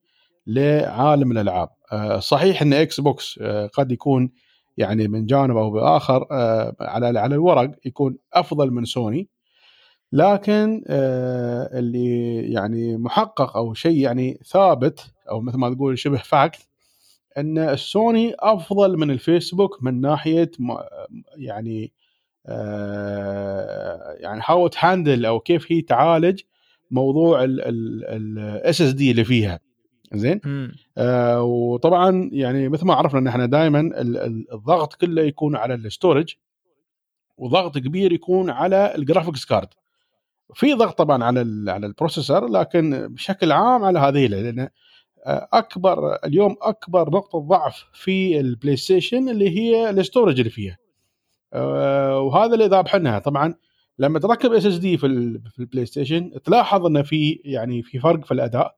لعالم 0.48 1.32
الألعاب. 1.32 1.70
آه، 1.92 2.20
صحيح 2.20 2.62
إن 2.62 2.74
إكس 2.74 3.00
بوكس 3.00 3.40
آه، 3.42 3.68
قد 3.68 3.92
يكون 3.92 4.32
يعني 4.78 5.08
من 5.08 5.26
جانب 5.26 5.58
أو 5.58 5.72
بآخر 5.72 6.28
على 6.82 7.20
على 7.20 7.36
الورق 7.36 7.72
يكون 7.86 8.18
أفضل 8.34 8.72
من 8.72 8.86
سوني. 8.86 9.30
لكن 10.12 10.84
اللي 11.74 12.38
يعني 12.54 12.98
محقق 12.98 13.58
أو 13.58 13.74
شيء 13.74 13.98
يعني 13.98 14.40
ثابت 14.46 15.14
أو 15.30 15.42
مثل 15.42 15.58
ما 15.58 15.74
تقول 15.74 16.00
شبه 16.00 16.18
fact 16.18 16.68
إن 17.38 17.58
السوني 17.58 18.36
أفضل 18.40 18.98
من 18.98 19.12
الإكس 19.12 19.43
بوكس 19.43 19.84
من 19.84 20.02
ناحية 20.02 20.52
يعني 21.38 21.94
آه، 22.48 24.16
يعني 24.20 24.42
how 24.46 24.68
ت 24.68 24.76
handle 24.76 25.26
أو 25.26 25.40
كيف 25.40 25.72
هي 25.72 25.82
تعالج 25.82 26.42
موضوع 26.92 27.44
ال 27.44 28.82
SSD 28.82 29.12
اللي 29.12 29.24
فيها. 29.24 29.60
زين؟ 30.14 30.42
آه 30.98 31.44
وطبعا 31.44 32.30
يعني 32.34 32.70
مثل 32.70 32.86
ما 32.86 32.94
عرفنا 32.94 33.20
إن 33.20 33.28
إحنا 33.28 33.46
دائما 33.46 33.92
الضغط 34.54 34.94
كله 34.94 35.22
يكون 35.22 35.56
على 35.56 35.74
ال 35.74 35.81
storage 35.81 36.34
وضغط 37.38 37.78
كبير 37.78 38.12
يكون 38.14 38.50
على 38.50 38.96
ال 38.96 39.01
graphics 39.01 39.46
card. 39.46 39.68
في 40.54 40.74
ضغط 40.74 40.98
طبعا 40.98 41.24
على 41.24 41.72
على 41.72 41.86
ال 41.88 41.94
processor 41.94 42.48
لكن 42.48 43.08
بشكل 43.14 43.52
عام 43.52 43.84
على 43.84 44.00
هذه 44.00 44.28
لأن 44.28 44.70
أكبر 45.28 46.16
اليوم 46.26 46.56
أكبر 46.62 47.10
نقطة 47.10 47.40
ضعف 47.40 47.86
في 47.94 48.40
البلاي 48.40 48.76
ستيشن 48.78 49.30
اللي 49.30 49.50
هي 49.60 49.90
ال 49.90 49.96
storage 49.96 50.38
اللي 50.40 50.50
فيها. 50.50 50.78
آه، 51.54 52.20
وهذا 52.20 52.54
اللي 52.54 52.68
ذابحنها 52.68 53.20
طبعا 53.20 53.56
لما 54.00 54.20
تركب 54.20 54.54
SSD 54.54 54.98
في 54.98 55.06
البلاي 55.60 55.86
ستيشن 55.86 56.32
تلاحظ 56.44 56.86
انه 56.86 57.02
في 57.02 57.42
يعني 57.46 57.84
في 57.84 58.00
فرق 58.00 58.26
في 58.26 58.32
الأداء. 58.34 58.76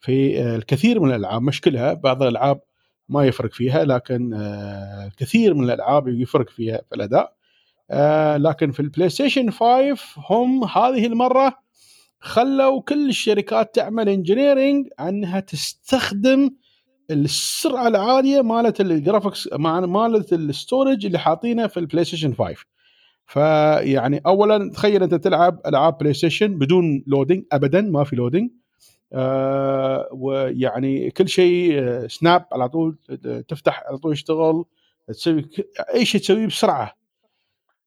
في 0.00 0.42
آه، 0.42 0.56
الكثير 0.56 1.00
من 1.00 1.10
الألعاب 1.10 1.42
مش 1.42 1.60
كلها 1.60 1.92
بعض 1.92 2.22
الألعاب 2.22 2.60
ما 3.08 3.24
يفرق 3.24 3.52
فيها 3.52 3.84
لكن 3.84 4.30
كثير 5.16 5.54
من 5.54 5.64
الألعاب 5.64 6.08
يفرق 6.08 6.50
فيها 6.50 6.80
في 6.88 6.94
الأداء. 6.94 7.34
لكن 8.38 8.70
في 8.70 8.80
البلاي 8.80 9.08
ستيشن 9.08 9.50
5 9.50 9.96
هم 10.16 10.64
هذه 10.64 11.06
المرة 11.06 11.58
خلوا 12.20 12.82
كل 12.82 13.08
الشركات 13.08 13.74
تعمل 13.74 14.08
engineering 14.08 14.86
أنها 15.00 15.40
تستخدم 15.40 16.50
السرعة 17.10 17.88
العالية 17.88 18.42
مالت 18.42 18.80
ال 18.80 18.88
graphics 18.88 19.48
مالت 19.52 20.32
ال 20.32 20.41
storage 20.41 21.06
اللي 21.06 21.18
حاطينه 21.18 21.66
في 21.66 21.80
البلاي 21.80 22.04
ستيشن 22.04 22.34
5 22.34 22.54
فيعني 23.26 24.22
اولا 24.26 24.70
تخيل 24.70 25.02
أنت 25.02 25.14
تلعب 25.14 25.60
ألعاب 25.66 25.98
بلاي 25.98 26.14
ستيشن 26.14 26.58
بدون 26.58 27.04
loading 27.06 27.44
ابدا 27.52 27.80
ما 27.80 28.04
في 28.04 28.16
loading 28.16 28.50
آه 28.50 28.59
ويعني 30.12 31.10
كل 31.10 31.28
شيء 31.28 31.80
snap 32.06 32.44
على 32.52 32.68
طول 32.68 32.96
تفتح 33.48 33.82
على 33.86 33.98
طول 33.98 34.12
يشتغل 34.12 34.64
تسوي 35.08 35.44
أي 35.94 36.04
شيء 36.04 36.20
تسويه 36.20 36.46
بسرعة. 36.46 36.96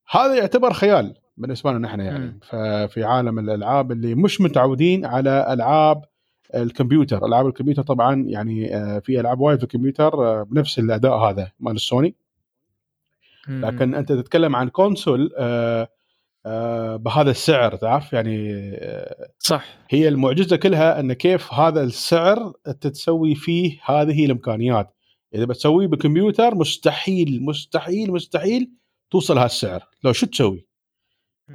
هذا 0.10 0.36
يعتبر 0.36 0.74
خيال 0.74 1.16
بالنسبة 1.38 1.72
لنا 1.72 1.88
إحنا 1.88 2.04
يعني. 2.04 2.40
ففي 2.42 3.04
عالم 3.04 3.40
الألعاب 3.40 3.92
اللي 3.92 4.16
مش 4.16 4.42
متعودين 4.42 5.06
على 5.06 5.54
ألعاب 5.54 6.04
الكمبيوتر. 6.56 7.26
ألعاب 7.26 7.48
الكمبيوتر 7.48 7.84
طبعا 7.84 8.24
يعني 8.28 8.76
آه، 8.76 9.00
في 9.00 9.20
ألعاب 9.20 9.40
وايد 9.40 9.58
في 9.58 9.64
الكمبيوتر 9.64 10.14
آه، 10.14 10.44
بنفس 10.44 10.80
الأداء 10.80 11.18
هذا 11.18 11.52
مال 11.60 11.76
السوني. 11.76 12.16
لكن 13.48 13.96
أنت 13.96 14.12
تتكلم 14.12 14.56
عن 14.56 14.70
console 14.70 15.32
آه، 15.38 15.88
بهذا 16.96 17.32
السعر 17.32 17.76
تعرف؟ 17.76 18.14
يعني 18.14 18.54
صح. 19.40 19.66
هي 19.90 20.08
المعجزة 20.08 20.56
كلها 20.56 21.00
إن 21.00 21.14
كيف 21.14 21.54
هذا 21.54 21.84
السعر 21.84 22.54
تسوي 22.82 23.36
فيه 23.36 23.80
هذه 23.86 24.26
الإمكانيات. 24.26 24.94
إذا 25.36 25.46
بتسويه 25.46 25.88
بكمبيوتر 25.88 26.56
مستحيل 26.56 27.40
مستحيل 27.46 28.12
مستحيل 28.12 28.72
توصل 29.12 29.38
هالسعر. 29.38 29.84
لو 30.04 30.14
شو 30.14 30.26
تسوي؟ 30.26 30.68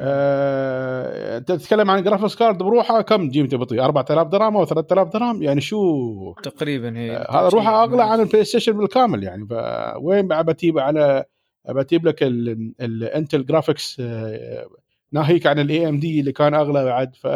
آه، 0.00 1.38
أنت 1.38 1.52
تتكلم 1.52 1.90
عن 1.90 2.02
graphics 2.02 2.36
card 2.36 2.58
بروحه 2.58 3.00
كم؟ 3.00 3.28
جيمته 3.28 3.56
بطيء 3.56 3.84
4000 3.84 4.26
درهم 4.28 4.56
أو 4.56 4.64
3000 4.64 5.08
درهم؟ 5.08 5.42
يعني 5.42 5.60
شو؟ 5.60 6.34
تقريبا 6.42 6.98
هي 6.98 7.16
آه 7.16 7.40
هذا 7.40 7.48
روحه 7.48 7.84
أغلى 7.84 8.02
عن 8.02 8.20
البلاي 8.20 8.44
ستيشن 8.44 8.72
بالكامل 8.72 9.22
يعني. 9.22 9.46
فوين 9.46 10.28
بعد 10.28 10.46
بتجيب 10.46 10.78
على 10.78 11.24
بتجيب 11.68 12.06
لك 12.06 12.22
ال 12.22 12.43
Intel 12.43 13.46
graphics 13.46 13.96
آه 14.00 14.66
ناهيك 15.12 15.46
عن 15.46 15.58
ال 15.58 15.88
AMD 15.88 16.20
اللي 16.20 16.32
كان 16.32 16.54
أغلى 16.54 16.84
بعد 16.84 17.16
ف 17.16 17.28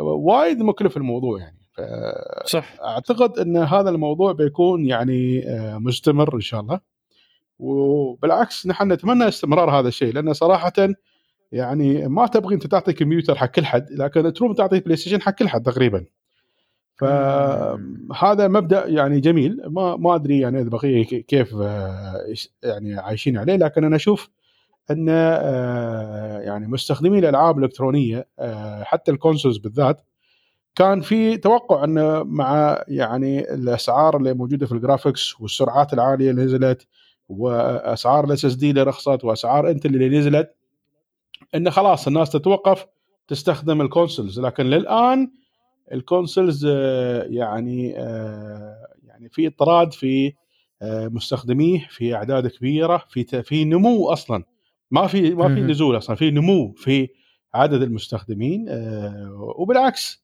وايد 0.00 0.58
مكلف 0.58 0.96
الموضوع 0.96 1.38
يعني 1.40 1.58
ف 1.72 1.80
صح. 2.46 2.76
أعتقد 2.82 3.38
إن 3.38 3.56
هذا 3.56 3.90
الموضوع 3.90 4.32
بيكون 4.32 4.86
يعني 4.86 5.48
آه 5.48 5.78
مستمر 5.78 6.34
إن 6.34 6.40
شاء 6.40 6.60
الله. 6.60 6.80
وبالعكس 7.58 8.66
نحن 8.66 8.92
نتمنى 8.92 9.28
استمرار 9.28 9.70
هذا 9.80 9.88
الشيء 9.88 10.12
لأن 10.14 10.32
صراحة 10.32 10.72
يعني 11.52 12.08
ما 12.08 12.26
تبغي 12.26 12.54
أنت 12.54 12.66
تعطي 12.66 12.92
كمبيوتر 12.92 13.34
حق 13.34 13.46
كل 13.46 13.64
حد 13.64 13.86
لكن 13.90 14.32
تروم 14.32 14.54
تعطي 14.54 14.80
بلاي 14.80 14.96
ستيشن 14.96 15.22
حق 15.22 15.34
كل 15.34 15.48
حد 15.48 15.62
تقريبا. 15.62 16.04
فهذا 16.96 18.48
مبدأ 18.48 18.86
يعني 18.86 19.20
جميل. 19.20 19.62
ما 19.66 19.96
ما 19.96 20.14
أدري 20.14 20.40
يعني 20.40 20.60
البقيه 20.60 21.04
كيف 21.04 21.54
آه، 21.54 22.34
يعني 22.62 22.94
عايشين 22.98 23.38
عليه 23.38 23.56
لكن 23.56 23.84
أنا 23.84 23.96
أشوف 23.96 24.28
أن 24.90 25.06
آه، 25.08 26.38
يعني 26.40 26.66
مستخدمي 26.66 27.18
الالعاب 27.18 27.58
الالكترونيه 27.58 28.28
آه، 28.38 28.82
حتى 28.82 29.10
ال 29.10 29.15
consoles 29.15 29.58
بالذات 29.58 30.00
كان 30.74 31.00
في 31.00 31.36
توقع 31.36 31.84
انه 31.84 32.22
مع 32.22 32.82
يعني 32.88 33.54
الأسعار 33.54 34.16
اللي 34.16 34.34
موجودة 34.34 34.66
في 34.66 34.72
ال 34.72 34.80
graphics 34.80 35.40
والسرعات 35.40 35.92
العالية 35.92 36.30
اللي 36.30 36.44
نزلت 36.44 36.86
وأسعار 37.28 38.24
ال 38.24 38.44
SSD 38.44 38.70
اللي 38.70 38.82
رخصت 38.82 39.24
وأسعار 39.24 39.70
Intel 39.70 39.94
اللي 39.94 40.18
نزلت 40.18 40.54
انه 41.54 41.70
خلاص 41.70 42.06
الناس 42.06 42.30
تتوقف 42.30 42.86
تستخدم 43.28 43.80
ال 43.80 43.86
consoles. 43.86 44.40
لكن 44.40 44.64
للآن 44.64 45.30
ال 45.92 46.00
consoles 46.00 46.66
آه، 46.70 47.22
يعني 47.22 47.98
آه، 47.98 48.86
يعني 49.04 49.28
في 49.28 49.46
اضطراد 49.46 49.92
في 49.92 50.32
آه، 50.82 51.08
مستخدميه 51.08 51.86
في 51.90 52.14
أعداد 52.14 52.46
كبيرة 52.46 53.04
في 53.10 53.42
في 53.42 53.64
نمو 53.64 54.12
أصلا. 54.12 54.44
ما 54.90 55.06
في 55.06 55.34
ما 55.34 55.54
في 55.54 55.60
نزول 55.60 55.96
أصلا 55.96 56.16
في 56.16 56.30
نمو 56.30 56.72
في 56.72 57.08
عدد 57.54 57.82
المستخدمين 57.82 58.66
وبالعكس. 59.58 60.22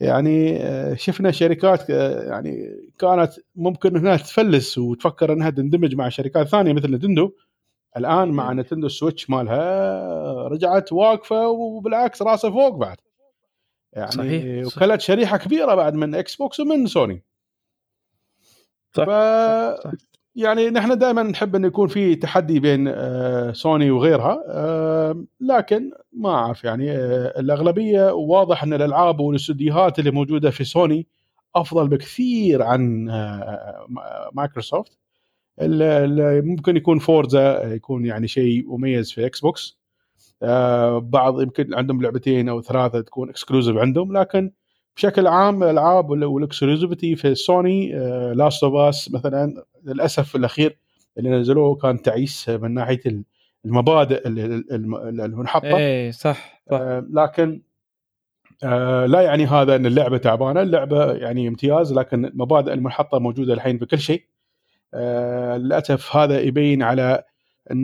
يعني 0.00 0.58
شفنا 0.96 1.30
شركات 1.30 1.90
يعني 1.90 2.70
كانت 2.98 3.32
ممكن 3.56 3.96
إنها 3.96 4.16
تفلس 4.16 4.78
وتفكر 4.78 5.32
إنها 5.32 5.50
تندمج 5.50 5.94
مع 5.94 6.08
شركات 6.08 6.48
ثانية 6.48 6.72
مثل 6.72 6.90
نتندو. 6.90 7.32
الآن 7.96 8.28
مع 8.28 8.52
نتندو 8.52 8.86
ال 8.86 8.92
Switch 8.92 9.30
مالها 9.30 10.48
رجعت 10.48 10.92
واقفة 10.92 11.48
وبالعكس 11.48 12.22
راسها 12.22 12.50
فوق 12.50 12.76
بعد. 12.76 12.96
يعني 13.94 14.10
صحيح. 14.10 14.66
وكلت 14.66 15.00
شريحة 15.00 15.36
كبيرة 15.36 15.74
بعد 15.74 15.94
من 15.94 16.14
Xbox 16.14 16.60
ومن 16.60 16.86
سوني 16.86 17.22
صح. 18.92 19.04
ف 19.04 19.10
صح. 19.84 19.90
يعني 20.36 20.70
نحن 20.70 20.98
دائما 20.98 21.22
نحب 21.22 21.56
أن 21.56 21.64
يكون 21.64 21.88
في 21.88 22.16
تحدي 22.16 22.60
بين 22.60 22.88
آه، 22.88 23.52
سوني 23.52 23.90
وغيرها 23.90 24.44
آه، 24.48 25.24
لكن 25.40 25.90
ما 26.12 26.30
أعرف 26.30 26.64
يعني 26.64 26.90
آه، 26.90 27.40
الأغلبية 27.40 28.12
واضح 28.12 28.62
أن 28.62 28.72
الألعاب 28.72 29.20
والاستوديوهات 29.20 29.98
اللي 29.98 30.10
موجودة 30.10 30.50
في 30.50 30.64
سوني 30.64 31.06
أفضل 31.56 31.88
بكثير 31.88 32.62
عن 32.62 33.04
مايكروسوفت 34.32 34.98
ممكن 35.58 36.76
يكون 36.76 36.98
فورزا 36.98 37.62
يكون 37.62 38.06
يعني 38.06 38.28
شيء 38.28 38.68
مميز 38.68 39.12
في 39.12 39.26
Xbox 39.26 39.78
آه، 39.78 39.83
بعض 40.98 41.42
يمكن 41.42 41.74
عندهم 41.74 42.02
لعبتين 42.02 42.48
أو 42.48 42.62
ثلاثة 42.62 43.00
تكون 43.00 43.28
exclusive 43.28 43.76
عندهم 43.76 44.18
لكن 44.18 44.50
بشكل 44.96 45.26
عام 45.26 45.62
الألعاب 45.62 46.10
وال 46.10 46.26
exclusivity 46.26 47.16
في 47.16 47.34
سوني 47.34 47.92
Last 48.34 48.64
of 48.64 48.74
Us 48.74 49.10
مثلا 49.14 49.64
للأسف 49.84 50.36
الأخير 50.36 50.78
اللي 51.18 51.30
نزلوه 51.30 51.74
كان 51.74 52.02
تعيس 52.02 52.48
من 52.48 52.74
ناحية 52.74 53.00
المبادئ 53.64 54.28
المنحطة 54.28 55.76
اي 55.76 56.12
صح, 56.12 56.62
صح. 56.70 56.78
آه، 56.80 57.06
لكن 57.10 57.62
آه 58.64 59.06
لا 59.06 59.20
يعني 59.20 59.46
هذا 59.46 59.76
إن 59.76 59.86
اللعبة 59.86 60.18
تعبانة 60.18 60.62
اللعبة 60.62 61.12
يعني 61.12 61.48
امتياز 61.48 61.92
لكن 61.92 62.24
المبادئ 62.24 62.72
المنحطة 62.72 63.18
موجودة 63.18 63.54
الحين 63.54 63.78
بكل 63.78 63.98
شيء 63.98 64.24
آه، 64.94 65.56
للأسف 65.56 66.16
هذا 66.16 66.40
يبين 66.40 66.82
على 66.82 67.24
إن 67.70 67.82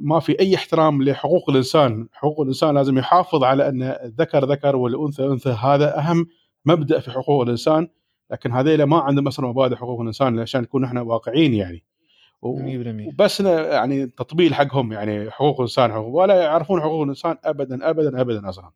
ما 0.00 0.20
في 0.20 0.40
أي 0.40 0.54
احترام 0.54 1.02
لحقوق 1.02 1.50
الإنسان، 1.50 2.08
حقوق 2.12 2.40
الإنسان 2.40 2.74
لازم 2.74 2.98
يحافظ 2.98 3.44
على 3.44 3.68
إن 3.68 3.82
الذكر 3.82 4.44
ذكر 4.44 4.76
والأنثى 4.76 5.24
أنثى 5.24 5.50
هذا 5.50 5.98
أهم 5.98 6.26
مبدأ 6.64 7.00
في 7.00 7.10
حقوق 7.10 7.42
الإنسان، 7.42 7.88
لكن 8.30 8.52
هذيلا 8.52 8.84
ما 8.84 9.00
عندهم 9.00 9.26
أصلا 9.26 9.48
مبادئ 9.48 9.76
حقوق 9.76 10.00
الإنسان 10.00 10.38
عشان 10.38 10.60
نكون 10.60 10.84
إحنا 10.84 11.00
واقعيين 11.00 11.54
يعني. 11.54 11.84
وبس 12.42 13.40
يعني 13.40 14.06
تطبيل 14.06 14.54
حقهم 14.54 14.92
يعني 14.92 15.30
حقوق 15.30 15.54
الإنسان 15.54 15.92
حقوق 15.92 16.14
ولا 16.22 16.42
يعرفون 16.42 16.80
حقوق 16.80 17.02
الإنسان 17.02 17.36
ابدا 17.44 17.90
ابدا 17.90 18.20
ابدا 18.20 18.48
أصلا. 18.48 18.70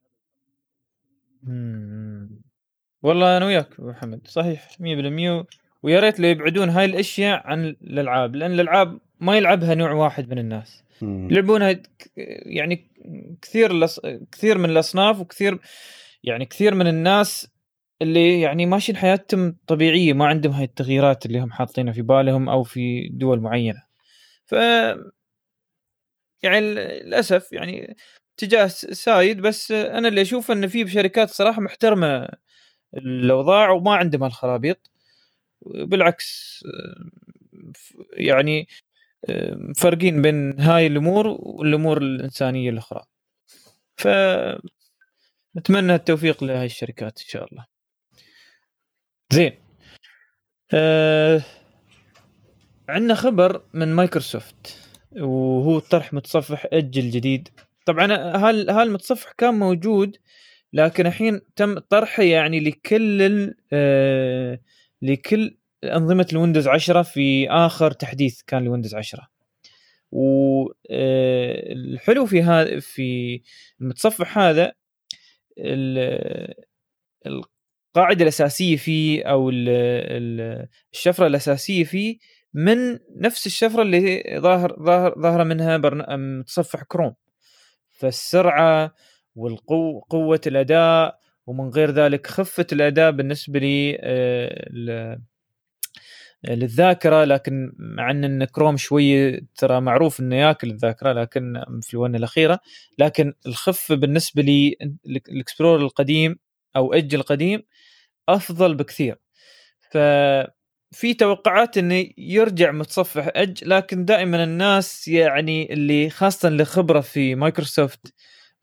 مم. 1.42 2.40
والله 3.02 3.36
أنا 3.36 3.46
وياك 3.46 3.80
محمد 3.80 4.20
صحيح 4.26 4.68
100% 4.80 5.46
ويا 5.82 6.00
ريت 6.00 6.20
لو 6.20 6.28
يبعدون 6.28 6.68
هاي 6.68 6.84
الأشياء 6.84 7.46
عن 7.46 7.64
الألعاب 7.64 8.36
لأن 8.36 8.52
الألعاب 8.52 8.98
ما 9.20 9.36
يلعبها 9.36 9.74
نوع 9.74 9.92
واحد 9.92 10.30
من 10.30 10.38
الناس. 10.38 10.82
يلعبونها 11.02 11.82
يعني 12.46 12.90
كثير 13.42 13.70
الأص... 13.70 14.00
كثير 14.32 14.58
من 14.58 14.70
الأصناف 14.70 15.20
وكثير 15.20 15.58
يعني 16.24 16.46
كثير 16.46 16.74
من 16.74 16.86
الناس 16.86 17.48
اللي 18.02 18.40
يعني 18.40 18.66
ماشيين 18.66 18.98
حياتهم 18.98 19.56
طبيعية 19.66 20.12
ما 20.12 20.26
عندهم 20.26 20.52
هاي 20.52 20.64
التغييرات 20.64 21.26
اللي 21.26 21.40
هم 21.40 21.52
حاطينها 21.52 21.92
في 21.92 22.02
بالهم 22.02 22.48
أو 22.48 22.62
في 22.62 23.08
دول 23.08 23.40
معينة. 23.40 23.82
ف 24.44 24.52
يعني 26.42 26.60
للأسف 26.60 27.52
يعني 27.52 27.96
اتجاه 28.38 28.66
side 28.66 29.40
بس 29.40 29.72
أنا 29.72 30.08
اللي 30.08 30.22
أشوف 30.22 30.50
إن 30.50 30.66
في 30.66 30.88
شركات 30.88 31.30
صراحة 31.30 31.60
محترمة 31.60 32.28
الأوضاع 32.96 33.70
وما 33.70 33.94
عندهم 33.94 34.22
هالخرابيط. 34.22 34.90
بالعكس 35.62 36.60
يعني 38.12 38.68
مفرقين 39.70 40.22
بين 40.22 40.60
هاي 40.60 40.86
الأمور 40.86 41.26
والأمور 41.28 41.98
الإنسانية 41.98 42.70
الأخرى. 42.70 43.02
ف 43.96 44.08
نتمنى 45.56 45.94
التوفيق 45.94 46.44
لهاي 46.44 46.66
الشركات 46.66 47.18
إن 47.20 47.26
شاء 47.28 47.48
الله. 47.52 47.66
زين. 49.32 49.52
آه 50.74 51.42
عندنا 52.88 53.14
خبر 53.14 53.62
من 53.74 53.94
مايكروسوفت 53.94 54.78
وهو 55.16 55.78
طرح 55.78 56.12
متصفح 56.12 56.66
اج 56.72 56.98
الجديد 56.98 57.48
طبعا 57.86 58.06
هال 58.36 58.70
هالمتصفح 58.70 59.32
كان 59.32 59.54
موجود 59.54 60.16
لكن 60.72 61.06
الحين 61.06 61.40
تم 61.56 61.78
طرحه 61.78 62.22
يعني 62.22 62.60
لكل 62.60 63.22
ال- 63.22 63.54
آه 63.72 64.60
لكل 65.02 65.56
أنظمة 65.84 66.26
الويندوز 66.32 66.68
10 66.68 67.02
في 67.02 67.50
آخر 67.50 67.90
تحديث 67.90 68.42
كان 68.42 68.64
لويندوز 68.64 68.94
10 68.94 69.28
والحلو 70.90 72.26
في 72.26 72.42
هذا 72.42 72.80
في 72.80 73.40
المتصفح 73.80 74.38
هذا 74.38 74.72
ال- 75.58 76.54
القاعدة 77.26 78.22
الأساسية 78.22 78.76
فيه 78.76 79.24
أو 79.24 79.50
ال- 79.50 79.68
ال- 79.68 80.68
الشفرة 80.92 81.26
الأساسية 81.26 81.84
فيه 81.84 82.18
من 82.54 82.98
نفس 83.16 83.46
الشفرة 83.46 83.82
اللي 83.82 84.22
ظاهر 84.38 84.76
ظاهر 84.82 85.14
ظاهرة 85.20 85.44
منها 85.44 85.78
متصفح 86.16 86.82
كروم. 86.82 87.14
فالسرعة 87.90 88.94
والقوة 89.34 90.02
قوة 90.10 90.40
الأداء 90.46 91.18
ومن 91.46 91.68
غير 91.68 91.90
ذلك 91.90 92.26
خفة 92.26 92.66
الأداء 92.72 93.10
بالنسبة 93.10 93.58
لي 93.58 93.98
آه، 94.00 95.18
للذاكرة 96.48 97.24
لكن 97.24 97.72
مع 97.78 98.10
إن 98.10 98.44
كروم 98.44 98.76
شوية 98.76 99.40
ترى 99.56 99.80
معروف 99.80 100.20
إنه 100.20 100.36
ياكل 100.36 100.70
الذاكرة 100.70 101.12
لكن 101.12 101.64
في 101.82 101.94
الآونة 101.94 102.18
الأخيرة. 102.18 102.60
لكن 102.98 103.34
الخفة 103.46 103.94
بالنسبة 103.94 104.42
لي 104.42 104.76
ال 105.06 105.14
Explorer 105.14 105.76
القديم 105.80 106.36
أو 106.76 106.92
اج 106.94 107.14
القديم 107.14 107.62
أفضل 108.28 108.74
بكثير. 108.74 109.16
ففي 109.90 111.14
توقعات 111.18 111.78
إنه 111.78 112.06
يرجع 112.18 112.70
متصفح 112.72 113.28
اج 113.36 113.64
لكن 113.64 114.04
دائما 114.04 114.44
الناس 114.44 115.08
يعني 115.08 115.72
اللي 115.72 116.10
خاصة 116.10 116.48
اللي 116.48 116.64
خبرة 116.64 117.00
في 117.00 117.34
مايكروسوفت 117.34 118.14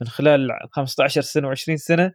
من 0.02 0.08
خلال 0.08 0.50
15 0.72 1.22
سنة 1.22 1.56
و20 1.56 1.76
سنة 1.76 2.14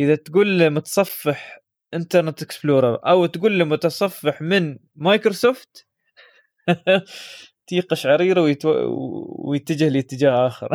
إذا 0.00 0.14
تقول 0.14 0.70
متصفح 0.70 1.59
Internet 1.94 2.42
Explorer 2.42 2.98
أو 3.06 3.26
تقول 3.26 3.58
له 3.58 3.64
متصفح 3.64 4.42
من 4.42 4.78
مايكروسوفت 4.96 5.86
تيقش 7.66 8.06
عريره 8.06 8.40
ويتو... 8.40 8.74
ويتجه 9.28 9.88
لاتجاه 9.88 10.46
آخر. 10.46 10.68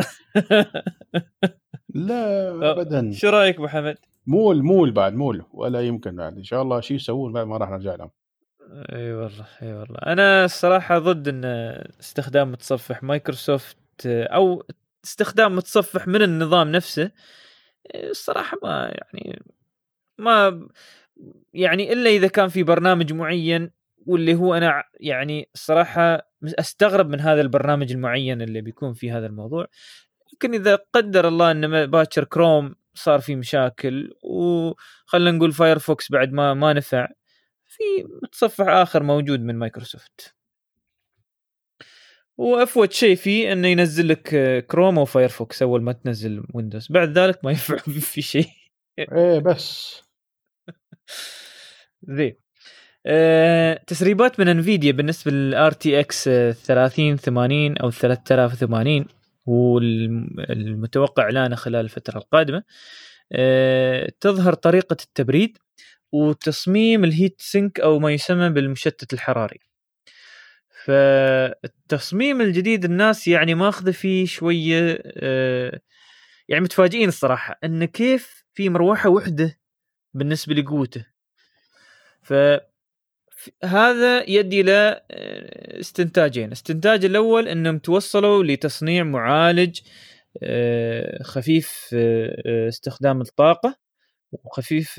لا 1.94 2.48
ابدا. 2.70 3.12
شو 3.12 3.28
رأيك 3.28 3.56
أبو 3.56 3.68
حمد؟ 3.68 3.96
مول 4.26 4.62
مول 4.62 4.90
بعد 4.90 5.14
مول. 5.14 5.44
ولا 5.52 5.80
يمكن 5.80 6.16
بعد. 6.16 6.36
إن 6.36 6.44
شاء 6.44 6.62
الله 6.62 6.80
شيء 6.80 6.96
يسوون 6.96 7.32
بعد 7.32 7.46
ما 7.46 7.56
راح 7.56 7.70
نرجع 7.70 7.94
لهم. 7.94 8.10
إي 8.92 9.12
والله 9.12 9.46
إي 9.62 9.74
والله. 9.74 9.98
أنا 10.06 10.44
الصراحة 10.44 10.98
ضد 10.98 11.28
إن 11.28 11.44
استخدام 12.00 12.52
متصفح 12.52 13.02
مايكروسوفت 13.02 14.06
أو 14.06 14.66
استخدام 15.04 15.56
متصفح 15.56 16.08
من 16.08 16.22
النظام 16.22 16.68
نفسه. 16.72 17.10
الصراحة 17.94 18.58
ما 18.62 18.92
يعني 18.94 19.42
ما 20.18 20.68
يعني 21.54 21.92
إلا 21.92 22.10
إذا 22.10 22.28
كان 22.28 22.48
في 22.48 22.62
برنامج 22.62 23.12
معين 23.12 23.70
واللي 24.06 24.34
هو 24.34 24.54
أنا 24.54 24.84
يعني 25.00 25.48
الصراحه 25.54 26.30
أستغرب 26.44 27.08
من 27.08 27.20
هذا 27.20 27.40
البرنامج 27.40 27.92
المعين 27.92 28.42
اللي 28.42 28.60
بيكون 28.60 28.94
في 28.94 29.10
هذا 29.10 29.26
الموضوع. 29.26 29.66
لكن 30.32 30.54
إذا 30.54 30.78
قدر 30.92 31.28
الله 31.28 31.50
ان 31.50 31.86
باكر 31.86 32.24
كروم 32.24 32.74
صار 32.94 33.20
في 33.20 33.36
مشاكل 33.36 34.12
وخلينا 34.22 35.30
نقول 35.36 35.52
فايرفوكس 35.52 36.12
بعد 36.12 36.32
ما 36.32 36.54
ما 36.54 36.72
نفع 36.72 37.08
في 37.66 37.82
متصفح 38.22 38.68
آخر 38.68 39.02
موجود 39.02 39.40
من 39.40 39.54
مايكروسوفت. 39.58 40.34
وأفود 42.38 42.92
شيء 42.92 43.16
فيه 43.16 43.52
إنه 43.52 43.68
ينزل 43.68 44.08
لك 44.08 44.28
كروم 44.66 44.98
أو 44.98 45.04
فايرفوكس 45.04 45.62
أول 45.62 45.82
ما 45.82 45.92
تنزل 45.92 46.44
ويندوز 46.54 46.88
بعد 46.90 47.18
ذلك 47.18 47.44
ما 47.44 47.50
ينفع 47.50 47.76
في 48.12 48.22
شيء. 48.22 48.48
إيه 48.98 49.38
بس. 49.38 50.05
زين 52.02 52.36
أه 53.06 53.82
تسريبات 53.86 54.40
من 54.40 54.48
انفيديا 54.48 54.92
بالنسبة 54.92 55.32
لل 55.32 55.72
RTX 55.72 56.24
3080 56.24 57.78
أو 57.78 57.90
3080 57.90 59.06
والمتوقع 59.46 61.22
اعلانه 61.22 61.56
خلال 61.56 61.84
الفترة 61.84 62.18
القادمة. 62.18 62.62
أه 63.32 64.12
تظهر 64.20 64.54
طريقة 64.54 64.96
التبريد 65.04 65.58
وتصميم 66.12 67.04
الهيت 67.04 67.36
سينك 67.42 67.80
أو 67.80 67.98
ما 67.98 68.12
يسمى 68.12 68.50
بالمشتت 68.50 69.12
الحراري. 69.12 69.60
فالتصميم 70.84 72.40
الجديد 72.40 72.84
الناس 72.84 73.28
يعني 73.28 73.54
ماخذة 73.54 73.90
فيه 73.90 74.26
شوية 74.26 75.02
أه 75.18 75.80
يعني 76.48 76.64
متفاجئين 76.64 77.08
الصراحة 77.08 77.58
إن 77.64 77.84
كيف 77.84 78.44
في 78.54 78.68
مروحة 78.68 79.08
وحدة 79.10 79.58
بالنسبة 80.16 80.54
لقوته 80.54 81.06
ف 82.22 82.34
هذا 83.64 84.30
يدي 84.30 84.60
إلى 84.60 85.02
استنتاجين، 85.80 86.46
الاستنتاج 86.46 87.04
الأول 87.04 87.48
إنهم 87.48 87.78
توصلوا 87.78 88.44
لتصنيع 88.44 89.04
معالج 89.04 89.80
خفيف 91.22 91.94
استخدام 92.68 93.20
الطاقة 93.20 93.76
وخفيف 94.32 94.98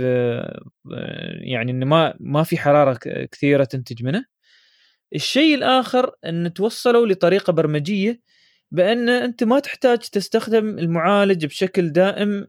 يعني 1.41 1.71
إنه 1.71 1.85
ما 1.85 2.17
ما 2.19 2.43
في 2.43 2.57
حرارة 2.57 2.99
كثيرة 3.31 3.63
تنتج 3.63 4.03
منه. 4.03 4.25
الشيء 5.15 5.55
الآخر 5.55 6.11
إن 6.25 6.53
توصلوا 6.53 7.07
لطريقة 7.07 7.53
برمجية 7.53 8.21
بأن 8.71 9.09
أنت 9.09 9.43
ما 9.43 9.59
تحتاج 9.59 9.97
تستخدم 9.97 10.79
المعالج 10.79 11.45
بشكل 11.45 11.91
دائم 11.91 12.47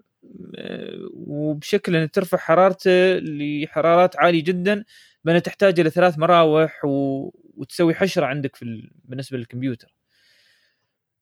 وبشكل 1.14 1.96
ان 1.96 2.10
ترفع 2.10 2.38
حرارته 2.38 3.18
لحرارات 3.18 4.16
عالية 4.16 4.44
جدا 4.44 4.84
بأن 5.24 5.42
تحتاج 5.42 5.80
إلى 5.80 5.90
ثلاث 5.90 6.18
مراوح 6.18 6.84
و... 6.84 7.30
وتسوي 7.56 7.94
حشرة 7.94 8.26
عندك 8.26 8.56
في 8.56 8.62
ال... 8.62 8.90
بالنسبة 9.04 9.38
للكمبيوتر. 9.38 9.94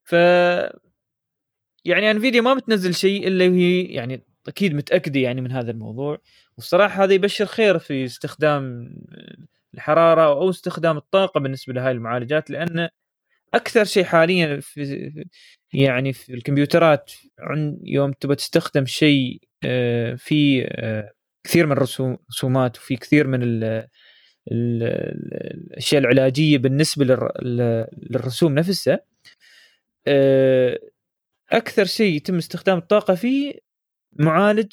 ف 0.05 0.15
يعني 1.85 2.11
انفيديا 2.11 2.41
ما 2.41 2.55
بتنزل 2.55 2.95
شيء 2.95 3.29
إلا 3.29 3.49
وهي 3.49 3.83
يعني 3.83 4.23
أكيد 4.49 4.75
متأكدة 4.75 5.21
يعني 5.21 5.41
من 5.41 5.53
هذا 5.53 5.71
الموضوع 5.71 6.19
والصراحه 6.57 7.05
هذا 7.05 7.15
يبشر 7.15 7.47
خير 7.47 7.79
في 7.79 8.05
استخدام 8.05 8.95
الحرارة 9.75 10.23
أو 10.23 10.51
استخدام 10.51 10.97
الطاقة 10.97 11.41
بالنسبة 11.41 11.73
لهذه 11.73 11.91
المعالجات 11.91 12.51
لأن 12.51 12.89
أكثر 13.55 13.85
شيء 13.85 14.05
حاليا 14.05 14.61
في 14.61 15.25
يعني 15.73 16.13
في 16.13 16.35
الكمبيوترات 16.35 17.13
يوم 17.85 18.13
تبغى 18.13 18.37
تستخدم 18.37 18.87
شيء 18.87 19.41
في 20.17 20.69
كثير 21.45 21.67
من 21.67 21.73
الرسومات 21.73 22.79
وفي 22.79 22.97
كثير 22.97 23.27
من 23.27 23.43
ال 23.43 23.65
ال 24.53 24.83
الأشياء 25.73 26.01
العلاجية 26.01 26.59
بالنسبة 26.59 27.05
للرسوم 28.11 28.55
نفسها 28.55 29.01
أكثر 31.53 31.85
شيء 31.85 32.17
يتم 32.17 32.37
استخدام 32.37 32.79
الطاقة 32.79 33.15
فيه 33.15 33.55
معالج 34.13 34.73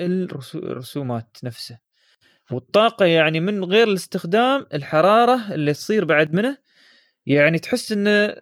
الرسومات 0.00 1.36
نفسها. 1.44 1.80
والطاقة 2.50 3.06
يعني 3.06 3.40
من 3.40 3.64
غير 3.64 3.88
الاستخدام 3.88 4.66
الحرارة 4.74 5.54
اللي 5.54 5.72
تصير 5.72 6.04
بعد 6.04 6.34
منه 6.34 6.58
يعني 7.26 7.58
تحس 7.58 7.92
إنه 7.92 8.34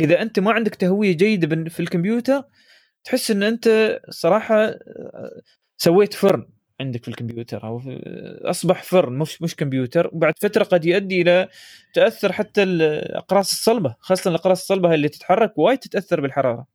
إذا 0.00 0.22
أنت 0.22 0.38
ما 0.38 0.52
عندك 0.52 0.74
تهوية 0.74 1.16
جيدة 1.16 1.70
في 1.70 1.80
الكمبيوتر 1.80 2.42
تحس 3.04 3.30
إن 3.30 3.42
أنت 3.42 3.98
صراحة 4.10 4.74
سويت 5.76 6.14
فرن 6.14 6.48
عندك 6.80 7.02
في 7.02 7.08
الكمبيوتر 7.08 7.64
أو 7.64 7.78
في 7.78 8.00
أصبح 8.44 8.82
فرن 8.82 9.18
مش 9.18 9.42
مش 9.42 9.56
كمبيوتر. 9.56 10.10
وبعد 10.12 10.34
فترة 10.40 10.64
قد 10.64 10.84
يؤدي 10.84 11.22
إلى 11.22 11.48
تأثر 11.94 12.32
حتى 12.32 12.62
الاقراص 12.62 13.52
الصلبة 13.52 13.96
خاصة 14.00 14.28
الأقراص 14.28 14.60
الصلبة 14.60 14.94
اللي 14.94 15.08
تتحرك 15.08 15.58
وايد 15.58 15.78
تتأثر 15.78 16.20
بالحرارة. 16.20 16.66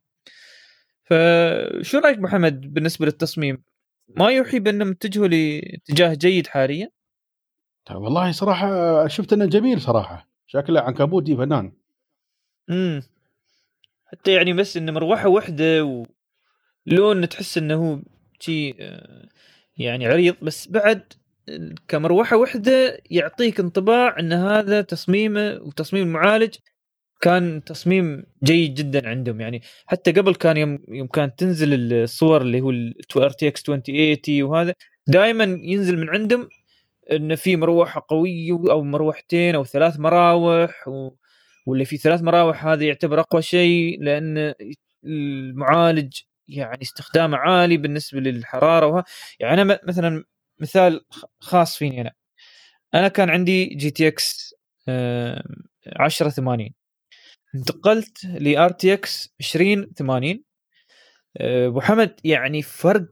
فشو 1.04 1.98
رأيك 1.98 2.18
محمد 2.18 2.74
بالنسبة 2.74 3.06
للتصميم؟ 3.06 3.62
ما 4.08 4.30
يوحي 4.30 4.58
بانهم 4.58 4.90
اتجهوا 4.90 5.28
لاتجاه 5.28 6.14
جيد 6.14 6.46
حاليا؟ 6.46 6.90
والله 7.90 8.32
صراحة 8.32 9.06
شفت 9.06 9.32
إنه 9.32 9.46
جميل 9.46 9.80
صراحة. 9.80 10.28
شكله 10.46 10.80
عنكبوتي 10.80 11.36
فنان. 11.36 11.72
امم 12.70 13.02
حتى 14.14 14.32
يعني 14.32 14.52
بس 14.52 14.76
إنه 14.76 14.92
مروحة 14.92 15.28
واحدة 15.28 15.84
ولون 16.86 17.28
تحس 17.28 17.58
إنه 17.58 17.74
هو 17.74 17.98
شيء 18.40 18.76
آه، 18.80 19.28
يعني 19.76 20.06
عريض 20.06 20.36
بس 20.42 20.68
بعد 20.68 21.12
كمروحة 21.88 22.36
واحدة 22.36 22.98
يعطيك 23.10 23.60
انطباع 23.60 24.18
إن 24.20 24.32
هذا 24.32 24.80
تصميمه 24.80 25.58
وتصميم 25.62 26.06
المعالج 26.06 26.54
كان 27.20 27.64
تصميم 27.64 28.24
جيد 28.44 28.74
جدا 28.74 29.08
عندهم. 29.08 29.40
يعني 29.40 29.62
حتى 29.86 30.12
قبل 30.12 30.34
كان 30.34 30.56
يوم 30.56 30.78
يوم 30.88 31.06
كانت 31.06 31.38
تنزل 31.38 31.92
الصور 31.92 32.42
اللي 32.42 32.60
هو 32.60 32.70
RTX 33.16 33.68
2080 33.68 34.42
وهذا 34.42 34.74
دائما 35.06 35.44
ينزل 35.44 35.98
من 35.98 36.10
عندهم 36.10 36.48
إن 37.12 37.34
في 37.34 37.56
مروحة 37.56 38.06
قوية 38.08 38.52
أو 38.52 38.82
مروحتين 38.82 39.54
أو 39.54 39.64
ثلاث 39.64 40.00
مراوح 40.00 40.88
و... 40.88 41.10
واللي 41.66 41.84
في 41.84 41.96
ثلاث 41.96 42.22
مراوح 42.22 42.66
هذا 42.66 42.84
يعتبر 42.84 43.20
أقوى 43.20 43.42
شيء 43.42 44.02
لأن 44.02 44.54
المعالج 45.04 46.20
يعني 46.48 46.82
استخدامه 46.82 47.36
عالي 47.36 47.76
بالنسبة 47.76 48.20
للحرارة 48.20 48.86
وها 48.86 49.04
يعني 49.40 49.62
أنا 49.62 49.80
مثلا 49.84 50.24
مثال 50.60 51.04
خاص 51.40 51.76
فيني 51.78 52.00
أنا. 52.00 52.12
أنا 52.94 53.08
كان 53.08 53.30
عندي 53.30 53.64
GTX 53.64 54.54
1080 54.88 56.70
انتقلت 57.54 58.24
ل 58.24 58.70
RTX 58.70 59.34
2080 59.40 60.44
أبو 61.40 61.80
حمد 61.80 62.20
يعني 62.24 62.62
فرق 62.62 63.06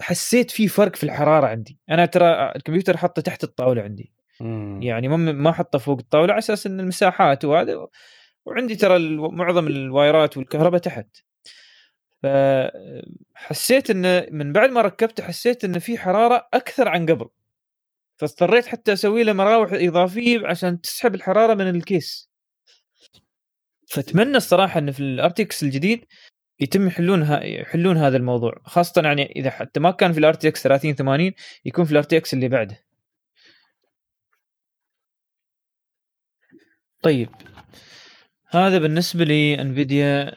حسيت 0.00 0.50
في 0.50 0.68
فرق 0.68 0.96
في 0.96 1.04
الحرارة 1.04 1.46
عندي. 1.46 1.78
أنا 1.90 2.06
ترى 2.06 2.52
الكمبيوتر 2.56 2.96
حطه 2.96 3.22
تحت 3.22 3.44
الطاولة 3.44 3.82
عندي. 3.82 4.12
مم. 4.40 4.82
يعني 4.82 5.08
ما 5.08 5.16
ما 5.16 5.52
حطه 5.52 5.78
فوق 5.78 5.98
الطاولة 5.98 6.32
على 6.32 6.38
أساس 6.38 6.66
إن 6.66 6.80
المساحات 6.80 7.44
وهذا 7.44 7.86
وعندي 8.46 8.76
ترى 8.76 8.98
معظم 9.16 9.66
الوايرات 9.66 10.36
والكهرباء 10.36 10.80
تحت. 10.80 11.06
فحسيت 12.22 13.90
إن 13.90 14.26
من 14.36 14.52
بعد 14.52 14.70
ما 14.70 14.82
ركبته 14.82 15.22
حسيت 15.22 15.64
إن 15.64 15.78
في 15.78 15.98
حرارة 15.98 16.48
أكثر 16.54 16.88
عن 16.88 17.06
قبل. 17.06 17.28
فاضطريت 18.16 18.66
حتى 18.66 18.92
أسوي 18.92 19.24
له 19.24 19.32
مراوح 19.32 19.70
إضافية 19.72 20.46
عشان 20.46 20.80
تسحب 20.80 21.14
الحرارة 21.14 21.54
من 21.54 21.68
ال 21.68 21.78
case. 21.78 22.30
فأتمنى 23.88 24.36
الصراحة 24.36 24.78
إن 24.78 24.90
في 24.90 25.00
ال 25.00 25.16
RTX 25.16 25.62
الجديد 25.62 26.04
يتم 26.60 26.86
يحلون 26.86 27.22
يحلون 27.42 27.96
هذا 27.96 28.16
الموضوع 28.16 28.54
خاصة 28.64 29.02
يعني 29.02 29.32
إذا 29.36 29.50
حتى 29.50 29.80
ما 29.80 29.90
كان 29.90 30.12
في 30.12 30.18
ال 30.18 30.34
RTX 30.34 30.62
30 30.62 30.94
80 30.94 31.32
يكون 31.64 31.84
في 31.84 31.92
ال 31.92 32.02
RTX 32.02 32.34
اللي 32.34 32.48
بعده. 32.48 32.87
طيب. 37.02 37.28
هذا 38.50 38.78
بالنسبة 38.78 39.24
لانفيديا 39.24 40.32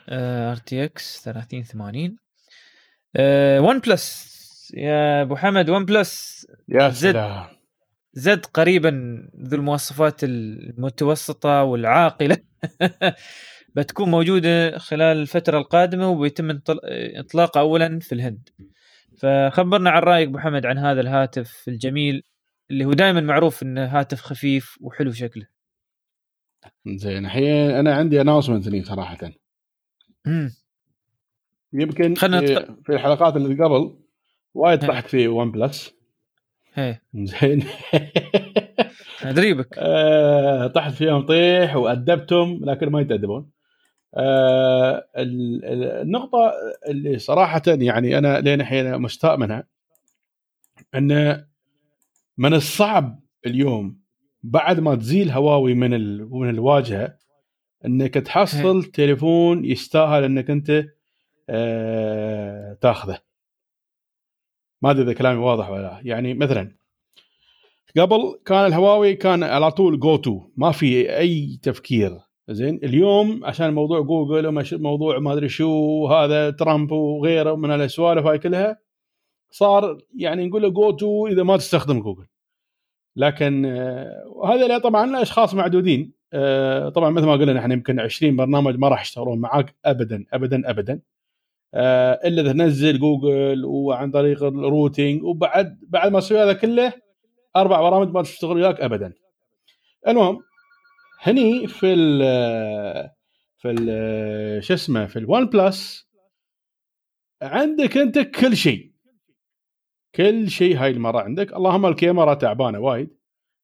RTX 0.51 1.21
3080 1.23 2.17
OnePlus 3.59 4.31
يا 4.77 5.21
أبو 5.21 5.35
حمد 5.35 5.69
OnePlus 5.69 6.45
يا 6.69 6.89
Z. 6.89 7.15
Z 8.13 8.45
قريبا 8.45 8.89
ذو 9.41 9.57
المواصفات 9.57 10.23
المتوسطة 10.23 11.63
والعاقلة. 11.63 12.37
بتكون 13.75 14.11
موجودة 14.11 14.77
خلال 14.77 15.17
الفترة 15.17 15.57
القادمة 15.57 16.09
وبيتم 16.09 16.59
إطلاقها 17.19 17.59
اولا 17.61 17.99
في 17.99 18.15
الهند. 18.15 18.49
فخبرنا 19.17 19.89
عن 19.89 20.01
رأيك 20.01 20.27
أبو 20.27 20.37
حمد 20.39 20.65
عن 20.65 20.77
هذا 20.77 21.01
الهاتف 21.01 21.63
الجميل 21.67 22.23
اللي 22.71 22.85
هو 22.85 22.93
دائما 22.93 23.21
معروف 23.21 23.63
إنه 23.63 23.85
هاتف 23.85 24.21
خفيف 24.21 24.77
وحلو 24.81 25.11
شكله. 25.11 25.60
زين. 26.87 27.25
الحين 27.25 27.71
أنا 27.71 27.95
عندي 27.95 28.21
announcement 28.21 28.67
لي 28.67 28.83
صراحة. 28.83 29.17
امم 30.27 30.51
يمكن 31.73 32.15
في, 32.15 32.75
في 32.85 32.93
الحلقات 32.93 33.35
اللي 33.35 33.63
قبل 33.63 33.95
وايد 34.53 34.87
طحت 34.87 35.07
في 35.07 35.27
OnePlus 35.27 35.93
زين. 37.13 37.63
أدري 39.23 39.53
بك. 39.53 39.75
آه 39.77 40.67
طحت 40.67 40.93
فيهم 40.93 41.25
طيح 41.25 41.75
وأدبتهم 41.75 42.65
لكن 42.65 42.89
ما 42.89 43.01
يتأدبون. 43.01 43.49
آه 44.15 45.07
النقطة 45.17 46.51
اللي 46.87 47.19
صراحة 47.19 47.61
يعني 47.67 48.17
أنا 48.17 48.39
لين 48.39 48.61
الحين 48.61 48.97
مستاء 48.97 49.37
منها 49.37 49.67
أن 50.95 51.43
من 52.37 52.53
الصعب 52.53 53.19
اليوم 53.45 54.00
بعد 54.43 54.79
ما 54.79 54.95
تزيل 54.95 55.31
هواوي 55.31 55.73
من 55.73 55.91
من 56.31 56.49
الواجهة 56.49 57.17
إنك 57.85 58.13
تحصل 58.13 58.77
هي. 58.77 58.81
تليفون 58.81 59.65
يستاهل 59.65 60.23
إنك 60.23 60.49
أنت 60.49 60.85
آه 61.49 62.73
تاخذه. 62.81 63.19
ما 64.81 64.91
أدري 64.91 65.03
إذا 65.03 65.13
كلامي 65.13 65.39
واضح 65.39 65.69
ولا 65.69 65.81
لا. 65.81 65.99
يعني 66.03 66.33
مثلا 66.33 66.75
قبل 67.97 68.39
كان 68.45 68.65
الهواوي 68.65 69.15
كان 69.15 69.43
على 69.43 69.71
طول 69.71 69.99
جو 69.99 70.15
تو 70.15 70.49
ما 70.57 70.71
في 70.71 71.17
أي 71.17 71.59
تفكير. 71.63 72.19
زين؟ 72.49 72.79
اليوم 72.83 73.45
عشان 73.45 73.73
موضوع 73.73 73.99
جوجل 73.99 74.63
وموضوع 74.73 75.19
ما 75.19 75.33
أدري 75.33 75.49
شو 75.49 76.07
هذا 76.07 76.49
ترامب 76.49 76.91
وغيره 76.91 77.55
من 77.55 77.71
السوالف 77.71 78.25
هاي 78.25 78.39
كلها 78.39 78.79
صار 79.51 79.97
يعني 80.15 80.47
نقول 80.47 80.61
له 80.61 80.69
go-to 80.69 81.27
إذا 81.27 81.43
ما 81.43 81.57
تستخدم 81.57 81.99
جوجل 81.99 82.25
لكن 83.15 83.65
آه، 83.65 84.45
هذا 84.45 84.77
طبعا 84.77 85.09
الاشخاص 85.09 85.53
معدودين. 85.53 86.13
آه، 86.33 86.89
طبعا 86.89 87.09
مثل 87.09 87.25
ما 87.25 87.33
قلنا 87.33 87.59
إحنا 87.59 87.73
يمكن 87.73 87.99
20 87.99 88.35
برنامج 88.35 88.77
ما 88.77 88.87
راح 88.89 89.01
يشتغلون 89.01 89.39
معاك 89.39 89.75
ابدا 89.85 90.25
ابدا 90.33 90.69
ابدا. 90.69 90.99
آه، 91.73 92.19
إلا 92.25 92.41
إذا 92.41 92.51
تنزل 92.51 92.99
جوجل 92.99 93.65
وعن 93.65 94.11
طريق 94.11 94.43
ال 94.43 94.53
rooting 94.53 95.23
وبعد 95.23 95.79
بعد 95.87 96.11
ما 96.11 96.19
تسوي 96.19 96.43
هذا 96.43 96.53
كله 96.53 96.93
أربع 97.55 97.81
برامج 97.81 98.13
ما 98.13 98.21
تشتغل 98.21 98.55
وياك 98.57 98.81
ابدا. 98.81 99.13
المهم 100.07 100.39
هني 101.19 101.67
في 101.67 101.93
ال 101.93 102.19
في 103.57 103.71
ال 103.71 104.63
شو 104.63 104.73
اسمه 104.73 105.05
في 105.05 105.19
الون 105.19 105.45
بلس 105.45 106.07
عندك 107.41 107.97
أنت 107.97 108.19
كل 108.19 108.57
شيء. 108.57 108.90
كل 110.15 110.49
شيء 110.49 110.77
هاي 110.77 110.91
المرة 110.91 111.19
عندك. 111.19 111.53
اللهم 111.53 111.85
الكاميرا 111.85 112.33
تعبانة 112.33 112.79
وايد. 112.79 113.09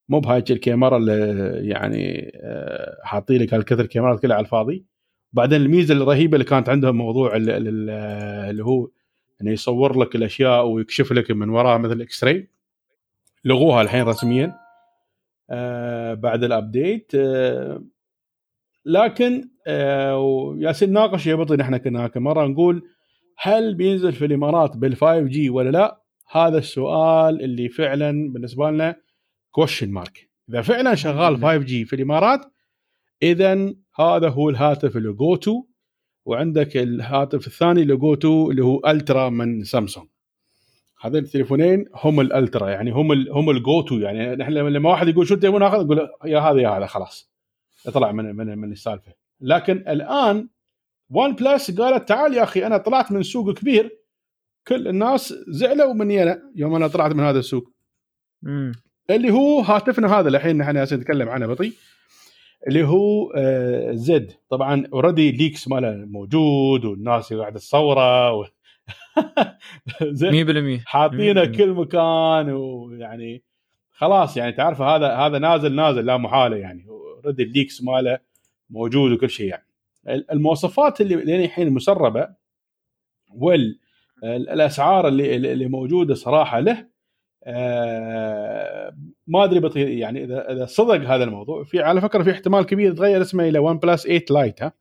مو 0.09 0.19
بهاي 0.19 0.43
الكاميرا 0.49 0.97
اللي 0.97 1.51
يعني 1.69 2.31
آه، 2.35 2.97
حاطين 3.03 3.41
لك 3.41 3.53
هالكثر 3.53 3.85
كاميرات 3.85 4.19
كلها 4.21 4.35
على 4.35 4.45
الفاضي. 4.45 4.85
بعدين 5.33 5.61
الميزة 5.61 5.93
الرهيبة 5.93 6.33
اللي 6.33 6.45
كانت 6.45 6.69
عندهم 6.69 6.95
موضوع 6.97 7.35
اللي 7.35 8.63
هو 8.63 8.89
إنه 9.41 9.51
يصور 9.51 9.99
لك 9.99 10.15
الأشياء 10.15 10.67
ويكشف 10.67 11.11
لك 11.11 11.31
من 11.31 11.49
وراها 11.49 11.77
مثل 11.77 12.01
X-ray 12.01 12.49
لغوها 13.45 13.81
الحين 13.81 14.03
رسميا. 14.03 14.55
آه 15.49 16.13
بعد 16.13 16.43
ال 16.43 16.53
update 16.53 17.11
آه 17.15 17.83
لكن 18.85 19.49
آه 19.67 20.55
ياسين 20.57 20.93
ناقش 20.93 21.27
يا 21.27 21.35
بطي 21.35 21.55
نحن 21.55 21.77
كنا 21.77 22.11
مره 22.15 22.47
نقول 22.47 22.83
هل 23.37 23.75
بينزل 23.75 24.13
في 24.13 24.25
الإمارات 24.25 24.77
بال 24.77 24.95
5G 24.95 25.49
ولا 25.49 25.69
لا؟ 25.69 26.01
هذا 26.31 26.57
السؤال 26.57 27.41
اللي 27.41 27.69
فعلا 27.69 28.31
بالنسبة 28.33 28.71
لنا 28.71 28.95
question 29.51 29.91
mark 29.91 30.29
إذا 30.49 30.61
فعلا 30.61 30.95
شغال 30.95 31.35
5G 31.35 31.85
في 31.85 31.95
الإمارات 31.95 32.41
اذا 33.23 33.73
هذا 33.95 34.29
هو 34.29 34.49
الهاتف 34.49 34.97
اللي 34.97 35.13
go-to 35.13 35.63
وعندك 36.25 36.77
الهاتف 36.77 37.47
الثاني 37.47 37.81
اللي 37.81 37.95
go-to 37.95 38.51
اللي 38.51 38.63
هو 38.63 38.81
Ultra 38.87 39.29
من 39.29 39.63
سامسونج 39.63 40.07
هذين 41.01 41.23
التليفونين 41.23 41.85
هم 41.95 42.21
ال 42.21 42.29
Ultra 42.29 42.69
يعني 42.69 42.91
هم 42.91 43.11
ال 43.11 43.31
هم 43.31 43.49
ال 43.49 43.81
go-to 43.81 43.95
يعني 43.95 44.35
نحن 44.35 44.51
لما 44.51 44.89
واحد 44.89 45.07
يقول 45.07 45.27
شو 45.27 45.33
التليفون 45.33 45.63
آخذ 45.63 45.85
نقول 45.85 46.09
يا 46.25 46.39
هذا 46.39 46.61
يا 46.61 46.69
هذا 46.69 46.85
خلاص. 46.85 47.31
يطلع 47.87 48.11
من 48.11 48.35
من 48.35 48.57
من 48.57 48.71
السالفة. 48.71 49.13
لكن 49.41 49.77
الآن 49.77 50.49
ون 51.09 51.35
بلس 51.35 51.71
قالت 51.71 52.07
تعال 52.07 52.33
يا 52.33 52.43
أخي 52.43 52.65
أنا 52.65 52.77
طلعت 52.77 53.11
من 53.11 53.23
سوق 53.23 53.53
كبير 53.53 53.96
كل 54.67 54.87
الناس 54.87 55.33
زعلوا 55.47 55.93
مني 55.93 56.23
أنا 56.23 56.51
يوم 56.55 56.75
أنا 56.75 56.87
طلعت 56.87 57.11
من 57.11 57.23
هذا 57.23 57.39
السوق. 57.39 57.71
مم. 58.41 58.71
اللي 59.09 59.31
هو 59.31 59.59
هاتفنا 59.59 60.19
هذا 60.19 60.29
الحين 60.29 60.57
نحن 60.57 60.77
نتكلم 60.77 61.29
عنه 61.29 61.47
بطي 61.47 61.73
اللي 62.67 62.83
هو 62.83 63.31
آه 63.35 63.91
Z. 63.93 64.31
طبعا 64.49 64.83
already 64.93 65.31
leaks 65.31 65.67
ماله 65.67 66.05
موجود 66.05 66.85
والناس 66.85 67.33
قاعدة 67.33 67.59
تصوره 67.59 68.33
و... 68.33 68.45
زين. 70.01 70.79
100% 70.79 70.83
حاطينه 70.85 71.43
100%. 71.43 71.57
كل 71.57 71.69
مكان 71.69 72.49
ويعني 72.49 73.43
خلاص 73.89 74.37
يعني 74.37 74.51
تعرف 74.51 74.81
هذا 74.81 75.13
هذا 75.15 75.39
نازل 75.39 75.75
نازل 75.75 76.05
لا 76.05 76.17
محالة 76.17 76.57
يعني. 76.57 76.85
رد 77.25 77.39
ال 77.39 77.47
leaks 77.47 77.83
ماله 77.83 78.19
موجود 78.69 79.11
وكل 79.11 79.29
شيء 79.29 79.47
يعني. 79.47 79.67
المواصفات 80.31 81.01
اللي 81.01 81.15
لين 81.15 81.43
الحين 81.43 81.69
مسربة 81.69 82.29
والاسعار 84.23 85.07
اللي 85.07 85.35
اللي 85.35 85.67
موجودة 85.67 86.15
صراحة 86.15 86.59
له 86.59 86.87
آه، 87.43 88.95
ما 89.27 89.43
أدري 89.43 89.99
يعني 89.99 90.23
إذا 90.23 90.51
إذا 90.51 90.65
صدق 90.65 91.09
هذا 91.09 91.23
الموضوع 91.23 91.63
في 91.63 91.81
على 91.81 92.01
فكرة 92.01 92.23
في 92.23 92.31
احتمال 92.31 92.65
كبير 92.65 92.91
يتغير 92.91 93.21
اسمه 93.21 93.47
إلى 93.47 93.59
ون 93.59 93.77
بلس 93.77 94.03
8 94.03 94.25
Lite 94.29 94.63
ها؟ 94.63 94.73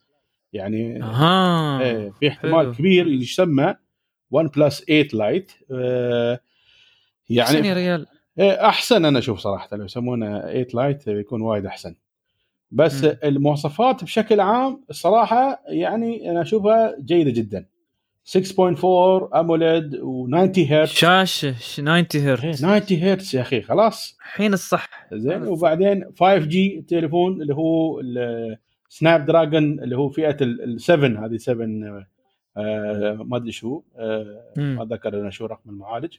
يعني 0.53 1.03
أها. 1.03 1.81
إيه 1.81 2.11
في 2.11 2.29
احتمال 2.29 2.61
حلو. 2.61 2.73
كبير 2.75 3.07
يسمى 3.07 3.75
ون 4.31 4.49
بلس 4.49 4.85
8 4.85 5.09
Lite 5.13 5.53
آه، 5.73 6.41
يعني 7.31 7.55
يعني 7.55 7.69
يا 7.69 7.75
ريال. 7.75 8.07
إيه، 8.39 8.69
أحسن 8.69 9.05
أنا 9.05 9.19
أشوف 9.19 9.39
صراحة 9.39 9.77
لو 9.77 9.85
يسمونه 9.85 10.41
8 10.41 10.67
Lite 10.75 11.09
بيكون 11.09 11.41
وايد 11.41 11.67
أحسن. 11.67 11.95
بس 12.71 13.05
مم. 13.05 13.17
المواصفات 13.25 14.05
بشكل 14.05 14.41
عام 14.41 14.85
الصراحه 14.91 15.63
يعني 15.69 16.31
أنا 16.31 16.43
أشوفها 16.43 16.97
جيدة 17.01 17.31
جدا. 17.31 17.67
6.4 18.27 19.37
AMOLED 19.37 19.97
و90 19.97 20.59
هرتز. 20.73 20.91
شاشة 20.93 21.53
ش- 21.59 21.77
90 21.77 22.07
إيه، 22.15 22.33
هرتز 22.33 22.59
90 22.59 23.03
هرتز 23.03 23.37
يا 23.37 23.41
أخي 23.41 23.63
خلاص. 23.63 24.17
الحين 24.21 24.53
الصح. 24.53 24.89
زين. 25.13 25.43
وبعدين 25.43 26.05
5G 26.19 26.85
تليفون 26.89 27.43
اللي 27.43 27.55
هو 27.55 28.01
سناب 28.89 29.27
دراجون 29.27 29.81
اللي 29.81 29.97
هو 29.97 30.09
فئة 30.09 30.37
ال 30.41 30.81
7 30.81 31.27
هذه 31.27 31.37
7 31.37 31.67
آه، 32.59 33.19
ما 33.25 33.37
أدري 33.37 33.53
شو 33.53 33.83
آه،. 33.99 34.43
ما 34.57 34.83
أتذكر 34.83 35.21
أنا 35.21 35.31
شو 35.31 35.47
رقم 35.47 35.71
المعالج. 35.71 36.15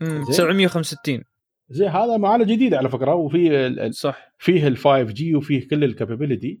مم، 0.00 0.24
زين. 0.24 0.32
765 0.32 1.24
زين 1.70 1.88
هذا 1.88 2.16
معالج 2.16 2.52
جديد 2.52 2.74
على 2.74 2.88
فكرة 2.88 3.14
وفي 3.14 3.90
صح. 3.92 4.32
فيه 4.38 4.66
ال 4.68 4.76
5G 4.76 5.34
وفيه 5.36 5.68
كل 5.68 5.84
ال 5.84 5.91
capability 5.91 6.60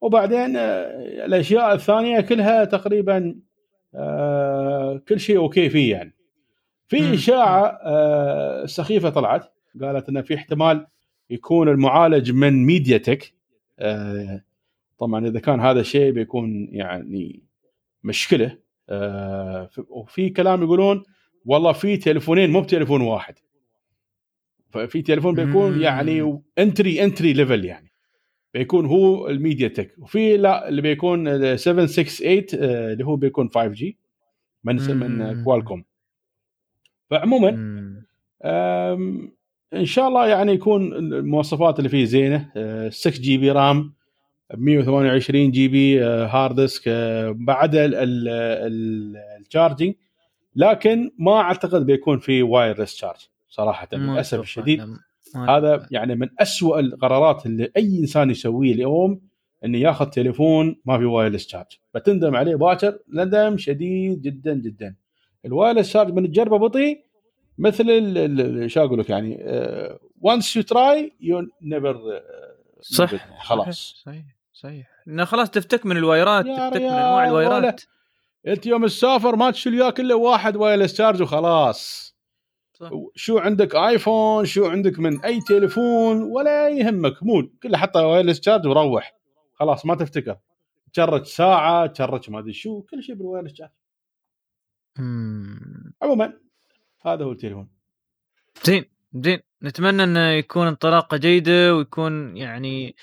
وبعدين 0.00 0.56
آه، 0.56 1.24
الأشياء 1.26 1.74
الثانية 1.74 2.20
كلها 2.20 2.64
تقريبا 2.64 3.34
آه، 3.96 5.02
كل 5.08 5.20
شيء 5.20 5.38
okay 5.38 5.68
فيه 5.68 5.92
يعني 5.92 6.14
في. 6.88 7.14
إشاعة 7.14 7.78
آه، 7.82 8.66
سخيفة 8.66 9.10
طلعت 9.10 9.52
قالت 9.82 10.08
انه 10.08 10.22
في 10.22 10.34
احتمال 10.34 10.86
يكون 11.30 11.68
المعالج 11.68 12.32
من 12.32 12.66
ميديا 12.66 12.98
تك 12.98 13.34
آه، 13.78 14.44
طبعا 14.98 15.26
إذا 15.26 15.40
كان 15.40 15.60
هذا 15.60 15.80
الشيء 15.80 16.10
بيكون 16.10 16.68
يعني 16.70 17.42
مشكلة 18.04 18.58
آه، 18.88 19.70
وفي 19.88 20.30
كلام 20.30 20.62
يقولون 20.62 21.02
والله 21.44 21.72
في 21.72 21.96
تليفونين 21.96 22.50
مو 22.50 22.60
بتليفون 22.60 23.00
واحد 23.00 23.34
ففي 24.70 25.02
تليفون 25.02 25.34
بيكون. 25.34 25.80
يعني 25.80 26.40
entry 26.58 27.04
entry 27.04 27.32
level 27.32 27.64
يعني 27.64 27.85
بيكون 28.58 28.86
هو 28.86 29.28
الميديا 29.28 29.68
تك. 29.68 29.94
وفي 29.98 30.36
لا 30.36 30.68
اللي 30.68 30.82
بيكون 30.82 31.28
ال 31.28 31.60
768 31.60 32.44
آه، 32.62 32.92
اللي 32.92 33.04
هو 33.04 33.16
بيكون 33.16 33.48
5G 33.54 33.96
من 34.64 34.78
من. 34.94 35.44
كوالكوم. 35.44 35.84
فعموما 37.10 37.48
إن 39.74 39.84
شاء 39.84 40.08
الله 40.08 40.26
يعني 40.26 40.52
يكون 40.52 40.92
المواصفات 40.92 41.78
اللي 41.78 41.88
فيه 41.88 42.04
زينة. 42.04 42.50
أه، 42.56 42.88
6 42.88 43.20
GB 43.20 43.50
RAM 43.50 43.92
128 44.54 45.50
GB 45.50 46.00
hard 46.02 46.60
disk 46.60 46.82
أه، 46.88 47.30
بعد 47.38 47.74
ال- 47.74 47.94
ال- 47.94 48.28
ال- 48.28 49.16
ال 49.46 49.51
charging 49.51 49.94
لكن 50.56 51.10
ما 51.18 51.32
أعتقد 51.40 51.86
بيكون 51.86 52.18
في 52.18 52.42
wireless 52.42 52.96
charge 52.96 53.28
صراحة 53.48 53.88
للأسف 53.92 54.40
الشديد. 54.40 54.80
ما 54.80 54.98
هذا. 55.34 55.86
يعني 55.90 56.14
من 56.14 56.28
أسوأ 56.38 56.80
القرارات 56.80 57.46
اللي 57.46 57.70
أي 57.76 57.98
إنسان 57.98 58.30
يسويه 58.30 58.72
اليوم 58.72 59.20
إنه 59.64 59.78
ياخذ 59.78 60.06
تليفون 60.06 60.76
ما 60.84 60.98
في 60.98 61.04
wireless 61.04 61.48
charge 61.48 61.66
بتندم 61.94 62.36
عليه 62.36 62.56
باكر 62.56 62.98
ندم 63.08 63.56
شديد 63.58 64.20
جدا 64.22 64.54
جدا. 64.54 64.94
ال 65.44 65.49
wireless 65.49 65.90
charge 65.90 66.12
من 66.12 66.30
تجربه 66.30 66.58
بطي 66.58 67.04
مثل 67.58 67.84
ال- 67.90 68.40
ال- 68.40 68.70
شو 68.70 68.80
أقول 68.84 68.98
لك 69.00 69.10
يعني 69.10 69.38
once 70.20 70.56
you 70.56 70.62
try 70.62 71.12
you 71.20 71.42
never 71.62 72.00
صح. 72.80 73.10
خلاص. 73.42 74.02
صحيح 74.06 74.24
صحيح 74.52 74.86
إنه 75.08 75.24
خلاص 75.24 75.50
تفتك 75.50 75.86
من 75.86 75.96
الوايرات 75.96 76.44
تفتك 76.44 76.76
من 76.80 76.86
أنواع 76.86 77.26
الوايرات 77.28 77.82
أنت 78.46 78.66
يوم 78.66 78.86
تسافر 78.86 79.36
ما 79.36 79.50
تشيل 79.50 79.74
وياك 79.82 80.00
إلا 80.00 80.14
واحد 80.14 80.56
wireless 80.56 80.96
charge 80.98 81.22
وخلاص. 81.22 82.15
صح. 82.80 82.90
شو 83.14 83.38
عندك 83.38 83.74
آيفون 83.74 84.44
شو 84.44 84.66
عندك 84.66 84.98
من 84.98 85.20
أي 85.24 85.40
تليفون 85.40 86.22
ولا 86.22 86.68
يهمك 86.68 87.22
مو 87.22 87.48
كله 87.62 87.78
حطه 87.78 88.06
wireless 88.06 88.40
charge 88.40 88.66
وروح 88.66 89.14
خلاص 89.54 89.86
ما 89.86 89.94
تفتكر. 89.94 90.36
تشرج 90.92 91.24
ساعة 91.24 91.86
تشرج 91.86 92.30
ما 92.30 92.38
أدري 92.38 92.52
شو 92.52 92.82
كل 92.82 93.02
شيء 93.02 93.14
بال 93.14 93.22
wireless 93.22 93.54
charge. 93.54 93.70
عموما 96.02 96.32
هذا 97.02 97.24
هو 97.24 97.32
التليفون. 97.32 97.68
زين 98.64 98.84
زين. 99.14 99.40
نتمنى 99.62 100.04
إنه 100.04 100.28
يكون 100.30 100.66
انطلاقة 100.66 101.16
جيدة 101.16 101.74
ويكون 101.74 102.36
يعني 102.36 102.96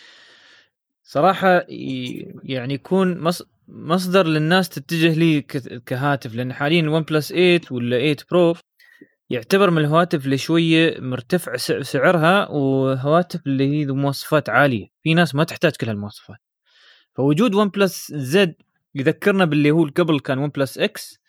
صراحة 1.04 1.58
ي- 1.70 2.34
يعني 2.44 2.74
يكون 2.74 3.20
مص- 3.20 3.48
مصدر 3.68 4.28
للناس 4.28 4.70
تتجه 4.70 5.14
ليه 5.20 5.40
ك- 5.40 5.84
كهاتف. 5.84 6.36
لأن 6.36 6.54
حاليا 6.54 6.82
الون 6.82 7.02
بلس 7.02 7.30
8 7.30 7.62
ولا 7.72 7.98
8 7.98 8.16
Pro 8.32 8.56
يعتبر 9.34 9.70
من 9.70 9.78
الهواتف 9.78 10.26
اللي 10.26 10.38
شوية 10.38 11.00
مرتفع 11.00 11.56
سع- 11.56 11.82
سعرها 11.82 12.50
وهواتف 12.50 13.40
اللي 13.48 13.68
هي 13.72 13.86
ذو 13.86 13.96
مواصفات 13.96 14.50
عالية. 14.50 14.88
في 15.04 15.14
ناس 15.14 15.36
ما 15.36 15.44
تحتاج 15.44 15.72
كل 15.76 15.88
هالمواصفات. 15.90 16.38
فوجود 17.16 17.56
OnePlus 17.56 18.12
Z 18.14 18.56
يذكرنا 18.96 19.46
باللي 19.46 19.72
هو 19.72 19.86
قبل 19.98 20.20
كان 20.20 20.38
OnePlus 20.38 20.78
X 20.78 21.20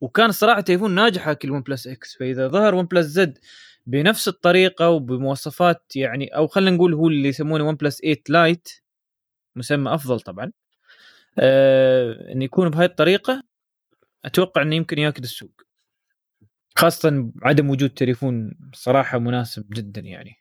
وكان 0.00 0.26
الصراحه 0.28 0.60
تليفون 0.60 0.90
ناجح 0.94 1.28
هاك 1.28 1.44
ال 1.44 1.62
OnePlus 1.62 1.86
X 1.86 2.16
فإذا 2.16 2.48
ظهر 2.48 2.74
OnePlus 2.74 3.06
Z 3.06 3.38
بنفس 3.86 4.28
الطريقة 4.28 4.90
وبمواصفات 4.90 5.92
يعني 5.96 6.26
أو 6.36 6.46
خلينا 6.46 6.76
نقول 6.76 6.94
هو 6.94 7.08
اللي 7.08 7.28
يسمونه 7.28 7.64
OnePlus 7.68 7.98
8 8.00 8.16
Lite 8.28 8.68
مسمى 9.56 9.94
أفضل 9.94 10.20
طبعا 10.20 10.52
آه 11.38 12.32
انه 12.32 12.44
يكون 12.44 12.68
بهاي 12.70 12.86
الطريقة 12.86 13.42
أتوقع 14.24 14.62
إنه 14.62 14.76
يمكن 14.76 14.98
ياكل 14.98 15.22
السوق. 15.22 15.50
خاصة 16.78 17.32
عدم 17.42 17.70
وجود 17.70 17.90
تليفون 17.90 18.54
صراحة 18.74 19.18
مناسب 19.18 19.64
جدا 19.70 20.00
يعني. 20.00 20.34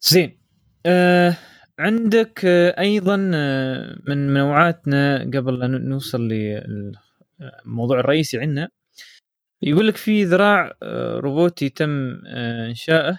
زين 0.00 0.40
آه 0.86 1.36
عندك 1.78 2.40
آه 2.44 2.80
أيضا 2.80 3.30
آه 3.34 3.96
من 4.08 4.34
منوعاتنا 4.34 5.18
قبل 5.34 5.58
لا 5.58 5.66
نوصل 5.66 6.28
للموضوع 6.28 8.00
الرئيسي 8.00 8.38
عندنا 8.38 8.68
يقول 9.62 9.88
لك 9.88 9.96
في 9.96 10.24
ذراع 10.24 10.72
آه، 10.82 11.16
روبوتي 11.20 11.68
تم 11.68 12.20
آه، 12.26 12.66
انشائه 12.68 13.18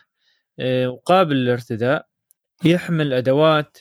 آه، 0.60 0.90
وقابل 0.90 1.36
للارتداء 1.36 2.08
يحمل 2.66 3.14
أدوات 3.14 3.78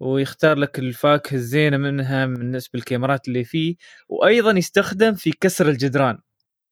ويختار 0.00 0.56
لك 0.58 0.78
الفاكهة 0.78 1.36
الزينة 1.36 1.76
منها 1.76 2.26
بالنسبة 2.26 2.78
للكاميرات 2.78 3.28
اللي 3.28 3.44
فيه 3.44 3.76
وأيضا 4.08 4.50
يستخدم 4.52 5.14
في 5.14 5.32
كسر 5.40 5.68
الجدران. 5.68 6.18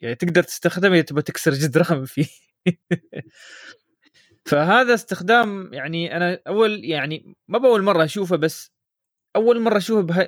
يعني 0.00 0.14
تقدر 0.14 0.42
تستخدمه 0.42 0.94
اذا 0.94 1.02
تبغى 1.02 1.22
تكسر 1.22 1.52
جدران 1.54 2.04
فيه. 2.04 2.26
فهذا 4.46 4.94
استخدام 4.94 5.74
يعني 5.74 6.16
أنا 6.16 6.40
أول 6.48 6.84
يعني 6.84 7.34
ما 7.48 7.58
باول 7.58 7.82
مرة 7.82 8.04
أشوفه 8.04 8.36
بس 8.36 8.72
أول 9.36 9.60
مرة 9.60 9.76
أشوفه 9.78 10.00
بها 10.02 10.26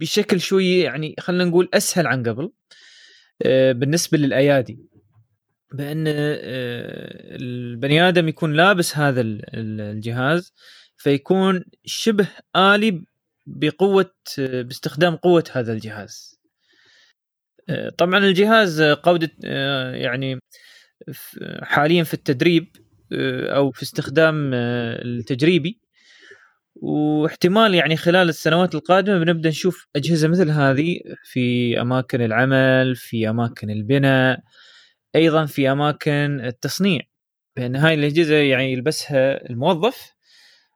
بشكل 0.00 0.40
شوية 0.40 0.84
يعني 0.84 1.14
خلينا 1.20 1.44
نقول 1.44 1.68
أسهل 1.74 2.06
عن 2.06 2.22
قبل 2.22 2.52
آه، 3.42 3.72
بالنسبة 3.72 4.18
للأيادي. 4.18 4.78
بأن 5.72 6.04
آه، 6.08 6.14
البني 7.36 8.08
آدم 8.08 8.28
يكون 8.28 8.52
لابس 8.52 8.96
هذا 8.96 9.20
ال- 9.20 9.56
ال- 9.56 9.80
الجهاز 9.80 10.52
فيكون 10.96 11.64
شبه 11.84 12.28
آلي 12.56 13.04
بقوة 13.46 14.14
آه، 14.38 14.62
باستخدام 14.62 15.16
قوة 15.16 15.44
هذا 15.52 15.72
الجهاز. 15.72 16.33
طبعا 17.98 18.18
الجهاز 18.18 18.80
آه، 18.80 19.00
قودة 19.02 19.30
آه، 19.44 19.94
يعني 19.94 20.38
حاليا 21.62 22.04
في 22.04 22.14
التدريب 22.14 22.76
آه، 23.12 23.56
أو 23.56 23.70
في 23.70 23.82
استخدام 23.82 24.50
آه، 24.54 25.02
التجريبي. 25.02 25.80
واحتمال 26.76 27.74
يعني 27.74 27.96
خلال 27.96 28.28
السنوات 28.28 28.74
القادمة 28.74 29.18
بنبدأ 29.18 29.48
نشوف 29.48 29.86
أجهزة 29.96 30.28
مثل 30.28 30.50
هذه 30.50 31.00
في 31.24 31.80
أماكن 31.80 32.20
العمل 32.20 32.96
في 32.96 33.30
أماكن 33.30 33.70
البناء 33.70 34.40
أيضا 35.16 35.46
في 35.46 35.72
أماكن 35.72 36.40
التصنيع. 36.40 37.00
بأن 37.56 37.76
هاي 37.76 37.94
الأجهزة 37.94 38.34
يعني 38.34 38.72
يلبسها 38.72 39.50
الموظف 39.50 40.12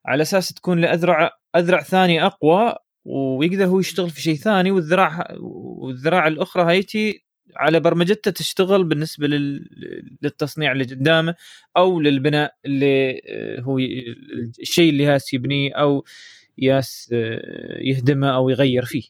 على 0.07 0.23
أساس 0.23 0.49
تكون 0.49 0.81
له 0.81 0.93
أذرع 0.93 1.31
اذرع 1.57 1.83
ثانية 1.83 2.27
أقوى 2.27 2.75
ويقدر 3.09 3.65
هو 3.65 3.81
يشتغل 3.81 4.11
في 4.11 4.23
شيء 4.23 4.37
ثاني 4.37 4.71
والذراع 4.71 5.27
والذراع 5.41 6.27
الأخرى 6.27 6.63
هايتي 6.63 7.25
على 7.57 7.81
برمجته 7.81 8.31
تشتغل 8.31 8.85
بالنسبة 8.85 9.27
للتصنيع 10.23 10.73
اللي 10.73 10.85
قدامه 10.85 11.35
أو 11.77 12.01
للبناء 12.01 12.55
اللي 12.65 13.21
آه، 13.29 13.61
هو 13.61 13.79
الشيء 14.61 14.91
اللي 14.91 15.05
ياس 15.05 15.35
يبنيه 15.35 15.75
أو 15.75 16.05
ياس 16.59 17.11
آه، 17.13 17.79
يهدمه 17.81 18.35
أو 18.35 18.49
يغير 18.49 18.85
فيه 18.85 19.03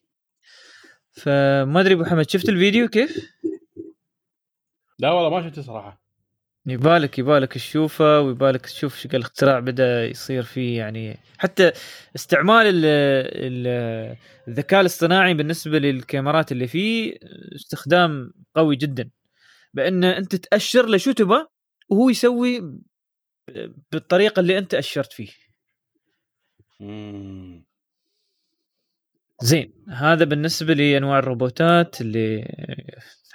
فما 1.13 1.81
أدري 1.81 1.95
أبو 1.95 2.05
حمد 2.05 2.31
شفت 2.31 2.49
الفيديو 2.49 2.89
كيف؟ 2.89 3.29
لا 4.99 5.11
والله 5.11 5.31
ما 5.31 5.49
شفته 5.49 5.63
صراحة 5.63 6.08
يبالك 6.71 7.19
يبالك 7.19 7.53
تشوفه 7.53 8.21
ويبالك 8.21 8.67
تشوف 8.67 8.99
شو 8.99 9.09
الاختراع 9.15 9.59
بدأ 9.59 10.07
يصير 10.07 10.43
فيه 10.43 10.79
يعني. 10.79 11.19
حتى 11.39 11.73
استعمال 12.17 12.67
ال 12.67 12.85
ال 12.85 14.17
الذكاء 14.49 14.81
الاصطناعي 14.81 15.35
بالنسبة 15.35 15.79
للكاميرات 15.79 16.53
اللي 16.53 16.67
فيه 16.67 17.19
استخدام 17.57 18.33
قوي 18.55 18.77
جدا. 18.77 19.11
بأن 19.75 20.05
أنت 20.05 20.37
تأشر 20.37 20.87
له 20.87 20.97
شو 20.97 21.13
تبغى 21.13 21.47
وهو 21.89 22.11
يسوي 22.11 22.79
بالطريقة 23.93 24.41
اللي 24.41 24.59
أنت 24.59 24.75
أشرت 24.75 25.13
فيه. 25.13 25.29
زين 29.43 29.73
هذا 29.89 30.25
بالنسبة 30.25 30.75
لأنواع 30.75 31.19
الروبوتات 31.19 32.01
اللي 32.01 32.45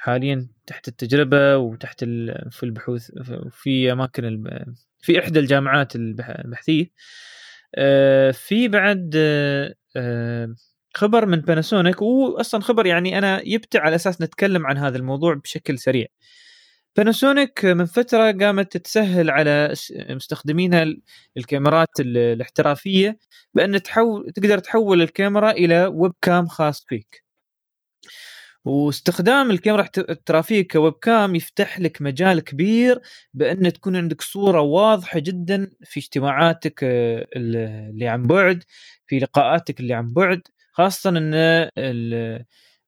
حاليا 0.04 0.48
تحت 0.68 0.88
التجربة 0.88 1.58
وتحت 1.58 2.00
في 2.52 2.64
البحوث 2.64 3.12
في 3.52 3.92
أماكن 3.92 4.44
في 5.00 5.20
إحدى 5.20 5.40
الجامعات 5.40 5.96
البحثية. 5.96 6.92
آه، 7.76 8.32
في 8.32 8.68
بعد 8.68 9.12
آه، 9.96 10.56
خبر 10.96 11.26
من 11.26 11.42
باناسونيك 11.42 12.02
واصلا 12.02 12.62
خبر 12.62 12.86
يعني 12.86 13.18
أنا 13.18 13.42
يبته 13.46 13.82
على 13.82 13.96
أساس 13.96 14.22
نتكلم 14.22 14.68
عن 14.68 14.78
هذا 14.78 14.98
الموضوع 14.98 15.34
بشكل 15.34 15.80
سريع. 15.80 16.08
باناسونيك 16.98 17.66
من 17.66 17.86
فترة 17.86 18.32
قامت 18.32 18.78
تسهل 18.78 19.30
على 19.30 19.74
مستخدمينها 20.10 20.86
الكاميرات 21.38 22.00
الاحترافية 22.00 23.20
بأن 23.54 23.84
تحول 23.84 24.32
تقدر 24.36 24.60
تحول 24.60 25.02
الكاميرا 25.02 25.52
إلى 25.52 25.86
webcam 25.86 26.48
خاص 26.48 26.86
فيك. 26.90 27.24
واستخدام 28.66 29.52
الكاميرا 29.52 29.88
الاحترافيه 29.98 30.68
ك 30.68 30.94
webcam 30.94 31.36
يفتح 31.36 31.80
لك 31.80 32.02
مجال 32.02 32.40
كبير 32.40 33.02
بأن 33.34 33.74
تكون 33.74 33.96
عندك 33.96 34.22
صورة 34.22 34.62
واضحة 34.62 35.20
جدا 35.20 35.72
في 35.84 36.00
اجتماعاتك 36.00 36.84
آه، 36.84 37.28
اللي 37.36 38.08
عن 38.08 38.24
بعد 38.24 38.64
في 39.08 39.20
لقاءاتك 39.20 39.80
اللي 39.80 39.94
عن 39.94 40.14
بعد. 40.14 40.42
خاصة 40.74 41.10
أن 41.10 41.34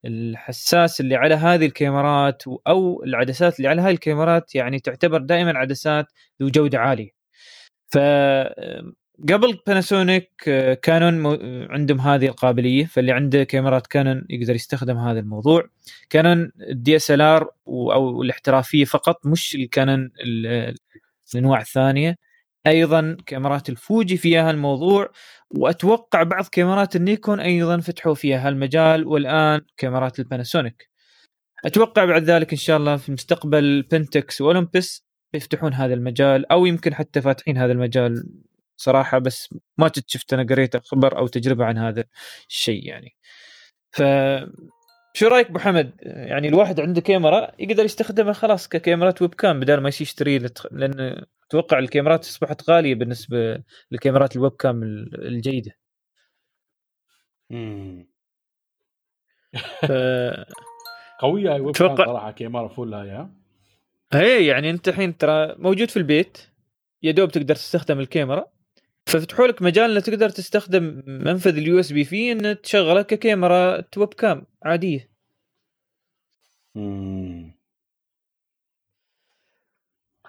الحساس 0.06 1.02
اللي 1.02 1.16
على 1.16 1.36
هذه 1.36 1.66
الكاميرات 1.66 2.44
أو 2.68 3.04
العدسات 3.04 3.58
اللي 3.58 3.68
على 3.70 3.82
هذه 3.82 3.92
الكاميرات 3.92 4.56
يعني 4.56 4.80
تعتبر 4.80 5.22
دائما 5.22 5.58
عدسات 5.58 6.08
ذو 6.42 6.50
جودة 6.50 6.80
عالية. 6.80 7.10
ف 7.92 7.98
قبل 9.30 9.60
باناسونيك 9.68 10.30
آه، 10.48 10.74
كانون 10.74 11.26
عندهم 11.72 12.00
هذه 12.00 12.26
القابلية 12.26 12.86
فاللي 12.86 13.12
عنده 13.12 13.44
كاميرات 13.44 13.88
كانون 13.88 14.26
يقدر 14.30 14.56
يستخدم 14.56 14.98
هذا 14.98 15.20
الموضوع. 15.20 15.70
كانون 16.10 16.52
ال 16.70 17.22
DSLR 17.22 17.50
أو 17.68 18.24
الاحترافية 18.24 18.86
فقط 18.86 19.26
مش 19.26 19.56
الكانون 19.56 20.12
الأنواع 21.34 21.62
الثانية. 21.62 22.18
أيضا 22.68 23.18
كاميرات 23.26 23.70
الفوجي 23.70 24.18
فيها 24.18 24.52
الموضوع 24.52 25.12
وأتوقع 25.52 26.24
بعض 26.24 26.46
كاميرات 26.46 26.96
النيكون 26.96 27.40
أيضا 27.40 27.80
فتحوا 27.80 28.14
فيها 28.14 28.48
هالمجال 28.48 29.08
والآن 29.08 29.62
كاميرات 29.78 30.20
الباناسونيك 30.20 30.90
أتوقع 31.66 32.06
بعد 32.06 32.24
ذلك 32.24 32.52
إن 32.52 32.58
شاء 32.58 32.78
الله 32.78 32.98
في 32.98 33.10
المستقبل 33.10 33.82
Pentax 33.92 34.42
و 34.42 34.50
Olympus 34.50 35.06
يفتحون 35.34 35.74
هذا 35.74 35.94
المجال 35.94 36.52
أو 36.52 36.66
يمكن 36.66 36.94
حتى 36.94 37.22
فاتحين 37.22 37.58
هذا 37.58 37.72
المجال 37.72 38.30
صراحة 38.78 39.20
بس 39.20 39.56
ما 39.78 39.92
شفت 40.08 40.34
أنا 40.34 40.44
قريت 40.44 40.78
خبر 40.78 41.18
أو 41.18 41.28
تجربة 41.28 41.66
عن 41.66 41.78
هذا 41.78 42.04
الشيء 42.50 42.88
يعني 42.88 43.16
ف 43.92 44.02
شو 45.14 45.28
رأيك 45.28 45.50
أبو 45.50 45.60
حمد؟ 45.60 45.94
يعني 46.02 46.48
الواحد 46.48 46.80
عنده 46.80 47.02
كاميرا 47.02 47.52
يقدر 47.60 47.86
يستخدمها 47.86 48.34
خلاص 48.34 48.68
ككاميرات 48.68 49.22
webcam 49.22 49.60
بدل 49.60 49.82
ما 49.82 49.90
يشتري 49.90 50.40
لتخ... 50.40 50.68
لأن 50.72 51.26
أتوقع 51.48 51.80
الكاميرات 51.80 52.26
أصبحت 52.26 52.70
غالية 52.70 52.96
بالنسبة 52.96 53.64
للكاميرات 53.92 54.36
ال 54.36 54.52
webcam 54.52 54.84
الجيدة. 55.14 55.72
امم 57.52 58.08
ف... 59.82 59.92
قوية 61.22 61.56
ال 61.56 61.76
webcam 61.76 61.96
صراحة 61.96 62.32
كاميرا 62.32 62.68
full 62.68 62.94
high 62.94 63.10
ها؟ 63.10 63.30
إيه 64.14 64.50
يعني 64.50 64.70
أنت 64.70 64.88
الحين 64.88 65.18
ترى 65.18 65.56
موجود 65.58 65.90
في 65.90 65.98
البيت 65.98 66.38
يا 67.04 67.12
دوب 67.12 67.32
تقدر 67.32 67.56
تستخدم 67.56 68.00
الكاميرا 68.00 68.48
ففتحوا 69.08 69.48
لك 69.48 69.62
مجال 69.62 69.92
انك 69.92 70.06
تقدر 70.06 70.30
تستخدم 70.30 71.04
منفذ 71.08 71.58
ال 71.58 71.80
USB 71.80 72.04
فيه 72.04 72.32
إن 72.32 72.62
تشغله 72.62 73.02
ككاميرا 73.02 73.84
webcam 73.98 74.46
عادية. 74.64 75.10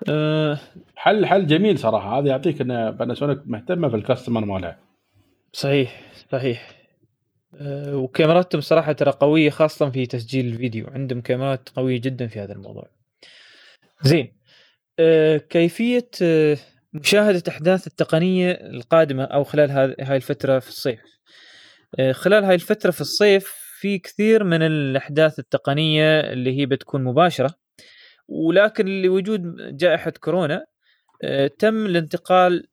أه 0.08 0.58
حل 0.96 1.26
حل 1.26 1.46
جميل 1.46 1.78
صراحة 1.78 2.18
هذا 2.18 2.28
يعطيك 2.28 2.60
ان 2.60 2.90
باناسونيك 2.90 3.38
مهتمة 3.46 3.88
في 3.88 3.96
ال 3.96 4.02
customer 4.02 4.44
مالها. 4.44 4.78
صحيح 5.52 6.12
صحيح. 6.32 6.76
أه 7.54 7.96
وكاميراتهم 7.96 8.60
صراحة 8.60 8.92
ترى 8.92 9.10
قوية 9.10 9.50
خاصة 9.50 9.90
في 9.90 10.06
تسجيل 10.06 10.46
الفيديو 10.46 10.86
عندهم 10.86 11.20
كاميرات 11.20 11.68
قوية 11.68 12.00
جدا 12.00 12.26
في 12.26 12.40
هذا 12.40 12.52
الموضوع. 12.52 12.88
زين 14.02 14.32
أه 14.98 15.36
كيفية 15.36 16.10
أه 16.22 16.56
مشاهدة 17.00 17.42
أحداث 17.48 17.86
التقنية 17.86 18.50
القادمة 18.50 19.24
أو 19.24 19.44
خلال 19.44 19.70
هاي 20.00 20.16
الفترة 20.16 20.58
في 20.58 20.68
الصيف. 20.68 21.00
آه، 21.98 22.12
خلال 22.12 22.44
هاي 22.44 22.54
الفترة 22.54 22.90
في 22.90 23.00
الصيف 23.00 23.66
في 23.80 23.98
كثير 23.98 24.44
من 24.44 24.62
الأحداث 24.62 25.38
التقنية 25.38 26.20
اللي 26.20 26.58
هي 26.58 26.66
بتكون 26.66 27.04
مباشرة 27.04 27.54
ولكن 28.28 29.02
لوجود 29.02 29.56
جائحة 29.76 30.10
كورونا 30.10 30.66
آه، 31.22 31.46
تم 31.58 31.86
الانتقال 31.86 32.66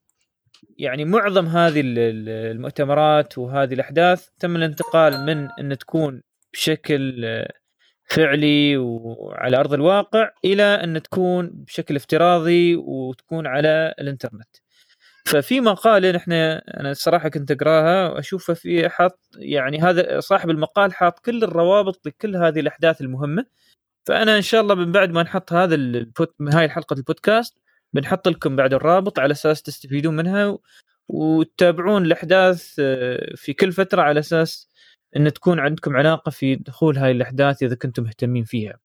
يعني 0.78 1.04
معظم 1.04 1.46
هذه 1.46 1.82
المؤتمرات 1.84 3.38
وهذه 3.38 3.74
الأحداث 3.74 4.28
تم 4.38 4.56
الانتقال 4.56 5.26
من 5.26 5.48
أن 5.60 5.78
تكون 5.78 6.22
بشكل 6.52 7.24
آه، 7.24 7.52
فعلي 8.04 8.76
وعلى 8.76 9.56
أرض 9.56 9.72
الواقع 9.72 10.30
إلى 10.44 10.62
أن 10.62 11.02
تكون 11.02 11.50
بشكل 11.54 11.96
افتراضي 11.96 12.76
وتكون 12.76 13.46
على 13.46 13.94
الإنترنت. 14.00 14.56
ففي 15.26 15.60
مقاله 15.60 16.10
نحن 16.10 16.32
أنا 16.32 16.90
الصراحة 16.90 17.28
كنت 17.28 17.50
أقراها 17.50 18.08
واشوفها 18.08 18.54
في 18.54 18.88
حاط 18.88 19.18
يعني 19.36 19.78
هذا 19.78 20.20
صاحب 20.20 20.50
المقال 20.50 20.94
حاط 20.94 21.18
كل 21.18 21.44
الروابط 21.44 22.06
لكل 22.06 22.36
هذه 22.36 22.60
الأحداث 22.60 23.00
المهمة 23.00 23.46
فأنا 24.06 24.36
إن 24.36 24.42
شاء 24.42 24.60
الله 24.60 24.74
من 24.74 24.92
بعد 24.92 25.10
ما 25.10 25.22
نحط 25.22 25.52
هذا 25.52 25.74
البوت 25.74 26.34
هاي 26.42 26.68
حلقة 26.68 26.94
البودكاست 26.94 27.58
بنحط 27.92 28.28
لكم 28.28 28.56
بعد 28.56 28.74
الرابط 28.74 29.18
على 29.18 29.32
أساس 29.32 29.62
تستفيدون 29.62 30.16
منها 30.16 30.58
وتتابعون 31.08 32.04
الأحداث 32.04 32.74
آه، 32.78 33.34
في 33.36 33.52
كل 33.52 33.72
فترة 33.72 34.02
على 34.02 34.20
أساس 34.20 34.68
إن 35.16 35.32
تكون 35.32 35.60
عندكم 35.60 35.96
علاقة 35.96 36.30
في 36.30 36.54
دخول 36.56 36.98
هاي 36.98 37.10
الأحداث 37.10 37.62
إذا 37.62 37.74
كنتم 37.74 38.02
مهتمين 38.02 38.44
فيها. 38.44 38.78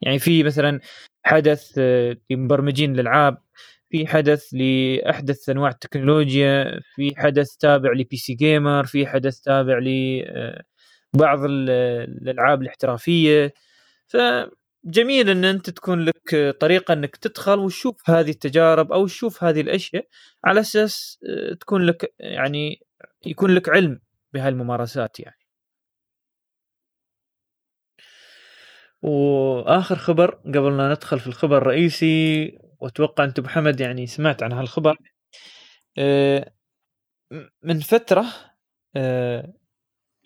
يعني 0.00 0.18
في 0.18 0.42
مثلا 0.42 0.80
حدث 1.24 1.72
آه، 1.78 2.16
لمبرمجين 2.30 2.94
الالعاب 2.94 3.38
في 3.90 4.06
حدث 4.06 4.44
لأحدث 4.52 5.48
أنواع 5.48 5.70
التكنولوجيا 5.70 6.80
في 6.94 7.14
حدث 7.16 7.56
تابع 7.56 7.92
ل 7.92 8.16
PC 8.16 8.34
Gamer 8.34 8.84
في 8.86 9.06
حدث 9.06 9.40
تابع 9.40 9.78
لبعض 9.78 11.38
آه، 11.44 12.04
الألعاب 12.04 12.62
الاحترافية. 12.62 13.54
فجميل 14.06 15.30
إن 15.30 15.44
أنت 15.44 15.70
تكون 15.70 16.04
لك 16.04 16.56
طريقة 16.60 16.92
إنك 16.92 17.16
تدخل 17.16 17.58
وتشوف 17.58 18.10
هذه 18.10 18.30
التجارب 18.30 18.92
أو 18.92 19.06
تشوف 19.06 19.44
هذه 19.44 19.60
الأشياء 19.60 20.06
على 20.44 20.60
أساس 20.60 21.18
آه، 21.28 21.54
تكون 21.54 21.82
لك 21.82 22.14
يعني 22.20 22.80
يكون 23.26 23.50
لك 23.54 23.68
علم 23.68 24.00
بهاي 24.32 24.48
الممارسات 24.48 25.20
يعني. 25.20 25.35
وآخر 29.02 29.96
خبر 29.96 30.30
قبل 30.30 30.72
ما 30.72 30.88
ندخل 30.90 31.20
في 31.20 31.26
الخبر 31.26 31.58
الرئيسي 31.58 32.58
وأتوقع 32.80 33.24
أنت 33.24 33.40
محمد 33.40 33.80
يعني 33.80 34.06
سمعت 34.06 34.42
عن 34.42 34.52
هالخبر 34.52 34.96
آه، 35.98 36.52
من 37.62 37.80
فترة 37.80 38.24
آه، 38.96 39.52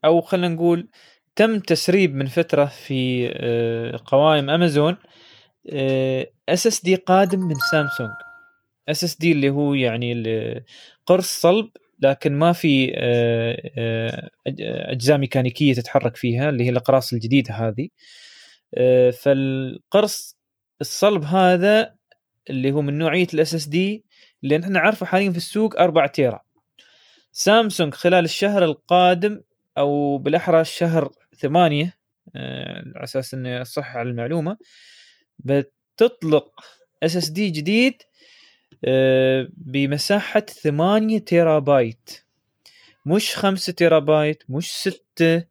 أو 0.05 0.21
خلينا 0.21 0.49
نقول 0.49 0.89
تم 1.37 1.59
تسريب 1.61 2.14
من 2.14 2.27
فترة 2.27 2.64
في 2.64 3.31
آه، 3.35 4.01
قوائم 4.07 4.51
أمازون 4.51 4.97
SSD 6.49 6.95
قادم 6.95 7.41
من 7.41 7.55
سامسونج. 7.71 8.11
SSD 8.89 9.33
اللي 9.33 9.51
هو 9.51 9.75
يعني 9.75 10.25
قرص 11.07 11.41
صلب 11.41 11.71
لكن 12.01 12.39
ما 12.39 12.53
في 12.53 12.93
أجزاء 14.66 15.18
ميكانيكية 15.18 15.75
تتحرك 15.75 16.16
فيها 16.16 16.49
اللي 16.49 16.64
هي 16.64 16.68
الأقراص 16.71 17.12
الجديدة 17.12 17.55
هذه. 17.55 17.89
فالقرص 19.23 20.37
الصلب 20.81 21.25
هذا 21.25 21.95
اللي 22.51 22.73
هو 22.73 22.83
من 22.83 22.99
نوعية 22.99 23.27
ال 23.35 23.55
SSD 23.55 24.05
اللي 24.45 24.59
نحن 24.59 24.73
نعرفه 24.73 25.07
حاليا 25.07 25.31
في 25.31 25.37
السوق 25.37 25.81
4 25.81 26.07
تيرا. 26.07 26.41
سامسونج 27.33 27.95
خلال 27.95 28.25
الشهر 28.25 28.64
القادم 28.64 29.41
أو 29.79 30.18
بالأحرى 30.18 30.61
الشهر 30.61 31.12
8 31.41 31.99
آه، 32.37 32.93
على 32.97 33.05
أساس 33.05 33.35
اني 33.35 33.62
اصح 33.62 33.97
على 33.97 34.11
المعلومة 34.11 34.57
بتطلق 35.39 36.61
SSD 37.03 37.51
جديد 37.51 38.03
آه، 38.85 39.49
بمساحة 39.57 40.41
8 40.41 41.18
تيرا 41.18 41.59
بايت. 41.59 42.11
مش 43.07 43.37
5 43.37 43.73
تيرا 43.73 43.99
بايت 43.99 44.43
مش 44.49 44.71
6 44.73 45.45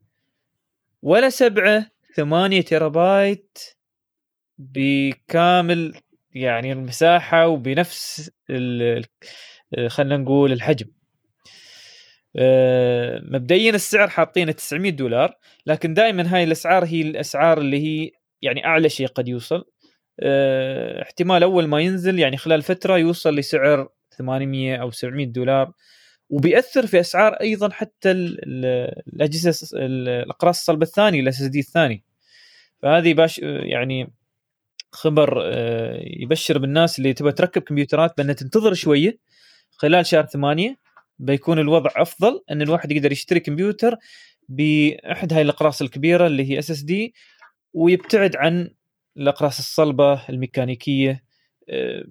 ولا 1.01 1.29
7 1.29 1.85
8 2.15 2.61
تيرا 2.61 2.87
بايت 2.87 3.57
بكامل 4.57 5.93
يعني 6.31 6.71
المساحة 6.71 7.47
وبنفس 7.47 8.31
خلينا 9.87 10.17
نقول 10.17 10.51
الحجم. 10.51 10.87
آه، 12.35 13.21
مبدئيا 13.23 13.71
السعر 13.71 14.07
حاطينه 14.09 14.51
900 14.51 14.91
دولار 14.91 15.37
لكن 15.65 15.93
دائما 15.93 16.35
هاي 16.35 16.43
الأسعار 16.43 16.85
هي 16.85 17.01
الأسعار 17.01 17.57
اللي 17.57 17.77
هي 17.83 18.11
يعني 18.41 18.65
أعلى 18.65 18.89
شيء 18.89 19.07
قد 19.07 19.27
يوصل. 19.27 19.65
آه 20.19 21.01
احتمال 21.01 21.43
أول 21.43 21.67
ما 21.67 21.81
ينزل 21.81 22.19
يعني 22.19 22.37
خلال 22.37 22.61
فترة 22.61 22.97
يوصل 22.97 23.35
لسعر 23.35 23.89
800 24.17 24.75
أو 24.75 24.91
700 24.91 25.25
دولار. 25.25 25.71
وبيأثر 26.29 26.87
في 26.87 26.99
أسعار 26.99 27.33
أيضا 27.33 27.69
حتى 27.69 28.11
الأجهزة 28.11 29.67
الأقراص 29.73 30.59
الصلب 30.59 30.81
الثاني 30.81 31.19
ال 31.19 31.41
SSD 31.41 31.59
الثاني. 31.59 32.03
فهذه 32.81 33.13
يعني 33.13 34.13
خبر 34.91 35.41
آه، 35.45 35.99
يبشر 36.03 36.57
بالناس 36.57 36.99
اللي 36.99 37.13
تبغى 37.13 37.31
تركب 37.31 37.61
كمبيوترات 37.61 38.17
بان 38.17 38.35
تنتظر 38.35 38.73
شوية 38.73 39.19
خلال 39.71 40.05
شهر 40.05 40.25
ثمانية 40.25 40.77
بيكون 41.19 41.59
الوضع 41.59 41.91
أفضل 41.95 42.43
إن 42.51 42.61
الواحد 42.61 42.91
يقدر 42.91 43.11
يشتري 43.11 43.39
كمبيوتر 43.39 43.95
بأحد 44.49 45.33
هاي 45.33 45.41
الأقراص 45.41 45.81
الكبيرة 45.81 46.27
اللي 46.27 46.51
هي 46.51 46.59
SSD 46.59 47.13
ويبتعد 47.73 48.35
عن 48.35 48.69
الأقراص 49.17 49.59
الصلبة 49.59 50.29
الميكانيكية 50.29 51.23
آه، 51.69 52.03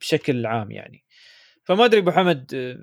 بشكل 0.00 0.46
عام 0.46 0.70
يعني. 0.70 1.04
فما 1.64 1.84
أدري 1.84 2.00
أبو 2.00 2.10
حمد 2.10 2.54
آه، 2.54 2.78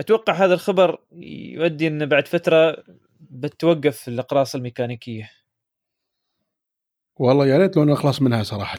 أتوقع 0.00 0.32
هذا 0.32 0.54
الخبر 0.54 0.98
يؤدي 1.12 1.86
إن 1.86 2.06
بعد 2.06 2.28
فترة 2.28 2.84
بتوقف 3.20 4.08
الأقراص 4.08 4.54
الميكانيكية. 4.54 5.30
والله 7.16 7.46
يا 7.46 7.58
ريت 7.58 7.76
لو 7.76 7.84
نخلص 7.84 8.22
منها 8.22 8.42
صراحة. 8.42 8.78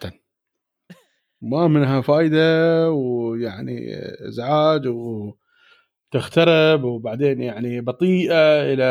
ما 1.41 1.67
منها 1.67 2.01
فايدة 2.01 2.91
ويعني 2.91 3.95
إزعاج 4.27 4.87
وتخترب 4.87 6.83
وبعدين 6.83 7.41
يعني 7.41 7.81
بطيئة 7.81 8.73
إلى 8.73 8.85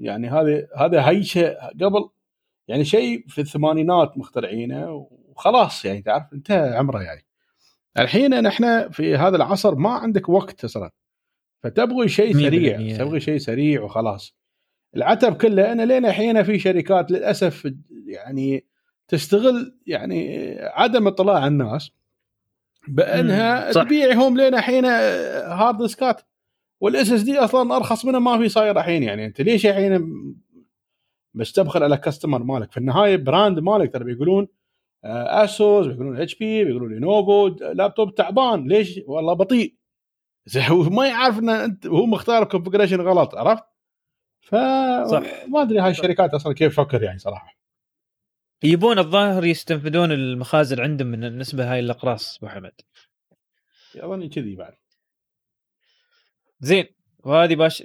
يعني 0.00 0.28
هذه 0.28 0.68
هذا 0.76 1.08
هيشة 1.08 1.56
قبل 1.80 2.08
يعني 2.68 2.84
شيء 2.84 3.24
في 3.28 3.40
الثمانينات 3.40 4.18
مخترعينه 4.18 5.08
وخلاص 5.30 5.84
يعني 5.84 6.02
تعرف 6.02 6.32
انتهى 6.32 6.76
عمره 6.76 7.02
يعني. 7.02 7.24
الحين 7.98 8.42
نحن 8.42 8.90
في 8.90 9.16
هذا 9.16 9.36
العصر 9.36 9.74
ما 9.74 9.90
عندك 9.90 10.28
وقت 10.28 10.64
أصلا. 10.64 10.90
فتبغي 11.62 12.08
شيء 12.08 12.32
سريع 12.32 12.96
تبغي 12.98 13.20
شيء 13.20 13.38
سريع 13.38 13.82
وخلاص. 13.82 14.36
العتب 14.96 15.36
كله 15.36 15.72
أنا 15.72 15.82
لين 15.82 16.06
الحين 16.06 16.42
في 16.42 16.58
شركات 16.58 17.10
للأسف 17.10 17.72
يعني 18.06 18.64
تستغل 19.08 19.74
يعني 19.86 20.54
عدم 20.60 21.06
اطلاع 21.06 21.46
الناس 21.46 21.90
بأنها 22.88 23.72
تبيعهم 23.72 24.36
لين 24.36 24.54
الحين 24.54 24.84
hard 24.84 25.82
disk 25.82 26.14
ات 26.14 26.22
وال 26.80 27.12
SSD 27.12 27.38
أصلا 27.38 27.76
أرخص 27.76 28.04
منه 28.04 28.18
ما 28.18 28.38
في 28.38 28.48
صاير 28.48 28.78
الحين 28.78 29.02
يعني. 29.02 29.26
أنت 29.26 29.40
ليش 29.40 29.66
الحين 29.66 30.14
مستبخل 31.34 31.82
على 31.82 31.96
customer 31.96 32.42
مالك؟ 32.42 32.72
في 32.72 32.76
النهاية 32.76 33.16
brand 33.16 33.58
مالك 33.58 33.92
ترى 33.92 34.04
بيقولون 34.04 34.48
ASUS 35.04 35.86
بيقولون 35.86 36.20
HP 36.20 36.64
بيقولون 36.64 36.92
Lenovo 36.92 37.48
laptop 37.48 38.14
تعبان. 38.14 38.68
ليش؟ 38.68 39.00
والله 39.06 39.32
بطيء. 39.32 39.74
ما 40.70 41.06
يعرف 41.06 41.38
إن 41.38 41.48
أنت 41.48 41.86
هو 41.86 42.06
مختار 42.06 42.42
ال 42.42 42.46
configuration 42.46 43.00
غلط 43.00 43.34
عرفت؟ 43.34 43.64
ف 44.40 44.54
صح. 45.10 45.22
ما 45.48 45.62
أدري 45.62 45.78
هاي 45.78 45.90
الشركات 45.90 46.34
أصلا 46.34 46.54
كيف 46.54 46.72
تفكر 46.72 47.02
يعني 47.02 47.18
صراحة. 47.18 47.56
يبون 48.62 48.98
الظاهر 48.98 49.44
يستنفذون 49.44 50.12
المخازن 50.12 50.80
عندهم 50.80 51.08
من 51.08 51.24
النسبة 51.24 51.72
هاي 51.72 51.80
الأقراص 51.80 52.38
أبو 52.38 52.48
حمد. 52.48 52.72
أظني 53.96 54.28
كذي 54.28 54.56
بعد. 54.56 54.74
زين 56.60 56.86
وهذه 57.18 57.54
باش 57.54 57.80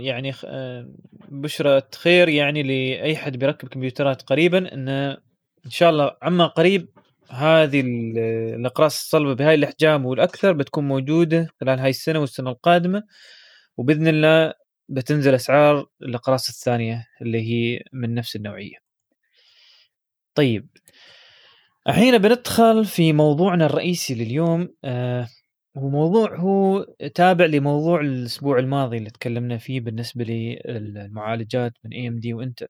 يعني 0.00 0.32
بشرة 1.28 1.88
خير 1.94 2.28
يعني 2.28 2.62
لأي 2.62 3.16
حد 3.16 3.36
بيركب 3.36 3.68
كمبيوترات 3.68 4.22
قريبا 4.22 4.74
إنه 4.74 5.10
إن 5.66 5.70
شاء 5.70 5.90
الله 5.90 6.16
عما 6.22 6.46
قريب 6.46 6.88
هذه 7.30 7.80
الأقراص 8.56 8.94
الصلبة 9.00 9.34
بهاي 9.34 9.54
الأحجام 9.54 10.06
والأكثر 10.06 10.52
بتكون 10.52 10.88
موجودة 10.88 11.48
خلال 11.60 11.78
هاي 11.78 11.90
السنة 11.90 12.18
والسنة 12.18 12.50
القادمة 12.50 13.02
وبإذن 13.76 14.08
الله 14.08 14.54
بتنزل 14.88 15.34
أسعار 15.34 15.86
الأقراص 16.02 16.48
الثانية 16.48 17.06
اللي 17.22 17.40
هي 17.40 17.80
من 17.92 18.14
نفس 18.14 18.36
النوعية. 18.36 18.76
طيب 20.34 20.68
الحين 21.88 22.18
بندخل 22.18 22.84
في 22.84 23.12
موضوعنا 23.12 23.66
الرئيسي 23.66 24.14
لليوم 24.14 24.68
آه 24.84 25.28
هو 25.78 25.88
موضوع 25.88 26.36
هو 26.36 26.82
تابع 27.14 27.44
لموضوع 27.44 28.00
الأسبوع 28.00 28.58
الماضي 28.58 28.96
اللي 28.98 29.10
تكلمنا 29.10 29.58
فيه 29.58 29.80
بالنسبة 29.80 30.24
للمعالجات 30.24 31.72
من 31.84 31.92
اي 31.92 32.08
ام 32.08 32.18
دي 32.18 32.34
وانت 32.34 32.66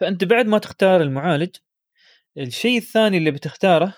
فأنت 0.00 0.24
بعد 0.24 0.46
ما 0.46 0.58
تختار 0.58 1.02
المعالج 1.02 1.56
الشيء 2.38 2.78
الثاني 2.78 3.16
اللي 3.18 3.30
بتختاره 3.30 3.94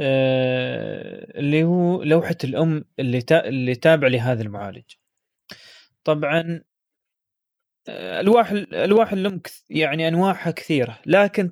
آه 0.00 1.38
اللي 1.38 1.64
هو 1.64 2.02
لوحة 2.02 2.36
الأم 2.44 2.84
اللي. 2.98 3.22
اللي 3.32 3.74
تابع 3.74 4.08
لهذا 4.08 4.42
المعالج 4.42 4.84
طبعا 6.04 6.62
آه، 7.88 8.20
ألواح 8.20 8.50
ألواح 8.72 9.12
الأم 9.12 9.40
يعني 9.70 10.08
أنواعها 10.08 10.50
كثيرة 10.50 10.98
لكن 11.06 11.50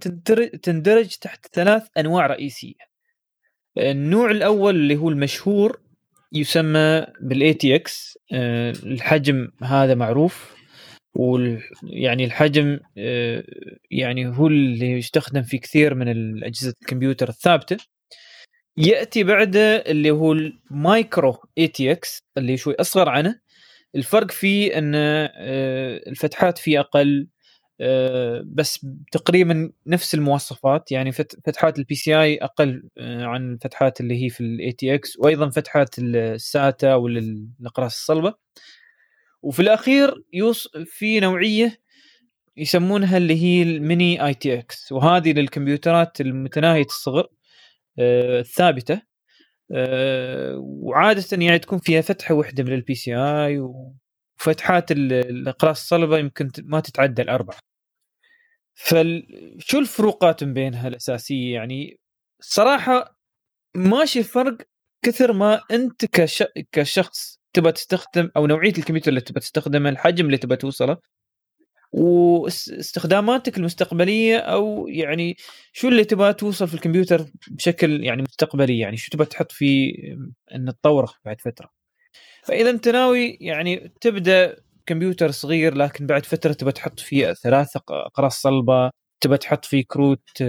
تندرج 0.62 1.16
تحت 1.16 1.47
ثلاث 1.53 1.89
أنواع 1.99 2.27
رئيسية 2.27 2.91
النوع 3.78 4.31
الأول 4.31 4.74
اللي 4.74 4.97
هو 4.97 5.09
المشهور 5.09 5.81
يسمى 6.32 7.07
بال 7.20 7.55
ATX 7.55 8.19
الحجم 8.32 9.49
هذا 9.62 9.95
معروف 9.95 10.60
وال 11.15 11.62
يعني 11.82 12.24
الحجم 12.24 12.78
آه، 12.99 13.45
يعني 13.91 14.27
هو 14.28 14.47
اللي 14.47 14.91
يستخدم 14.93 15.43
في 15.43 15.59
كثير 15.59 15.95
من 15.95 16.09
الأجهزة 16.09 16.74
الكمبيوتر 16.82 17.28
الثابتة. 17.28 17.77
يأتي 18.77 19.24
بعده 19.24 19.77
اللي 19.77 20.11
هو 20.11 20.32
ال 20.32 20.50
Micro 20.50 21.36
ATX 21.59 22.23
اللي 22.39 22.57
شوي 22.57 22.74
أصغر 22.81 23.09
عنه. 23.09 23.41
الفرق 23.97 24.31
فيه 24.31 24.78
إن 24.78 24.93
آه، 24.95 25.31
الفتحات 26.07 26.59
فيه 26.59 26.81
أقل 26.81 27.28
آه، 27.81 28.43
بس 28.47 28.87
تقريبا 29.12 29.73
نفس 29.87 30.15
المواصفات. 30.15 30.93
يعني 30.93 31.12
فتحات 31.12 31.78
ال 31.78 31.94
PCI 31.94 32.39
أقل 32.39 32.89
عن 33.01 33.53
الفتحات 33.53 34.01
اللي 34.01 34.24
هي 34.24 34.28
في 34.31 34.41
ال 34.40 34.73
ATX 34.73 35.19
وأيضا 35.19 35.51
فتحات 35.51 35.99
ال 35.98 36.18
SATA 36.18 36.94
والاقراص 36.95 37.95
الصلبة. 37.95 38.35
وفي 39.43 39.62
الأخير 39.62 40.25
يوص 40.33 40.69
في 40.87 41.21
نوعية 41.21 41.81
يسمونها 42.57 43.17
اللي 43.17 43.43
هي 43.43 43.62
ال 43.62 43.75
Mini 43.75 44.27
ITX 44.27 44.93
وهذه 44.93 45.33
للكمبيوترات 45.33 46.21
المتناهية 46.21 46.85
الصغر 46.85 47.29
آه 47.99 48.41
الثابتة 48.41 49.03
آه 49.73 50.57
وعادة 50.59 51.25
يعني 51.33 51.59
تكون 51.59 51.79
فيها 51.79 52.01
فتحة 52.01 52.35
واحدة 52.35 52.65
من 52.65 52.73
ال 52.73 52.94
PCI 52.94 53.59
وفتحات 54.39 54.93
الأقراص 54.93 55.81
الصلبة 55.81 56.19
يمكن 56.19 56.51
ما 56.65 56.81
تتعدى 56.81 57.23
الأربعة. 57.23 57.59
فشو 58.75 59.79
الفروقات 59.79 60.45
بينها 60.45 60.89
الأساسية؟ 60.89 61.55
يعني 61.55 62.01
صراحة 62.41 63.19
ماشي 63.77 64.23
فرق 64.23 64.59
كثر 65.05 65.33
ما 65.33 65.61
أنت 65.71 66.05
كش... 66.05 66.45
كشخص 66.73 67.40
تبغى 67.52 67.72
تستخدم 67.72 68.31
أو 68.36 68.47
نوعية 68.47 68.72
الكمبيوتر 68.78 69.09
اللي 69.09 69.20
تبغى 69.20 69.40
تستخدمه 69.40 69.89
الحجم 69.89 70.27
اللي 70.27 70.36
تبغى 70.36 70.56
توصله 70.56 70.97
واستخداماتك 71.93 73.59
المستقبلية 73.59 74.39
أو 74.39 74.89
يعني 74.89 75.36
شو 75.72 75.89
اللي 75.89 76.05
تبغى 76.05 76.32
توصل 76.32 76.68
في 76.68 76.74
الكمبيوتر 76.74 77.27
بشكل 77.51 78.05
يعني 78.05 78.22
مستقبلي؟ 78.22 78.78
يعني 78.78 78.97
شو 78.97 79.10
تبغى 79.10 79.27
تحط 79.27 79.52
فيه 79.52 79.94
إن 80.55 80.74
تطوره 80.82 81.14
بعد 81.24 81.40
فترة. 81.40 81.68
فإذا 82.44 82.70
أنت 82.70 82.89
ناوي 82.89 83.39
يعني 83.40 83.93
تبدأ 84.01 84.56
كمبيوتر 84.86 85.31
صغير 85.31 85.74
لكن 85.74 86.06
بعد 86.06 86.27
فترة 86.27 86.52
تبغى 86.52 86.72
تحط 86.72 87.01
فيه 87.01 87.32
ثلاث 87.32 87.77
أقراص 87.90 88.40
صلبة 88.40 88.90
تبى 89.20 89.39
تحط 89.39 89.64
فيه 89.64 89.85
كروت 89.89 90.43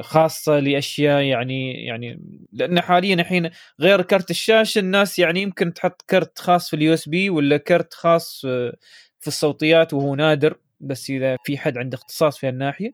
خاصة 0.00 0.58
لأشياء 0.58 1.22
يعني 1.22 1.86
يعني 1.86 2.20
لأن 2.52 2.80
حاليا 2.80 3.14
الحين 3.14 3.50
غير 3.80 4.02
كرت 4.02 4.30
الشاشة 4.30 4.78
الناس 4.78 5.18
يعني 5.18 5.42
يمكن 5.42 5.74
تحط 5.74 6.02
كرت 6.10 6.38
خاص 6.38 6.70
في 6.70 6.76
ال 6.76 6.94
USB 6.94 7.30
ولا 7.30 7.56
كرت 7.56 7.94
خاص 7.94 8.42
آه، 8.46 8.76
في 9.20 9.28
الصوتيات 9.28 9.94
وهو 9.94 10.14
نادر 10.14 10.58
بس 10.80 11.10
إذا 11.10 11.36
في 11.44 11.58
حد 11.58 11.78
عنده 11.78 11.98
اختصاص 11.98 12.38
في 12.38 12.48
الناحيه 12.48 12.90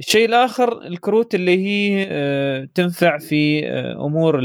الشيء 0.00 0.26
الآخر 0.26 0.82
الكروت 0.82 1.34
اللي 1.34 1.58
هي 1.66 2.66
تنفع 2.74 3.18
في 3.18 3.66
أمور 3.98 4.40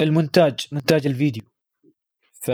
المونتاج 0.00 0.66
مونتاج 0.72 1.06
الفيديو. 1.06 1.42
ف 2.42 2.50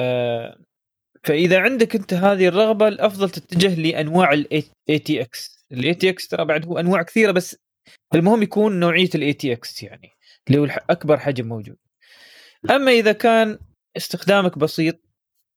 فإذا 1.27 1.61
عندك 1.61 1.97
أنت 1.97 2.15
هذه 2.15 2.49
الرغبة 2.49 2.89
الأفضل 2.89 3.31
تتجه 3.31 3.81
لأنواع 3.81 4.33
ال 4.33 4.99
ATX 5.05 5.67
ال 5.73 5.95
ATX 5.95 6.29
ترى 6.29 6.45
بعد 6.45 6.67
هو 6.67 6.79
أنواع 6.79 7.03
كثيرة 7.03 7.33
بس 7.33 7.57
المهم 8.15 8.43
يكون 8.43 8.81
نوعية 8.81 9.11
ال 9.15 9.33
ATX 9.33 9.83
يعني 9.83 10.11
اللي 10.49 10.59
هو 10.59 10.65
أكبر 10.91 11.19
حجم 11.19 11.49
موجود. 11.49 11.77
أما 12.71 12.91
إذا 12.91 13.13
كان 13.13 13.59
استخدامك 13.97 14.59
بسيط 14.59 15.01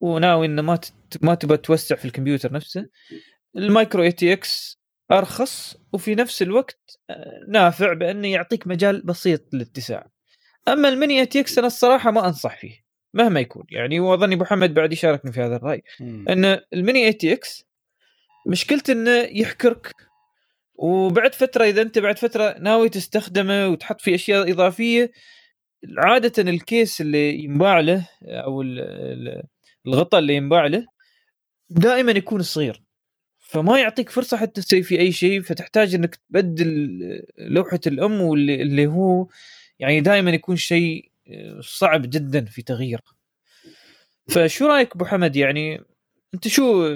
وناوي 0.01 0.45
إنه 0.45 0.61
ما 0.61 0.79
ما 1.21 1.35
تبغى 1.35 1.57
توسع 1.57 1.95
في 1.95 2.05
الكمبيوتر 2.05 2.53
نفسه 2.53 2.89
ال 3.57 3.65
Micro 3.65 4.03
ATX 4.03 4.79
أرخص 5.11 5.77
وفي 5.93 6.15
نفس 6.15 6.41
الوقت 6.41 6.99
آه، 7.09 7.45
نافع 7.47 7.93
بأنه 7.93 8.27
يعطيك 8.27 8.67
مجال 8.67 9.01
بسيط 9.01 9.53
للاتساع. 9.53 10.09
أما 10.67 10.89
ال 10.89 10.95
Mini 10.95 11.19
ITX 11.19 11.57
أنا 11.57 11.67
الصراحة 11.67 12.11
ما 12.11 12.27
أنصح 12.27 12.57
فيه. 12.57 12.88
مهما 13.13 13.39
يكون. 13.39 13.63
يعني 13.71 13.99
واظني 13.99 14.35
أبو 14.35 14.43
محمد 14.43 14.73
بعد 14.73 14.93
يشاركني 14.93 15.31
في 15.31 15.41
هذا 15.41 15.55
الرأي. 15.55 15.83
إن 16.01 16.59
ال 16.73 16.80
Mini 16.80 17.05
ITX 17.05 17.65
مشكلته 18.47 18.91
إنه 18.91 19.11
يحكرك 19.11 19.95
وبعد 20.75 21.35
فترة 21.35 21.63
إذا 21.63 21.81
أنت 21.81 21.99
بعد 21.99 22.19
فترة 22.19 22.55
ناوي 22.59 22.89
تستخدمه 22.89 23.67
وتحط 23.67 24.01
فيه 24.01 24.15
أشياء 24.15 24.51
إضافية 24.51 25.11
عادة 25.97 26.51
الكيس 26.51 27.01
اللي 27.01 27.43
ينباع 27.43 27.79
له 27.79 28.07
أو 28.23 28.63
الغطاء 29.87 30.19
اللي 30.19 30.35
ينباع 30.35 30.67
له 30.67 30.85
دائما 31.69 32.11
يكون 32.11 32.41
صغير. 32.41 32.83
فما 33.39 33.79
يعطيك 33.79 34.09
فرصة 34.09 34.37
حتى 34.37 34.61
تسوي 34.61 34.83
فيه 34.83 34.99
أي 34.99 35.11
شيء 35.11 35.41
فتحتاج 35.41 35.95
إنك 35.95 36.15
تبدل 36.15 36.99
لوحة 37.37 37.79
الأم 37.87 38.21
واللي 38.21 38.61
اللي 38.61 38.87
هو 38.87 39.27
يعني 39.79 40.01
دائما 40.01 40.31
يكون 40.31 40.55
شيء 40.55 41.08
صعب 41.59 42.01
جدا 42.01 42.45
في 42.45 42.61
تغييره 42.61 43.03
فشو 44.29 44.67
رأيك 44.67 44.95
أبو 44.95 45.05
حمد؟ 45.05 45.35
يعني 45.35 45.81
أنت 46.33 46.47
شو 46.47 46.95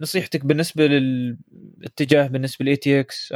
نصيحتك 0.00 0.46
بالنسبة 0.46 0.86
للاتجاه 0.86 2.26
بالنسبة 2.26 2.62
للاي 2.62 2.76
تي 2.76 3.00
إكس 3.00 3.34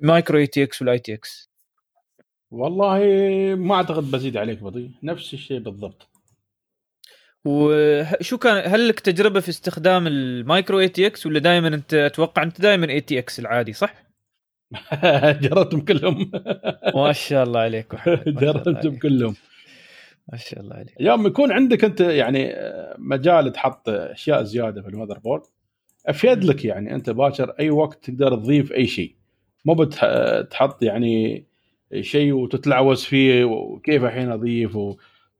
مايكرو 0.00 0.38
اي 0.38 0.46
تي 0.46 0.62
إكس 0.62 0.82
والاي 0.82 0.98
تي 0.98 1.14
إكس 1.14 1.50
والله 2.50 2.98
ما 3.54 3.74
أعتقد 3.74 4.10
بزيد 4.10 4.36
عليك 4.36 4.62
بضي 4.62 4.90
نفس 5.02 5.34
الشيء 5.34 5.58
بالضبط. 5.58 6.08
وشو 7.44 8.38
كان 8.38 8.72
هل 8.72 8.88
لك 8.88 9.00
تجربة 9.00 9.40
في 9.40 9.48
استخدام 9.48 10.06
ال 10.06 10.18
Micro 10.18 10.80
ATX 10.80 11.26
ولا 11.26 11.38
دائما 11.38 11.68
أنت 11.68 11.94
أتوقع 11.94 12.42
أنت 12.42 12.60
دائما 12.60 12.88
ATX 12.90 13.38
العادي 13.38 13.72
صح؟ 13.72 14.07
جربتهم 15.42 15.80
كلهم. 15.80 16.30
ما 16.94 17.12
شاء 17.12 17.44
الله 17.44 17.60
عليك 17.60 17.94
جربتهم 18.42 18.98
كلهم. 18.98 19.34
ما 20.32 20.38
شاء 20.38 20.60
الله 20.60 20.76
عليك. 20.76 20.94
يوم 21.00 21.26
يكون 21.26 21.52
عندك 21.52 21.84
أنت 21.84 22.00
يعني 22.00 22.54
مجال 22.98 23.52
تحط 23.52 23.88
أشياء 23.88 24.42
زيادة 24.42 24.82
في 24.82 24.88
ال 24.88 25.18
motherboard 25.18 25.42
أفيد 26.06 26.44
لك 26.44 26.64
يعني 26.64 26.94
أنت 26.94 27.10
باكر 27.10 27.54
أي 27.60 27.70
وقت 27.70 28.04
تقدر 28.04 28.36
تضيف 28.36 28.72
أي 28.72 28.86
شيء. 28.86 29.14
مو 29.64 29.74
بتحط 29.74 30.82
يعني 30.82 31.44
شيء 32.00 32.32
وتتلعوز 32.32 33.04
فيه 33.04 33.44
وكيف 33.44 34.04
الحين 34.04 34.30
أضيف 34.30 34.76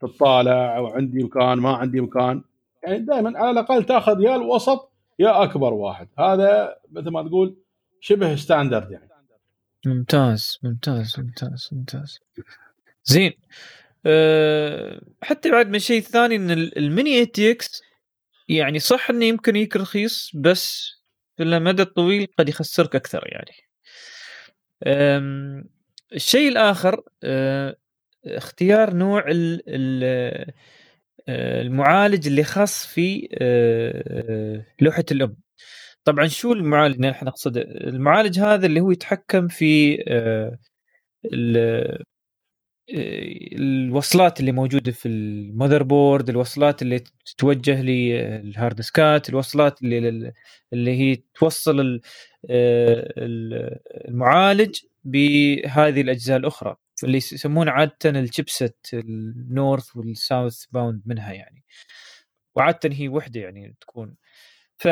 وتطالع 0.02 0.78
وعندي 0.78 1.22
مكان 1.24 1.58
ما 1.58 1.72
عندي 1.72 2.00
مكان. 2.00 2.42
يعني 2.82 2.98
دائما 2.98 3.38
على 3.38 3.50
الأقل 3.50 3.84
تأخذ 3.84 4.20
يا 4.20 4.36
الوسط 4.36 4.92
يا 5.18 5.42
أكبر 5.42 5.74
واحد. 5.74 6.08
هذا 6.18 6.76
مثل 6.92 7.10
ما 7.10 7.22
تقول 7.22 7.56
شبه 8.00 8.36
standard 8.36 8.90
يعني. 8.90 9.07
ممتاز 9.88 10.58
ممتاز 10.62 11.14
ممتاز 11.20 11.68
ممتاز. 11.72 12.18
زين 13.04 13.32
أه 14.06 15.00
حتى 15.22 15.50
بعد 15.50 15.68
من 15.68 15.78
شيء 15.78 16.00
ثاني 16.00 16.36
إن 16.36 16.50
ال 16.50 16.64
Mini 16.64 17.18
ITX 17.18 17.82
يعني 18.48 18.78
صح 18.78 19.10
إنه 19.10 19.24
يمكن 19.24 19.56
يك 19.56 19.76
رخيص 19.76 20.30
بس 20.34 20.92
في 21.36 21.42
المدى 21.42 21.82
الطويل 21.82 22.26
قد 22.38 22.48
يخسرك 22.48 22.96
أكثر 22.96 23.24
يعني. 23.26 23.52
الشيء 26.12 26.48
الآخر 26.48 27.02
أه 27.24 27.76
اختيار 28.26 28.94
نوع 28.94 29.24
آه، 29.28 30.52
المعالج 31.62 32.26
اللي 32.26 32.44
خاص 32.44 32.86
في 32.86 33.28
أه 33.40 34.64
لوحة 34.80 35.04
الأم. 35.10 35.36
طبعا 36.08 36.26
شو 36.26 36.52
المعالج؟ 36.52 36.94
اللي 36.94 37.10
إحنا 37.10 37.28
نقصده 37.28 37.60
المعالج 37.62 38.40
هذا 38.40 38.66
اللي 38.66 38.80
هو 38.80 38.90
يتحكم 38.90 39.48
في 39.48 40.02
آه، 40.08 40.58
آه، 41.34 42.04
الوصلات 43.52 44.40
اللي 44.40 44.52
موجودة 44.52 44.92
في 44.92 45.08
ال 45.08 45.82
motherboard 45.82 46.28
الوصلات 46.28 46.82
اللي 46.82 46.98
تتوجه 47.26 47.82
لل 47.82 48.14
hard 48.14 48.76
disk 48.76 49.18
ات 49.18 49.28
الوصلات 49.28 49.82
اللي 49.82 50.32
اللي 50.72 50.90
هي 51.00 51.16
توصل 51.34 52.00
آه، 52.50 53.12
المعالج 54.08 54.80
بهذه 55.04 56.00
الأجزاء 56.00 56.36
الأخرى 56.38 56.76
اللي 57.04 57.16
يسمونه 57.18 57.70
عادة 57.70 58.10
ال 58.10 58.20
chipset 58.20 58.86
ال 58.94 59.11
North 59.11 59.96
وال 59.96 60.16
South 60.16 60.64
bound 60.66 61.02
منها 61.06 61.32
يعني. 61.32 61.64
وعادة 62.56 62.90
هي 62.92 63.08
وحدة 63.08 63.40
يعني 63.40 63.76
تكون. 63.80 64.14
ف 64.78 64.88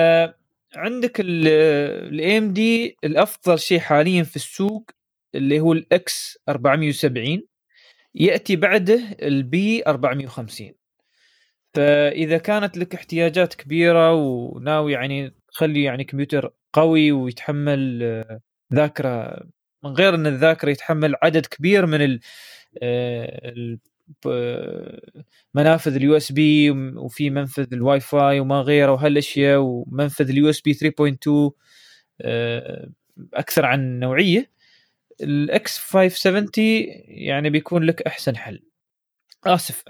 عندك 0.76 1.20
ال 1.20 2.38
AMD 2.38 2.96
الأفضل 3.04 3.58
شيء 3.58 3.78
حاليا 3.78 4.22
في 4.22 4.36
السوق 4.36 4.90
اللي 5.34 5.60
هو 5.60 5.72
ال 5.72 6.05
X 6.05 6.38
470 6.48 7.42
يأتي 8.14 8.56
بعده 8.56 9.16
ال 9.22 9.52
B 9.52 9.82
450 9.86 10.72
فإذا 11.74 12.38
كانت 12.38 12.76
لك 12.76 12.94
احتياجات 12.94 13.54
كبيرة 13.54 14.12
وناوي 14.14 14.92
يعني 14.92 15.34
تخلي 15.52 15.82
يعني 15.82 16.04
كمبيوتر 16.04 16.52
قوي 16.72 17.12
ويتحمل 17.12 18.02
آه، 18.02 18.40
ذاكرة 18.74 19.40
من 19.84 19.90
غير 19.90 20.14
إن 20.14 20.26
الذاكرة 20.26 20.70
يتحمل 20.70 21.14
عدد 21.22 21.46
كبير 21.46 21.86
من 21.86 22.18
آه، 22.82 23.54
منافذ 25.54 25.94
ال 25.96 26.16
USB 26.16 26.70
وفي 26.96 27.30
منفذ 27.30 27.66
الواي 27.72 28.00
فاي 28.00 28.40
وما 28.40 28.60
غيره 28.60 28.92
وهالأشياء 28.92 29.58
ومنفذ 29.60 30.30
ال 30.30 30.50
USB 30.50 30.74
3.2 30.74 31.52
أكثر 33.34 33.66
عن 33.66 33.98
نوعية. 34.00 34.50
ال 35.22 35.50
X 35.50 35.78
570 35.78 36.48
يعني 37.08 37.50
بيكون 37.50 37.82
لك 37.82 38.02
أحسن 38.02 38.36
حل. 38.36 38.62
آسف 39.46 39.82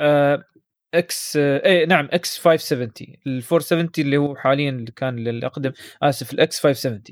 X 0.95 1.37
اي 1.37 1.87
نعم 1.87 2.09
X 2.13 2.39
570 2.39 2.91
ال 3.27 3.43
470 3.43 3.91
اللي 3.99 4.17
هو 4.17 4.37
حاليا 4.37 4.71
اللي 4.71 4.93
كان 4.97 5.29
الاقدم 5.29 5.73
آسف 6.03 6.33
ال 6.33 6.47
X 6.47 6.61
570 6.61 7.03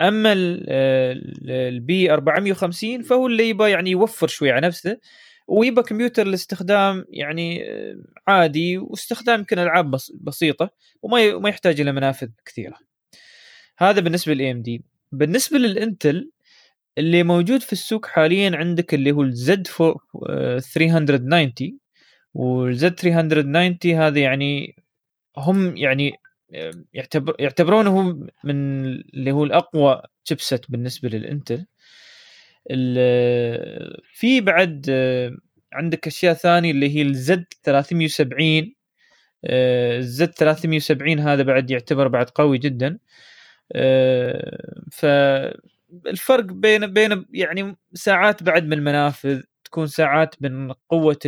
أما 0.00 0.32
ال 1.48 1.80
B 1.80 2.12
450 2.12 3.02
فهو 3.02 3.26
اللي 3.26 3.48
يبغى 3.48 3.70
يعني 3.70 3.90
يوفر 3.90 4.26
شوي 4.26 4.50
على 4.50 4.66
نفسه. 4.66 4.98
ويبقى 5.48 5.82
كمبيوتر 5.82 6.26
لاستخدام 6.26 7.04
يعني 7.10 7.70
آه، 7.70 7.96
عادي 8.28 8.78
واستخدام 8.78 9.40
يمكن 9.40 9.58
العاب 9.58 9.96
بسيطة 10.20 10.70
وما 11.02 11.38
ما 11.38 11.48
يحتاج 11.48 11.80
إلى 11.80 11.92
منافذ 11.92 12.28
كثيرة. 12.44 12.76
هذا 13.78 14.00
بالنسبة 14.00 14.34
لل 14.34 14.50
AMD 14.50 14.84
بالنسبة 15.12 15.58
لل 15.58 15.79
Intel 15.79 16.30
اللي 16.98 17.22
موجود 17.22 17.62
في 17.62 17.72
السوق 17.72 18.06
حاليا 18.06 18.56
عندك 18.56 18.94
اللي 18.94 19.12
هو 19.12 19.22
الزد 19.22 19.66
390 19.66 21.78
والزد 22.34 23.00
390 23.00 24.00
هذا 24.00 24.18
يعني 24.18 24.76
هم 25.36 25.76
يعني 25.76 26.12
آه، 26.54 26.70
يعتبر 26.92 27.36
يعتبرونه 27.38 28.12
من 28.44 28.84
اللي 28.84 29.32
هو 29.32 29.44
الأقوى 29.44 30.02
chipset 30.24 30.70
بالنسبة 30.70 31.08
لل 31.08 31.25
Intel 31.25 31.66
في 34.14 34.40
بعد 34.40 34.86
عندك 35.72 36.06
أشياء 36.06 36.34
ثانية 36.34 36.70
اللي 36.70 36.96
هي 36.96 37.02
ال 37.02 37.44
Z370 37.62 38.74
الزد 39.44 40.30
370 40.30 41.18
هذا 41.20 41.42
بعد 41.42 41.70
يعتبر 41.70 42.08
بعد 42.08 42.30
قوي 42.30 42.58
جدا. 42.58 42.98
فالفرق 44.92 46.44
بين 46.44 46.92
بين 46.92 47.26
يعني 47.34 47.76
ساعات 47.94 48.42
بعد 48.42 48.64
من 48.64 48.72
المنافذ 48.72 49.42
تكون 49.64 49.86
ساعات 49.86 50.34
من 50.42 50.72
قوة 50.72 51.18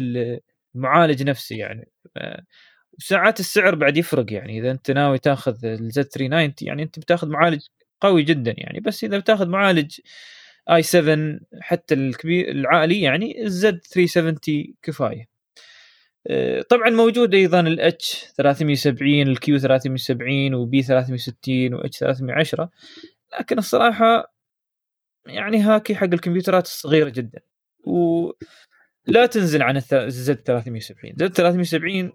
المعالج 0.76 1.22
نفسه 1.22 1.56
يعني. 1.56 1.88
وساعات 2.98 3.40
السعر 3.40 3.74
بعد 3.74 3.96
يفرق 3.96 4.32
يعني. 4.32 4.58
إذا 4.58 4.70
أنت 4.70 4.90
ناوي 4.90 5.18
تاخذ 5.18 5.66
الزد 5.66 6.04
390 6.04 6.54
يعني 6.62 6.82
أنت 6.82 6.98
بتاخذ 6.98 7.28
معالج 7.28 7.60
قوي 8.00 8.22
جدا 8.22 8.54
يعني. 8.58 8.80
بس 8.80 9.04
إذا 9.04 9.18
بتاخذ 9.18 9.48
معالج 9.48 10.00
آي 10.70 10.82
7 10.82 11.40
حتى 11.60 11.94
الكبير 11.94 12.50
العالي 12.50 13.00
يعني 13.02 13.42
الزد 13.42 13.80
370 13.94 14.74
كفاية. 14.82 15.28
آه، 16.26 16.62
طبعا 16.62 16.90
موجود 16.90 17.34
أيضا 17.34 17.60
الاتش 17.60 18.24
370 18.36 19.28
الكيو 19.28 19.58
370 19.58 20.54
وبي 20.54 20.82
360 20.82 21.74
واتش 21.74 21.98
310 21.98 22.70
لكن 23.40 23.58
الصراحة 23.58 24.34
يعني 25.26 25.58
هاكي 25.60 25.94
حق 25.94 26.04
الكمبيوترات 26.04 26.66
الصغيره 26.66 27.08
جدا. 27.08 27.40
ولا 27.84 29.26
تنزل 29.30 29.62
عن 29.62 29.76
ال 29.92 30.36
Z370 30.36 31.14
Z370 31.16 31.32
لل 31.32 32.12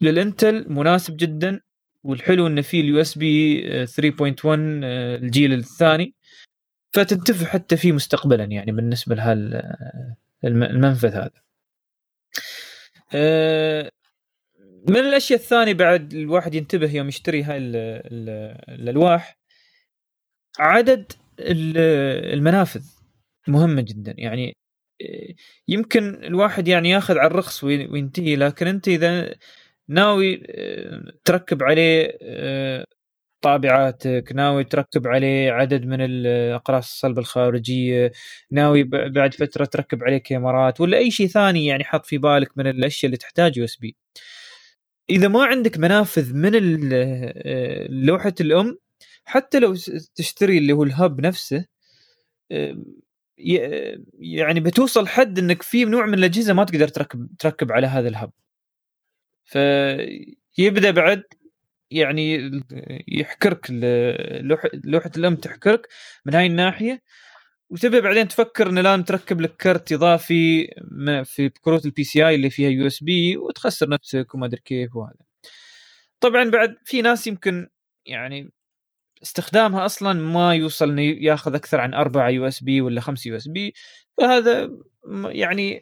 Intel 0.00 0.72
مناسب 0.72 1.16
جدا 1.16 1.60
والحلو 2.04 2.46
إنه 2.46 2.60
فيه 2.62 2.80
ال 2.80 3.00
USB 3.00 3.62
3.1 3.86 4.46
الجيل 4.46 5.52
الثاني. 5.52 6.14
فتنتفع 6.92 7.46
حتى 7.46 7.76
فيه 7.76 7.92
مستقبلا 7.92 8.44
يعني 8.44 8.72
بالنسبة 8.72 9.14
لهالمنفذ 10.44 11.14
هذا. 11.14 11.30
آه، 13.14 13.90
من 14.88 14.96
الأشياء 14.96 15.38
الثانية 15.40 15.74
بعد 15.74 16.14
الواحد 16.14 16.54
ينتبه 16.54 16.94
يوم 16.96 17.08
يشتري 17.08 17.42
هاي 17.42 17.58
الألواح 18.68 19.38
عدد 20.58 21.12
المنافذ 21.40 22.84
مهمة 23.48 23.82
جدا. 23.82 24.14
يعني 24.18 24.56
آه، 25.02 25.34
يمكن 25.68 26.24
الواحد 26.24 26.68
يعني 26.68 26.90
ياخذ 26.90 27.18
على 27.18 27.26
الرخص 27.26 27.64
وينتهي 27.64 28.36
لكن 28.36 28.66
أنت 28.66 28.88
إذا 28.88 29.34
ناوي 29.88 30.42
آه، 30.46 31.12
تركب 31.24 31.62
عليه 31.62 32.18
طابعاتك 33.40 34.32
ناوي 34.34 34.64
تركب 34.64 35.06
عليه 35.06 35.52
عدد 35.52 35.84
من 35.86 36.00
الأقراص 36.00 36.92
الصلب 36.92 37.18
الخارجية 37.18 38.12
ناوي 38.50 38.84
بعد 38.84 39.34
فترة 39.34 39.64
تركب 39.64 40.04
عليه 40.04 40.18
كاميرات 40.18 40.80
ولا 40.80 40.98
أي 40.98 41.10
شيء 41.10 41.26
ثاني 41.26 41.66
يعني 41.66 41.84
حط 41.84 42.06
في 42.06 42.18
بالك 42.18 42.58
من 42.58 42.66
الأشياء 42.66 43.06
اللي 43.08 43.16
تحتاج 43.16 43.56
USB؟ 43.56 43.96
إذا 45.10 45.28
ما 45.28 45.44
عندك 45.44 45.78
منافذ 45.78 46.34
من 46.34 46.50
لوحة 48.06 48.34
الأم 48.40 48.78
حتى 49.24 49.58
لو 49.58 49.74
تشتري 50.14 50.58
اللي 50.58 50.72
هو 50.72 50.82
ال 50.82 50.91
hub 50.91 51.20
نفسه 51.20 51.64
يعني 54.18 54.60
بتوصل 54.60 55.08
حد 55.08 55.38
إنك 55.38 55.62
في 55.62 55.84
نوع 55.84 56.06
من 56.06 56.14
الأجهزة 56.14 56.52
ما 56.52 56.64
تقدر 56.64 56.88
تركب 56.88 57.28
تركب 57.38 57.72
على 57.72 57.86
هذا 57.86 58.08
ال 58.08 58.13
hub. 58.13 58.32
فيبدأ 59.44 60.90
بعد 60.90 61.22
يعني 61.90 62.50
يحكرك 63.08 63.66
لوحة 64.84 65.10
الأم 65.16 65.36
تحكرك 65.36 65.88
من 66.26 66.34
هاي 66.34 66.46
الناحية. 66.46 67.02
وتبدا 67.70 68.00
بعدين 68.00 68.28
تفكر 68.28 68.70
انه 68.70 68.80
لازم 68.80 69.02
تركب 69.02 69.40
لك 69.40 69.56
card 69.56 69.92
إضافي 69.92 70.68
في 71.24 71.48
كروت 71.60 71.86
ال 71.86 72.04
PCI 72.04 72.34
اللي 72.34 72.50
فيها 72.50 72.70
USB 72.70 73.36
وتخسر 73.36 73.88
نفسك 73.88 74.34
وما 74.34 74.46
أدري 74.46 74.60
كيف 74.64 74.96
وهذا. 74.96 75.16
طبعا 76.20 76.50
بعد 76.50 76.76
في 76.84 77.02
ناس 77.02 77.26
يمكن 77.26 77.68
يعني 78.06 78.52
استخدامها 79.22 79.86
أصلا 79.86 80.12
ما 80.12 80.54
يوصل 80.54 80.90
إنه 80.90 81.02
ياخذ 81.02 81.54
أكثر 81.54 81.80
عن 81.80 81.94
أربعة 81.94 82.28
USB 82.28 82.80
ولا 82.80 83.00
خمسة 83.00 83.28
USB 83.28 83.74
فهذا 84.18 84.70
يعني 85.24 85.80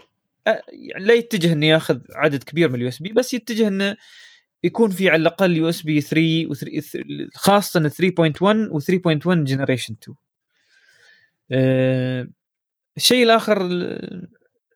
يعني 0.69 1.05
لا 1.05 1.15
يتجه 1.15 1.53
إنه 1.53 1.67
ياخذ 1.67 2.01
عدد 2.15 2.43
كبير 2.45 2.69
من 2.69 2.75
ال 2.75 2.89
USB 2.89 3.13
بس 3.13 3.35
يتجه 3.35 3.69
إنه 3.69 3.97
يكون 4.67 4.91
في 4.91 5.11
على 5.11 5.21
الأقل 5.21 5.57
USB 5.57 6.01
3 6.01 7.31
خاصة 7.35 7.89
3.1 7.89 8.71
و 8.71 8.81
3.1 8.81 9.45
generation 9.45 9.97
2 11.51 12.33
الشيء 12.97 13.23
الآخر 13.25 13.69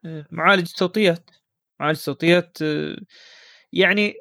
آه، 0.04 0.26
معالج 0.30 0.66
صوتيات 0.66 1.30
معالج 1.80 1.96
صوتيات 1.96 2.58
آه، 2.62 2.96
يعني 3.72 4.14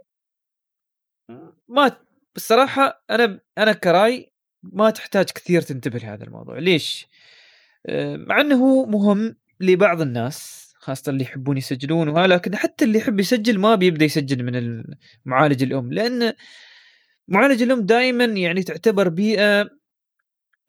ما 1.68 1.98
بصراحة 2.36 3.04
أنا 3.10 3.40
أنا 3.58 3.74
كرأي 3.74 4.34
ما 4.64 4.90
تحتاج 4.90 5.26
كثير 5.26 5.62
تنتبه 5.62 6.00
لهذا 6.00 6.24
الموضوع. 6.24 6.60
ليش؟ 6.60 7.08
آه، 7.86 8.16
مع 8.16 8.41
إنه 8.41 8.86
مهم 8.86 9.36
لبعض 9.60 10.02
الناس. 10.02 10.69
خاصة 10.80 11.10
اللي 11.10 11.23
يحبون 11.23 11.57
يسجلون 11.57 12.10
وها 12.10 12.27
لكن 12.27 12.56
حتى 12.56 12.85
اللي 12.85 12.99
يحب 12.99 13.19
يسجل 13.19 13.60
ما 13.60 13.76
بيبدأ 13.76 14.06
يسجل 14.06 14.43
من 14.43 14.56
المعالج 15.26 15.64
الأم 15.64 15.93
لأن 15.93 16.34
معالج 17.27 17.61
الأم 17.61 17.81
دائما 17.81 18.26
يعني 18.26 18.64
تعتبر 18.64 19.10
بيئة 19.10 19.69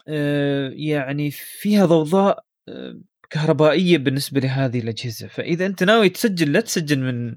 آه، 0.08 0.70
يعني 0.74 1.30
فيها 1.30 1.86
ضوضاء 1.86 2.44
آه، 2.68 3.00
كهربائية 3.30 3.98
بالنسبة 3.98 4.40
لهذه 4.40 4.78
الأجهزة. 4.80 5.28
فإذا 5.28 5.66
أنت 5.66 5.82
ناوي 5.82 6.08
تسجل 6.08 6.52
لا 6.52 6.60
تسجل 6.60 6.98
من 7.00 7.36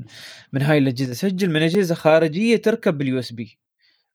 من 0.53 0.61
هاي 0.61 0.77
الأجهزة 0.77 1.13
سجل 1.13 1.49
من 1.49 1.61
أجهزة 1.61 1.95
خارجية 1.95 2.57
تركب 2.57 2.97
بال 2.97 3.19
USB 3.19 3.59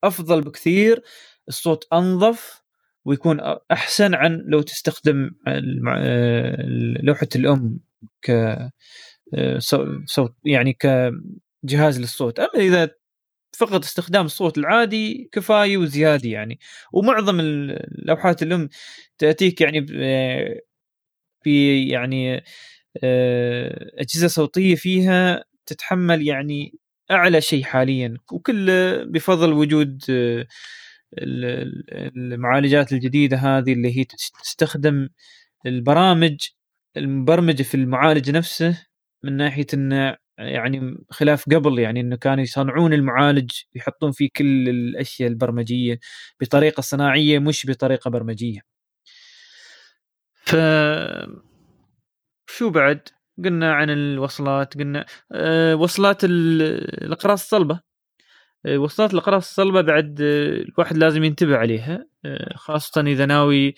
أفضل 0.04 0.40
بكثير 0.40 1.02
الصوت 1.48 1.86
أنظف 1.92 2.62
ويكون 3.04 3.40
أحسن 3.72 4.14
عن 4.14 4.44
لو 4.46 4.62
تستخدم 4.62 5.30
آه، 5.48 6.56
لوحة 7.02 7.28
الأم. 7.36 7.80
ك 8.22 8.30
آه، 9.34 9.58
صوت 10.06 10.34
يعني 10.44 10.72
كجهاز 10.72 12.00
للصوت. 12.00 12.40
أما 12.40 12.50
إذا 12.56 12.90
فقط 13.58 13.84
استخدام 13.84 14.26
الصوت 14.26 14.58
العادي 14.58 15.28
كفاية 15.32 15.76
وزيادة 15.78 16.30
يعني. 16.30 16.60
ومعظم 16.92 17.40
اللوحات 17.40 18.42
الام 18.42 18.68
تأتيك 19.18 19.60
يعني 19.60 19.86
في 21.44 21.88
يعني 21.88 22.44
آه، 23.04 23.90
أجهزة 23.98 24.28
صوتية 24.28 24.74
فيها 24.74 25.44
تتحمل 25.66 26.28
يعني 26.28 26.74
أعلى 27.10 27.40
شيء 27.40 27.64
حاليا. 27.64 28.16
وكل 28.32 28.66
بفضل 29.10 29.52
وجود 29.52 30.02
آه، 30.10 30.46
المعالجات 32.16 32.92
الجديدة 32.92 33.36
هذه 33.36 33.72
اللي 33.72 33.98
هي 33.98 34.04
تستخدم 34.44 35.08
البرامج 35.66 36.48
المبرمجه 36.96 37.62
في 37.62 37.74
المعالج 37.74 38.30
نفسه 38.30 38.86
من 39.24 39.36
ناحية 39.36 39.66
إنه 39.74 40.16
يعني 40.38 40.96
خلاف 41.10 41.44
قبل 41.54 41.78
يعني 41.78 42.00
إنه 42.00 42.16
كانوا 42.16 42.42
يصنعون 42.42 42.92
المعالج 42.92 43.50
يحطون 43.74 44.12
فيه 44.12 44.28
كل 44.36 44.68
الأشياء 44.68 45.28
البرمجية 45.28 45.98
بطريقة 46.40 46.80
صناعية 46.80 47.38
مش 47.38 47.66
بطريقة 47.66 48.10
برمجية. 48.10 48.60
ف 50.44 50.54
شو 52.50 52.70
بعد؟ 52.70 53.08
قلنا 53.44 53.74
عن 53.74 53.90
الوصلات 53.90 54.74
قلنا 54.78 55.06
أه 55.32 55.76
وصلات 55.76 56.24
الأقراص 56.24 57.42
الصلبة 57.42 57.80
أه 58.66 58.78
وصلات 58.78 59.14
الأقراص 59.14 59.48
الصلبة 59.48 59.80
بعد 59.80 60.20
أه 60.22 60.62
الواحد 60.62 60.96
لازم 60.96 61.24
ينتبه 61.24 61.56
عليها 61.56 62.06
أه 62.24 62.54
خاصة 62.56 63.00
إذا 63.00 63.26
ناوي 63.26 63.74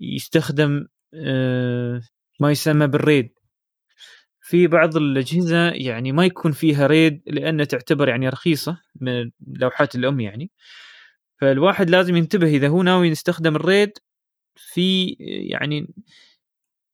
يستخدم 0.00 0.86
أه 1.14 2.00
ما 2.40 2.50
يسمى 2.50 2.86
بال 2.86 2.99
RAID. 2.99 3.30
في 4.40 4.66
بعض 4.66 4.96
الأجهزة 4.96 5.68
يعني 5.68 6.12
ما 6.12 6.24
يكون 6.24 6.52
فيها 6.52 6.86
RAID 6.86 7.22
لأنها 7.26 7.64
تعتبر 7.64 8.08
يعني 8.08 8.28
رخيصة 8.28 8.80
من 9.00 9.30
لوحات 9.46 9.94
الأم 9.94 10.20
يعني. 10.20 10.50
فالواحد 11.40 11.90
لازم 11.90 12.16
ينتبه 12.16 12.46
إذا 12.46 12.68
هو 12.68 12.82
ناوي 12.82 13.08
يستخدم 13.08 13.56
ال 13.56 13.63
RAID 13.63 13.92
في 14.56 15.16
يعني 15.50 15.94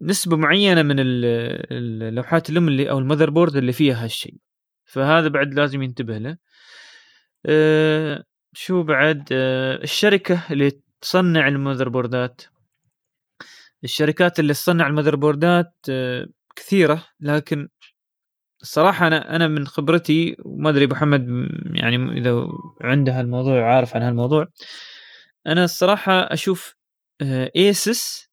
نسبة 0.03 0.37
معينة 0.37 0.83
من 0.83 0.97
اللوحات 0.99 2.51
الأم 2.51 2.69
اللي 2.69 2.91
أو 2.91 2.99
ال 2.99 3.31
motherboard 3.31 3.57
اللي 3.57 3.73
فيها 3.73 4.05
هالشيء. 4.05 4.35
فهذا 4.85 5.29
بعد 5.29 5.55
لازم 5.55 5.83
ينتبه 5.83 6.19
له. 6.19 6.37
أه 7.47 8.25
شو 8.53 8.83
بعد؟ 8.83 9.29
أه 9.33 9.83
الشركة 9.83 10.43
اللي 10.51 10.73
تصنع 11.01 11.49
ال 11.49 11.52
motherboard 11.52 11.89
ات 11.89 12.43
الشركات 13.85 14.41
اللي 14.41 14.53
تصنع 14.53 14.87
ال 14.87 14.89
motherboard 14.89 15.17
ات 15.17 15.75
آه، 15.91 16.27
كثيرة 16.57 17.07
لكن 17.21 17.69
الصراحة 18.63 19.07
أنا 19.07 19.37
أنا 19.37 19.49
من 19.49 19.67
خبرتي 19.67 20.37
وما 20.45 20.71
أدري 20.71 20.85
أبو 20.85 20.95
محمد 20.95 21.49
يعني 21.75 22.19
إذا 22.19 22.47
عنده 22.81 23.21
هالموضوع 23.21 23.75
عارف 23.75 23.97
عن 23.97 24.03
هالموضوع 24.03 24.47
أنا 25.47 25.65
الصراحة 25.65 26.13
أشوف 26.13 26.77
ASUS 27.57 28.31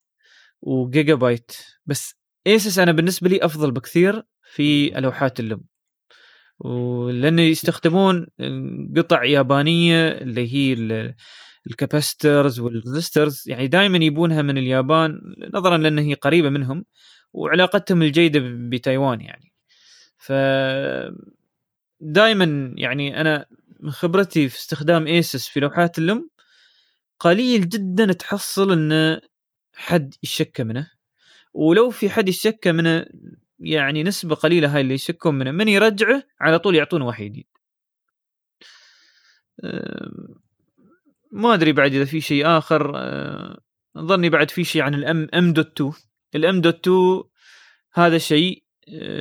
و 0.62 1.14
Gigabyte 1.14 1.52
بس 1.86 2.14
ASUS 2.46 2.78
أنا 2.78 2.92
بالنسبة 2.92 3.28
لي 3.28 3.44
أفضل 3.44 3.70
بكثير 3.70 4.22
في 4.42 4.90
لوحات 4.90 5.40
الأم 5.40 5.64
ولأنه 6.60 7.42
يستخدمون 7.42 8.26
آه، 8.40 8.88
قطع 8.96 9.24
يابانية 9.24 10.08
اللي 10.08 10.54
هي 10.54 10.74
ال 11.66 11.74
capacitors 11.74 12.60
وال 12.60 12.75
resistors 12.75 13.44
يعني 13.46 13.66
دائما 13.66 13.98
يجيبونها 13.98 14.42
من 14.42 14.58
اليابان 14.58 15.20
نظرا 15.54 15.78
لأن 15.78 15.98
هي 15.98 16.14
قريبة 16.14 16.48
منهم 16.48 16.84
وعلاقتهم 17.32 18.02
الجيدة 18.02 18.40
بتايوان 18.44 19.20
يعني. 19.20 19.52
ف 20.16 20.32
دائما 22.00 22.74
يعني 22.76 23.20
أنا 23.20 23.46
من 23.80 23.90
خبرتي 23.90 24.48
في 24.48 24.58
استخدام 24.58 25.06
ASUS 25.06 25.48
في 25.48 25.60
لوحات 25.60 25.98
الأم 25.98 26.30
قليل 27.20 27.68
جدا 27.68 28.12
تحصل 28.12 28.72
إن 28.72 29.20
حد 29.74 30.14
يشكي 30.22 30.60
منه. 30.60 30.90
ولو 31.54 31.90
في 31.90 32.10
حد 32.10 32.28
يشكي 32.28 32.68
منه 32.68 33.06
يعني 33.60 34.02
نسبة 34.02 34.34
قليلة 34.34 34.74
هاي 34.74 34.80
اللي 34.80 34.94
يشكون 34.94 35.34
منه 35.34 35.50
من 35.50 35.68
يرجعه 35.68 36.22
على 36.40 36.58
طول 36.58 36.76
يعطونه 36.76 37.06
واحد 37.06 37.28
جديد. 37.28 37.46
ما 41.32 41.54
أدري 41.54 41.72
بعد 41.72 41.94
إذا 41.94 42.04
في 42.04 42.20
شيء 42.20 42.46
آخر 42.46 42.92
ظني 43.98 44.30
بعد 44.30 44.50
في 44.50 44.64
شيء 44.64 44.82
عن 44.82 44.94
الام 44.94 45.28
ام 45.34 45.52
دوت 45.52 45.72
2 45.80 45.92
الام 46.34 46.60
دوت 46.60 46.88
2 46.88 47.22
هذا 47.94 48.18
شيء 48.18 48.62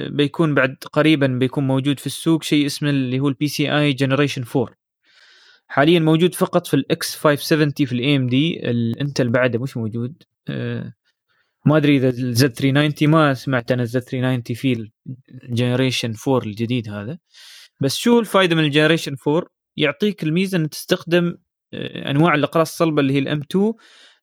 بيكون 0.10 0.56
بعد 0.56 0.76
قريبا 0.94 1.28
بيكون 1.28 1.68
موجود 1.68 2.00
في 2.00 2.08
السوق 2.08 2.44
شيء 2.44 2.66
اسمه 2.66 2.90
اللي 2.90 3.20
هو 3.20 3.28
ال 3.28 3.32
PCI 3.32 3.48
generation 3.48 4.44
4 4.56 4.76
حاليا 5.68 6.00
موجود 6.00 6.36
فقط 6.36 6.68
في 6.68 6.74
ال 6.74 7.15
X570 7.15 7.72
في 7.72 7.92
ال 7.91 8.15
AMD 8.15 8.28
ال 8.28 8.69
Intel 8.69 9.30
بعده 9.30 9.60
مش 9.60 9.78
موجود 9.78 10.24
ما 11.68 11.78
أدري 11.78 11.98
إذا 11.98 12.10
ال 12.10 12.53
Z390 12.53 13.11
ما 13.12 13.34
سمعت 13.34 13.72
أنا 13.72 13.84
ال 13.84 14.02
Z390 14.02 14.56
في 14.56 14.90
ال 15.44 15.50
generation 15.50 16.14
4 16.28 16.48
الجديد 16.48 16.90
هذا. 16.90 17.18
بس 17.82 17.96
شو 17.96 18.20
الفائده 18.20 18.56
من 18.56 18.64
ال 18.64 18.68
generation 18.68 19.15
4 19.28 19.44
يعطيك 19.78 20.24
الميزة 20.24 20.58
ان 20.58 20.70
تستخدم 20.70 21.28
آه، 21.28 21.38
أنواع 21.73 22.35
الأقراص 22.35 22.72
الصلبة 22.72 23.02
اللي 23.02 23.14
هي 23.14 23.19
ال 23.19 23.41
M.2 23.52 23.74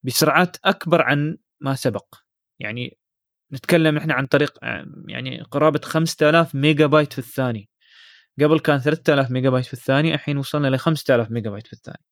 بسرعات 0.03 0.57
أكبر 0.65 1.03
عن 1.03 1.39
ما 1.61 1.75
سبق. 1.75 2.15
يعني 2.61 2.99
نتكلم 3.53 3.97
إحنا 3.97 4.15
عن 4.15 4.27
طريق 4.27 4.59
آه، 4.65 4.87
يعني 5.09 5.43
قرابة 5.43 5.81
5000 5.85 6.55
ميجا 6.55 6.87
بايت 6.87 7.13
في 7.13 7.19
الثانية. 7.19 7.65
قبل 8.41 8.61
كان 8.61 8.79
3000 8.79 9.31
ميجا 9.31 9.51
بايت 9.51 9.67
في 9.67 9.73
الثانية 9.73 10.15
الحين 10.15 10.39
وصلنا 10.39 10.69
ل 10.69 10.79
5000 10.79 11.31
ميجا 11.31 11.51
بايت 11.51 11.67
في 11.67 11.73
الثانية. 11.73 12.05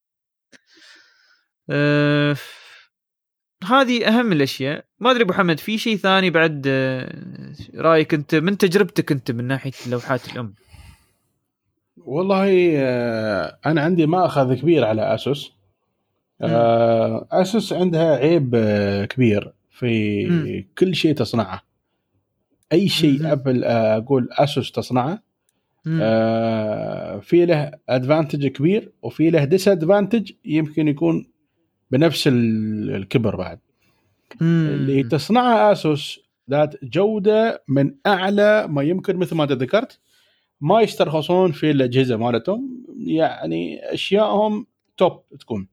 أه 1.71 2.37
هذه 3.65 4.09
أهم 4.09 4.33
الأشياء. 4.33 4.85
ما 5.01 5.11
أدري 5.11 5.23
أبو 5.23 5.33
حمد 5.33 5.61
في 5.61 5.79
شيء 5.79 5.97
ثاني 5.97 6.31
بعد؟ 6.31 6.63
أه 6.67 7.55
رأيك 7.75 8.15
أنت 8.15 8.35
من 8.35 8.59
تجربتك 8.59 9.13
أنت 9.13 9.31
من 9.31 9.45
ناحية 9.45 9.73
لوحات 9.91 10.33
الأم؟ 10.33 10.55
والله 12.05 12.73
آه، 12.77 13.59
أنا 13.67 13.81
عندي 13.81 14.07
مأخذ 14.07 14.55
كبير 14.55 14.85
على 14.85 15.15
اسوس 15.15 15.53
آه، 16.41 17.27
اسوس 17.33 17.73
عندها 17.73 18.17
عيب 18.17 18.55
آه، 18.55 19.05
كبير 19.05 19.53
في 19.71 20.27
م. 20.27 20.65
كل 20.79 20.95
شيء 20.95 21.15
تصنعه. 21.15 21.63
أي 22.73 22.89
شيء 22.89 23.33
أبل 23.33 23.65
أقول 23.65 24.29
اسوس 24.33 24.73
تصنعه 24.73 25.23
في 27.21 27.47
له 27.47 27.71
advantage 27.89 28.47
كبير 28.47 28.93
وفي 29.03 29.31
له 29.31 29.45
disadvantage 29.45 30.33
يمكن 30.45 30.89
يكون 30.89 31.27
بنفس 31.91 32.29
الكبر 32.33 33.37
بعد. 33.37 33.59
اللي 34.41 35.03
تصنعها 35.03 35.73
ASUS 35.73 36.21
ذات 36.51 36.85
جودة 36.85 37.63
من 37.69 37.95
أعلى 38.07 38.67
ما 38.69 38.83
يمكن 38.83 39.17
مثل 39.17 39.37
ما 39.37 39.47
ذكرت. 39.47 40.01
ما 40.63 40.81
يسترخصون 40.81 41.53
في 41.53 41.71
الأجهزة 41.71 42.17
مالتهم 42.17 42.87
يعني 42.97 43.93
أشيائهم 43.95 44.67
top 44.97 45.23
تكون. 45.41 45.69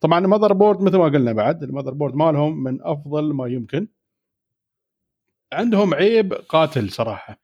طبعا 0.00 0.18
ال 0.18 0.52
motherboard 0.52 0.80
مثل 0.80 0.96
ما 0.96 1.04
قلنا 1.04 1.32
بعد 1.32 1.62
ال 1.62 1.94
motherboard 1.94 2.14
مالهم 2.14 2.62
من 2.62 2.78
أفضل 2.82 3.32
ما 3.32 3.46
يمكن. 3.46 3.88
عندهم 5.52 5.94
عيب 5.94 6.32
قاتل 6.32 6.90
صراحة. 6.90 7.40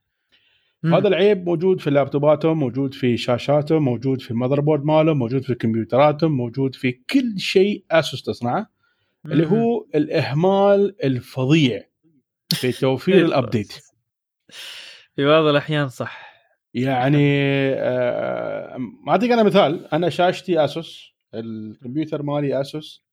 مم. 0.83 0.95
هذا 0.95 1.09
العيب 1.09 1.47
موجود 1.47 1.81
في 1.81 1.91
لابتوباتهم 1.91 2.59
موجود 2.59 2.95
في 2.95 3.17
شاشاتهم 3.17 3.85
موجود 3.85 4.21
في 4.21 4.31
ال 4.31 4.61
motherboard 4.61 4.85
مالهم 4.85 5.19
موجود 5.19 5.43
في 5.43 5.55
كمبيوتراتهم 5.55 6.37
موجود 6.37 6.75
في 6.75 6.93
كل 6.93 7.39
شيء 7.39 7.85
Asus 7.91 8.23
تصنعه. 8.23 8.71
اللي 9.27 9.47
هو 9.47 9.87
الإهمال 9.95 11.05
الفظيع 11.05 11.85
في 12.51 12.73
توفير 12.73 13.25
ال 13.27 13.34
update 13.34 13.73
في 15.17 15.25
بعض 15.27 15.45
الأحيان 15.45 15.89
صح. 15.89 16.34
يعني 16.75 17.29
آه 17.75 18.77
ما 18.77 19.13
اعطيك 19.13 19.31
أنا 19.31 19.43
مثال 19.43 19.87
أنا 19.95 20.09
شاشتي 20.09 20.65
Asus 20.65 21.15
الكمبيوتر 21.35 22.23
مالي 22.23 22.61
Asus 22.61 23.05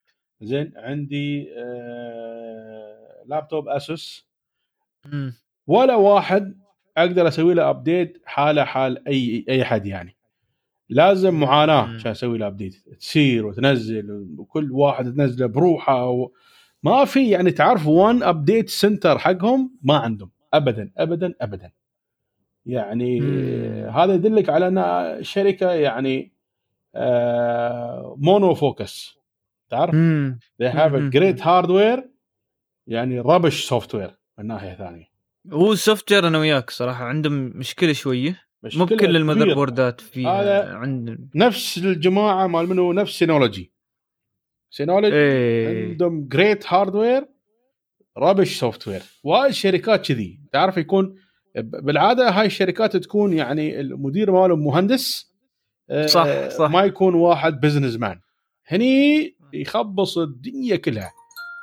زين 0.41 0.73
عندي 0.75 1.49
آه 1.57 3.23
لابتوب 3.25 3.67
Asus 3.67 4.27
ولا 5.67 5.95
واحد 5.95 6.61
أقدر 6.97 7.27
أسوي 7.27 7.53
له 7.53 7.69
update 7.69 8.21
حاله 8.25 8.63
حال 8.63 9.07
أي 9.07 9.45
أي 9.49 9.65
حد 9.65 9.85
يعني. 9.85 10.15
لازم 10.89 11.33
معاناة 11.39 11.95
عشان 11.95 12.11
أسوي 12.11 12.37
له 12.37 12.47
update 12.47 12.75
تسير 12.99 13.45
وتنزل 13.45 14.27
وكل 14.37 14.71
واحد 14.71 15.13
تنزله 15.13 15.47
بروحه 15.47 16.09
و... 16.09 16.31
ما 16.83 17.05
في 17.05 17.29
يعني 17.29 17.51
تعرف 17.51 17.87
one 17.87 18.23
update 18.23 18.69
center 18.69 19.17
حقهم؟ 19.17 19.77
ما 19.83 19.97
عندهم. 19.97 20.31
ابدا 20.53 20.91
ابدا 20.97 21.33
ابدا. 21.41 21.71
يعني 22.65 23.19
مم. 23.19 23.89
هذا 23.89 24.13
يدلك 24.13 24.49
على 24.49 24.67
أن 24.67 25.17
شركة 25.23 25.71
يعني 25.71 26.33
آه 26.95 28.15
mono 28.19 28.53
focus 28.53 29.17
تعرف؟ 29.69 29.95
they 30.63 30.67
have 30.67 30.93
a 30.93 31.17
great 31.17 31.41
hardware 31.43 32.01
يعني 32.87 33.19
rubbish 33.19 33.65
software 33.65 34.17
من 34.39 34.47
ناحية 34.47 34.75
ثانية. 34.75 35.05
هو 35.51 35.71
ال 35.71 36.11
software 36.11 36.27
أنا 36.27 36.37
وياك 36.37 36.69
صراحة 36.69 37.03
عندهم 37.05 37.33
مشكلة 37.55 37.93
شوية. 37.93 38.39
مو 38.75 38.85
بكل 38.85 39.15
ال 39.15 39.18
motherboard 39.18 39.53
ات 39.53 40.01
في 40.01 40.27
عند 40.27 41.29
نفس 41.35 41.77
الجماعة 41.77 42.47
مال 42.47 42.67
منو؟ 42.67 42.93
نفس 42.93 43.19
سينولوجي 43.19 43.71
سينولوجي 44.69 45.15
إيه. 45.15 45.89
عندهم 45.89 46.27
great 46.27 46.73
hardware 46.73 47.27
rubbish 48.17 48.59
software 48.59 49.01
وايد 49.23 49.51
شركات 49.51 50.07
كذي. 50.07 50.39
تعرف 50.51 50.77
يكون 50.77 51.15
بالعادة 51.55 52.29
هاي 52.29 52.45
الشركات 52.45 52.97
تكون 52.97 53.33
يعني 53.33 53.79
المدير 53.79 54.31
مالهم 54.31 54.63
مهندس 54.65 55.31
آه، 55.89 56.05
صح 56.05 56.49
صح. 56.49 56.69
ما 56.71 56.83
يكون 56.83 57.15
واحد 57.15 57.59
businessman 57.59 58.19
هني 58.67 59.35
يخبص 59.53 60.17
الدنيا 60.17 60.75
كلها. 60.75 61.11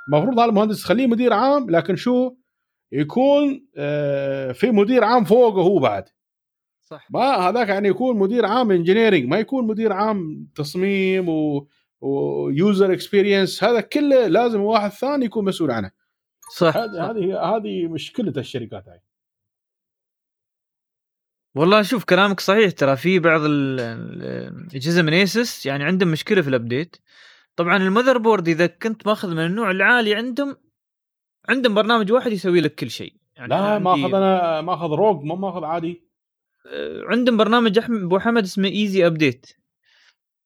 المفروض 0.08 0.38
هذا 0.38 0.48
المهندس 0.48 0.82
تخليه 0.82 1.06
مدير 1.06 1.32
عام 1.32 1.70
لكن 1.70 1.96
شو؟ 1.96 2.34
يكون 2.92 3.66
آه، 3.76 4.52
في 4.52 4.70
مدير 4.70 5.04
عام 5.04 5.24
فوقه 5.24 5.62
هو 5.62 5.78
بعد. 5.78 6.04
صح. 6.82 7.08
ما 7.10 7.20
هذاك 7.20 7.68
يعني 7.68 7.88
يكون 7.88 8.18
مدير 8.18 8.46
عام 8.46 8.70
engineering 8.70 9.24
ما 9.24 9.38
يكون 9.38 9.66
مدير 9.66 9.92
عام 9.92 10.48
تصميم 10.54 11.28
و 11.28 11.68
و 12.00 12.19
user 12.19 12.92
experience 12.92 13.64
هذا 13.64 13.80
كله 13.80 14.26
لازم 14.26 14.60
واحد 14.60 14.90
ثاني 14.90 15.24
يكون 15.24 15.44
مسؤول 15.44 15.70
عنه. 15.70 15.90
صح 16.56 16.76
هذه 16.76 17.40
هذه 17.40 17.86
مشكلة 17.86 18.32
الشركات 18.36 18.88
هاي. 18.88 19.00
والله 21.58 21.82
شوف 21.82 22.04
كلامك 22.04 22.40
صحيح 22.40 22.70
ترى. 22.70 22.96
في 22.96 23.18
بعض 23.18 23.40
الاجهزه 23.44 25.02
من 25.02 25.12
Asus 25.12 25.66
يعني 25.66 25.84
عندهم 25.84 26.08
مشكلة 26.08 26.42
في 26.42 26.48
ال 26.48 26.55
update 26.55 26.96
طبعا 27.56 27.76
ال 27.76 28.18
motherboard 28.18 28.48
إذا 28.48 28.66
كنت 28.66 29.06
ماخذ 29.06 29.34
من 29.34 29.46
النوع 29.46 29.70
العالي 29.70 30.14
عندهم 30.14 30.56
عندهم 31.48 31.74
برنامج 31.74 32.12
واحد 32.12 32.32
يسوي 32.32 32.60
لك 32.60 32.74
كل 32.74 32.90
شيء. 32.90 33.14
يعني 33.36 33.48
لا 33.48 33.78
ماخذ 33.78 34.14
أنا 34.14 34.60
ماخذ 34.60 34.86
ROG 34.88 35.24
مو 35.24 35.36
ماخذ 35.36 35.64
عادي. 35.64 36.02
آه، 36.66 37.02
عندهم 37.04 37.36
برنامج 37.36 37.78
احمد 37.78 38.02
أبو 38.02 38.18
حمد 38.18 38.42
اسمه 38.42 38.68
easy 38.68 39.06
update 39.06 39.46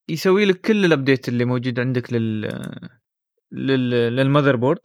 يسوي 0.09 0.45
لك 0.45 0.61
كل 0.61 0.85
ال 0.85 0.91
update 0.91 1.27
اللي 1.27 1.45
موجود 1.45 1.79
عندك 1.79 2.13
لل 2.13 2.41
لل 3.51 3.89
لل 3.89 4.55
motherboard 4.55 4.79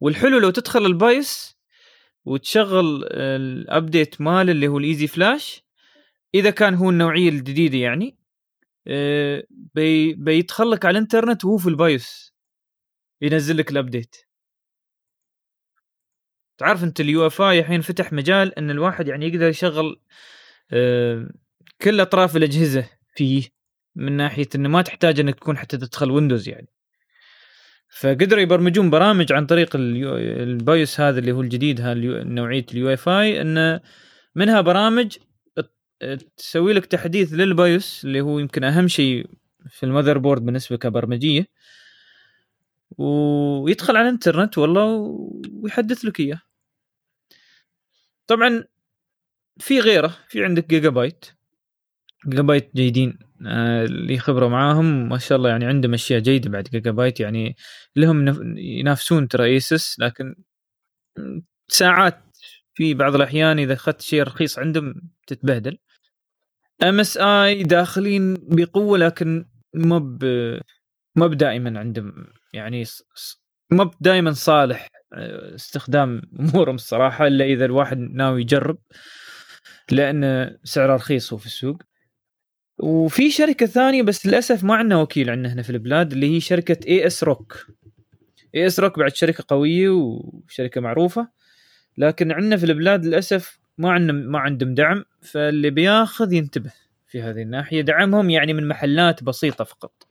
والحلو 0.00 0.38
لو 0.38 0.50
تدخل 0.50 0.86
ال 0.86 1.00
BIOS 1.00 1.58
وتشغل 2.24 3.04
ال 3.12 3.27
update 3.27 4.20
مال 4.20 4.50
اللي 4.50 4.68
هو 4.68 4.78
ال 4.78 4.87
EZ 4.87 5.06
Flash 5.06 5.63
إذا 6.34 6.50
كان 6.50 6.74
هو 6.74 6.90
النوعية 6.90 7.28
الجديدة 7.28 7.78
يعني 7.78 8.18
آه، 8.86 9.44
بي 9.50 10.14
بيدخل 10.14 10.70
لك 10.70 10.84
على 10.84 10.98
الإنترنت 10.98 11.44
وهو 11.44 11.58
في 11.58 11.68
ال 11.68 11.81
BIOS 11.81 12.34
ينزل 13.22 13.56
لك 13.56 13.70
ال 13.70 13.77
update 13.77 14.16
تعرف 16.58 16.84
أنت 16.84 17.00
ال 17.00 17.26
UEFI 17.26 17.58
الحين 17.58 17.80
فتح 17.80 18.12
مجال 18.12 18.58
إن 18.58 18.70
الواحد 18.70 19.08
يعني 19.08 19.26
يقدر 19.26 19.48
يشغل 19.48 20.00
آه، 20.72 21.28
كل 21.82 22.00
أطراف 22.00 22.36
الأجهزة 22.36 22.90
فيه 23.16 23.48
من 23.94 24.12
ناحية 24.12 24.48
إنه 24.54 24.68
ما 24.68 24.82
تحتاج 24.82 25.20
إنك 25.20 25.34
تكون 25.34 25.58
حتى 25.58 25.76
تدخل 25.76 26.10
Windows 26.10 26.48
يعني. 26.48 26.68
فقدروا 27.88 28.42
يبرمجون 28.42 28.90
برامج 28.90 29.32
عن 29.32 29.46
طريق 29.46 29.70
ال 29.76 30.01
BIOS 30.01 31.00
هذا 31.00 31.18
اللي 31.18 31.32
هو 31.32 31.40
الجديد 31.40 31.80
نوعية 31.80 32.66
ال 32.72 32.92
UEFI 32.92 33.40
إنه 33.40 33.80
منها 34.34 34.60
برامج 34.60 35.16
تسوي 36.36 36.72
لك 36.72 36.86
تحديث 36.86 37.32
لل 37.32 37.56
BIOS 37.56 38.04
اللي 38.04 38.20
هو 38.20 38.38
يمكن 38.38 38.64
أهم 38.64 38.88
شيء 38.88 39.26
في 39.68 39.86
ال 39.86 40.18
motherboard 40.18 40.44
بالنسبة 40.44 40.76
كبرمجية. 40.76 41.46
ويدخل 42.98 43.96
على 43.96 44.08
الإنترنت 44.08 44.58
والله 44.58 44.84
ويحدث 45.52 46.04
لك 46.04 46.20
إياه. 46.20 46.40
طبعا 48.26 48.64
في 49.58 49.80
غيره 49.80 50.16
في 50.28 50.44
عندك 50.44 50.68
Gigabyte 50.68 51.24
Gigabyte 52.28 52.70
جيدين 52.76 53.18
آه، 53.46 53.84
اللي 53.84 54.18
خبرة 54.18 54.48
معاهم 54.48 55.08
ما 55.08 55.18
شاء 55.18 55.38
الله 55.38 55.50
يعني 55.50 55.64
عندهم 55.64 55.94
أشياء 55.94 56.20
جيدة 56.20 56.50
بعد 56.50 56.64
جيجا 56.64 56.90
بايت 56.90 57.20
يعني 57.20 57.56
لهم 57.96 58.28
ينافسون 58.58 59.28
ترى 59.28 59.44
Asus 59.44 60.00
لكن 60.00 60.34
ساعات 61.68 62.20
في 62.74 62.94
بعض 62.94 63.14
الأحيان 63.14 63.58
إذا 63.58 63.72
أخذت 63.72 64.00
شيء 64.00 64.22
رخيص 64.22 64.58
عندهم 64.58 64.94
تتبهدل. 65.26 65.78
MSI 66.82 67.62
داخلين 67.62 68.34
بقوة 68.34 68.98
لكن 68.98 69.44
مو 69.74 69.98
ب 70.00 70.24
مو 71.16 71.26
دائما 71.26 71.78
عندهم 71.78 72.26
يعني 72.52 72.84
مو 73.70 73.90
دائما 74.00 74.32
صالح 74.32 74.88
آه، 75.12 75.54
استخدام 75.54 76.22
أمورهم 76.40 76.74
الصراحة 76.74 77.26
إلا 77.26 77.44
إذا 77.44 77.64
الواحد 77.64 77.98
ناوي 77.98 78.40
يجرب 78.40 78.78
لأن 79.90 80.50
سعره 80.64 80.94
رخيص 80.94 81.32
هو 81.32 81.38
في 81.38 81.46
السوق. 81.46 81.82
وفي 82.78 83.30
شركة 83.30 83.66
ثانية 83.66 84.02
بس 84.02 84.26
للأسف 84.26 84.64
ما 84.64 84.74
عندنا 84.74 85.00
وكيل 85.00 85.30
عندنا 85.30 85.52
هنا 85.52 85.62
في 85.62 85.70
البلاد 85.70 86.12
اللي 86.12 86.36
هي 86.36 86.40
شركة 86.40 86.88
ASRock 86.88 87.66
اي 88.54 88.66
اس 88.66 88.80
روك 88.80 88.98
بعد 88.98 89.14
شركة 89.16 89.44
قوية 89.48 89.88
وشركة 89.88 90.80
معروفة 90.80 91.28
لكن 91.98 92.32
عندنا 92.32 92.56
في 92.56 92.64
البلاد 92.64 93.06
للأسف 93.06 93.58
ما 93.78 93.92
عندنا 93.92 94.12
ما 94.12 94.38
عندهم 94.38 94.74
دعم. 94.74 95.04
فاللي 95.24 95.70
بياخذ 95.70 96.32
ينتبه 96.32 96.72
في 97.06 97.22
هذه 97.22 97.42
الناحية. 97.42 97.80
دعمهم 97.80 98.30
يعني 98.30 98.52
من 98.52 98.68
محلات 98.68 99.22
بسيطة 99.24 99.64
فقط. 99.64 100.06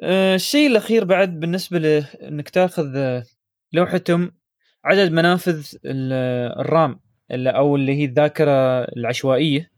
آه، 0.00 0.34
الشيء 0.34 0.66
الأخير 0.66 1.04
بعد 1.04 1.40
بالنسبة 1.40 1.78
لانك 1.78 2.48
تاخذ 2.48 2.96
آه، 2.96 3.24
لوحتهم 3.72 4.32
عدد 4.84 5.12
منافذ 5.12 5.66
ال- 5.84 6.60
الرام 6.60 7.00
أو 7.30 7.76
اللي 7.76 7.94
هي 7.94 8.04
الذاكرة 8.04 8.82
العشوائية 8.84 9.70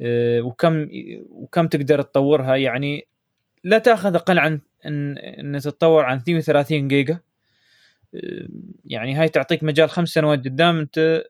آه، 0.00 0.40
وكم 0.40 0.88
وكم 1.30 1.66
تقدر 1.68 2.02
تطورها. 2.02 2.56
يعني 2.56 3.06
لا 3.64 3.78
تأخذ 3.78 4.14
أقل 4.14 4.38
عن 4.38 4.60
ان 4.86 5.18
إن 5.18 5.60
تتطور 5.60 6.04
عن 6.04 6.16
32 6.16 6.88
جيجا. 6.88 7.18
يعني 8.84 9.14
هاي 9.14 9.28
تعطيك 9.28 9.64
مجال 9.64 9.90
خمس 9.90 10.08
سنوات 10.08 10.38
قدام 10.38 10.78
أنت 10.78 11.24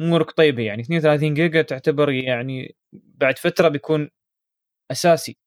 امورك 0.00 0.30
طيبة 0.30 0.62
يعني. 0.62 0.82
32 0.82 1.34
جيجا 1.34 1.62
تعتبر 1.62 2.10
يعني 2.10 2.76
بعد 2.92 3.38
فترة 3.38 3.68
بيكون 3.68 4.10
أساسي. 4.90 5.38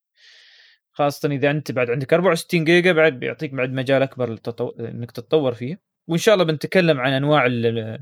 خاصة 0.92 1.28
إذا 1.32 1.50
أنت 1.50 1.72
بعد 1.72 1.90
عندك 1.90 2.12
64 2.14 2.64
جيجا 2.64 2.92
بعد 2.92 3.12
بيعطيك 3.20 3.50
بعد 3.54 3.70
مجال 3.72 4.02
أكبر 4.02 4.30
للتطو... 4.30 4.70
إنك 4.80 5.10
تتطور 5.10 5.54
فيه. 5.54 5.80
وإن 6.08 6.18
شاء 6.18 6.34
الله 6.34 6.44
بنتكلم 6.46 7.00
عن 7.00 7.12
أنواع 7.12 7.46
ال- 7.46 7.66
ال- 7.66 7.98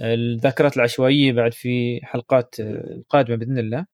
الذاكرات 0.00 0.76
العشوائية 0.76 1.32
بعد 1.32 1.52
في 1.54 2.00
حلقات 2.02 2.54
آه، 2.60 3.02
قادمة 3.08 3.36
بإذن 3.36 3.58
الله. 3.58 3.86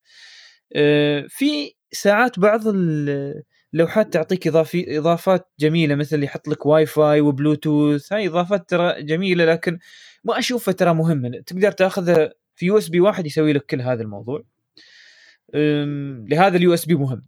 آه، 0.76 1.24
في 1.28 1.74
ساعات 1.92 2.38
بعض 2.38 2.68
ال- 2.68 3.42
اللوحات 3.74 4.12
تعطيك 4.12 4.46
اضافي 4.46 4.98
إضافات 4.98 5.48
جميلة 5.60 5.94
مثل 5.94 6.22
يحط 6.22 6.48
لك 6.48 6.66
Wi-Fi 6.66 6.86
و 6.86 7.20
Bluetooth. 7.20 8.12
هاي 8.12 8.26
إضافات 8.28 8.68
ترى 8.70 9.02
جميلة 9.02 9.44
لكن 9.44 9.78
ما 10.24 10.38
اشوفها 10.38 10.72
ترى 10.74 10.94
مهمه 10.94 11.30
تقدر 11.46 11.72
تاخذها 11.72 12.32
في 12.54 12.66
USB 12.66 13.00
واحد 13.00 13.26
يسوي 13.26 13.52
لك 13.52 13.66
كل 13.66 13.80
هذا 13.80 14.02
الموضوع. 14.02 14.44
لهذا 16.28 16.56
ال 16.56 16.74
USB 16.74 16.94
مهم. 16.94 17.26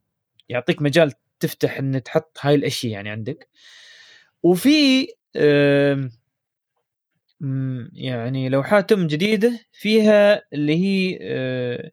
يعطيك 0.49 0.83
مجال 0.83 1.13
تفتح 1.41 1.79
إن 1.79 2.03
تحط 2.03 2.39
هاي 2.41 2.55
الأشياء 2.55 2.93
يعني 2.93 3.11
عندك. 3.11 3.49
وفي 4.43 5.07
يعني 7.93 8.49
لوحاتهم 8.49 9.07
جديدة 9.07 9.61
فيها 9.73 10.43
اللي 10.53 10.77
هي 10.77 11.19
أه، 11.23 11.91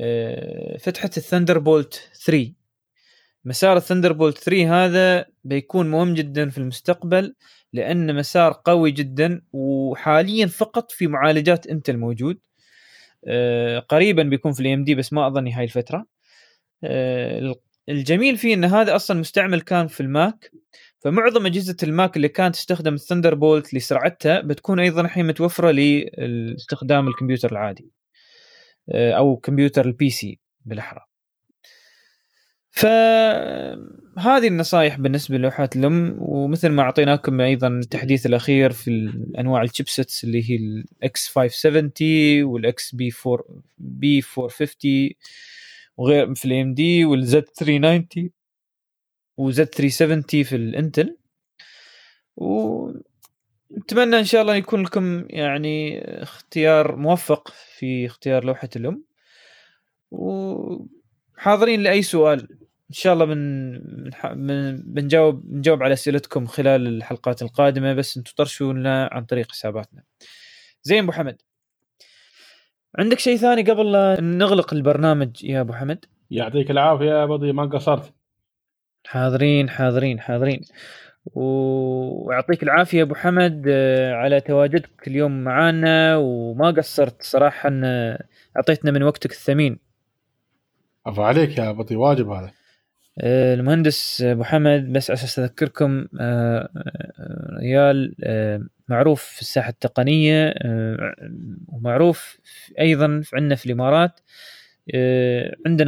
أه، 0.00 0.76
فتحة 0.76 1.10
ال 1.16 1.58
Thunderbolt 1.58 2.10
3 2.26 2.52
مسار 3.44 3.76
ال 3.76 4.12
Thunderbolt 4.12 4.38
3 4.38 4.84
هذا 4.84 5.26
بيكون 5.44 5.90
مهم 5.90 6.14
جدا 6.14 6.50
في 6.50 6.58
المستقبل. 6.58 7.34
لأن 7.72 8.14
مسار 8.16 8.60
قوي 8.64 8.90
جدا 8.90 9.42
وحاليا 9.52 10.46
فقط 10.46 10.92
في 10.92 11.06
معالجات 11.06 11.66
Intel 11.66 11.96
موجود. 11.96 12.38
أه، 13.26 13.78
قريبا 13.78 14.22
بيكون 14.22 14.52
في 14.52 14.60
ال 14.60 14.74
AMD 14.74 14.94
بس 14.94 15.12
ما 15.12 15.26
أظني 15.26 15.52
هاي 15.52 15.64
الفترة. 15.64 16.06
أه، 16.84 17.54
الجميل 17.88 18.36
فيه 18.36 18.54
إن 18.54 18.64
هذا 18.64 18.96
أصلا 18.96 19.20
مستعمل 19.20 19.60
كان 19.60 19.86
في 19.86 20.00
ال 20.00 20.10
Mac. 20.10 20.52
فمعظم 21.00 21.46
أجهزة 21.46 21.76
ال 21.82 21.90
Mac 21.90 22.16
اللي 22.16 22.28
كانت 22.28 22.54
تستخدم 22.54 22.94
ال 22.94 23.34
Thunderbolt 23.34 23.74
لسرعتها 23.74 24.40
بتكون 24.40 24.80
أيضا 24.80 25.00
الحين 25.00 25.26
متوفرة 25.26 25.70
لاستخدام 25.70 27.08
الكمبيوتر 27.08 27.52
العادي 27.52 27.90
أه، 28.90 29.12
أو 29.12 29.36
كمبيوتر 29.36 29.86
ال 29.86 30.10
PC 30.10 30.40
بالأحرى. 30.64 31.07
فهذه 32.78 34.48
النصائح 34.48 34.98
بالنسبة 34.98 35.36
للوحات 35.38 35.76
الأم 35.76 36.16
ومثل 36.18 36.68
ما 36.68 36.82
أعطيناكم 36.82 37.40
أيضا 37.40 37.68
التحديث 37.68 38.26
الأخير 38.26 38.72
في 38.72 39.12
انواع 39.38 39.62
ال 39.62 39.69
chipsets 39.69 40.24
اللي 40.24 40.50
هي 40.50 40.56
ال 40.56 40.92
X 40.92 41.28
570 41.28 42.42
وال 42.42 42.77
X 42.77 42.94
B 42.94 43.12
4 43.26 43.44
B 43.78 44.22
450 44.38 45.10
وغير 45.96 46.34
في 46.34 46.44
ال 46.44 46.74
AMD 46.74 47.04
وال 47.04 47.31
Z 47.31 47.44
390 47.56 48.30
و 49.36 49.50
Z 49.50 49.64
370 49.74 50.44
في 50.44 50.56
ال 50.56 50.66
Intel 50.66 51.16
ونتمنى 52.36 54.18
إن 54.18 54.24
شاء 54.24 54.42
الله 54.42 54.54
يكون 54.54 54.82
لكم 54.82 55.24
يعني 55.30 56.00
اختيار 56.22 56.96
موفق 56.96 57.52
في 57.78 58.06
اختيار 58.06 58.44
لوحة 58.44 58.68
الأم. 58.76 59.04
وحاضرين 60.10 61.80
لأي 61.82 62.02
سؤال. 62.02 62.67
إن 62.90 62.94
شاء 62.94 63.12
الله 63.12 63.24
بن 63.24 63.72
بن- 64.24 64.82
بنجاوب 64.86 65.42
بنجاوب 65.44 65.82
على 65.82 65.92
أسئلتكم 65.92 66.46
خلال 66.46 66.86
الحلقات 66.86 67.42
القادمة 67.42 67.94
بس 67.94 68.16
أنتم 68.16 68.32
طرشوا 68.36 68.72
لنا 68.72 69.08
عن 69.12 69.24
طريق 69.24 69.50
حساباتنا. 69.50 70.02
زين 70.82 71.02
أبو 71.02 71.12
حمد. 71.12 71.42
عندك 72.98 73.18
شيء 73.18 73.36
ثاني 73.36 73.62
قبل 73.62 73.92
لا 73.92 74.20
نغلق 74.20 74.74
البرنامج 74.74 75.44
يا 75.44 75.60
أبو 75.60 75.72
حمد؟ 75.72 76.04
يعطيك 76.30 76.70
العافية 76.70 77.04
يا 77.10 77.24
بضي 77.26 77.52
ما 77.52 77.64
قصرت. 77.64 78.12
حاضرين 79.06 79.70
حاضرين 79.70 80.20
حاضرين. 80.20 80.60
ويعطيك 81.34 82.62
العافية 82.62 83.02
أبو 83.02 83.14
حمد 83.14 83.64
آه، 83.68 84.12
على 84.14 84.40
تواجدك 84.40 85.08
اليوم 85.08 85.44
معنا 85.44 86.16
وما 86.16 86.70
قصرت 86.70 87.22
صراحة 87.22 87.68
ان 87.68 87.84
أعطيتنا 88.56 88.90
من 88.90 89.02
وقتك 89.02 89.30
الثمين. 89.30 89.78
عفو 91.06 91.22
عليك 91.22 91.58
يا 91.58 91.72
بضي 91.72 91.96
واجب 91.96 92.28
هذا. 92.30 92.46
آه، 92.46 92.57
المهندس 93.22 94.22
أبو 94.22 94.44
حمد 94.44 94.92
بس 94.92 95.10
أساس 95.10 95.38
أذكركم 95.38 96.06
آه، 96.20 96.68
آه، 96.76 97.58
ريال 97.60 98.14
آه، 98.24 98.62
معروف 98.88 99.22
في 99.24 99.40
الساحة 99.40 99.68
التقنية 99.70 100.48
آه، 100.48 101.14
ومعروف 101.68 102.38
أيضا 102.80 103.22
عندنا 103.34 103.54
في 103.54 103.66
الإمارات. 103.66 104.20
آه، 104.94 105.56
عنده 105.66 105.84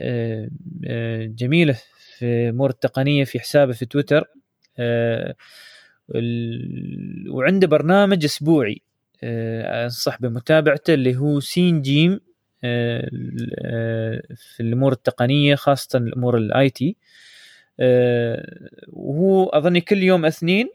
آه، 0.00 0.48
آه، 0.86 1.24
جميلة 1.26 1.76
في 2.18 2.48
أمور 2.48 2.70
التقنية 2.70 3.24
في 3.24 3.40
حسابه 3.40 3.72
في 3.72 3.86
تويتر. 3.86 4.24
آه، 4.78 5.34
وعنده 7.30 7.66
برنامج 7.66 8.24
أسبوعي. 8.24 8.82
آه، 9.22 9.84
انصح 9.84 10.20
بمتابعته 10.20 10.94
اللي 10.94 11.16
هو 11.16 11.40
سين 11.40 11.82
جيم 11.82 12.12
آه، 12.12 12.16
آه، 12.16 12.27
في 14.36 14.60
الأمور 14.60 14.92
التقنية 14.92 15.54
خاصة 15.54 15.98
الأمور 15.98 16.36
ال 16.36 16.70
IT 16.70 16.96
وهو 18.88 19.48
أظني 19.48 19.80
كل 19.80 20.02
يوم 20.02 20.24
اثنين 20.24 20.68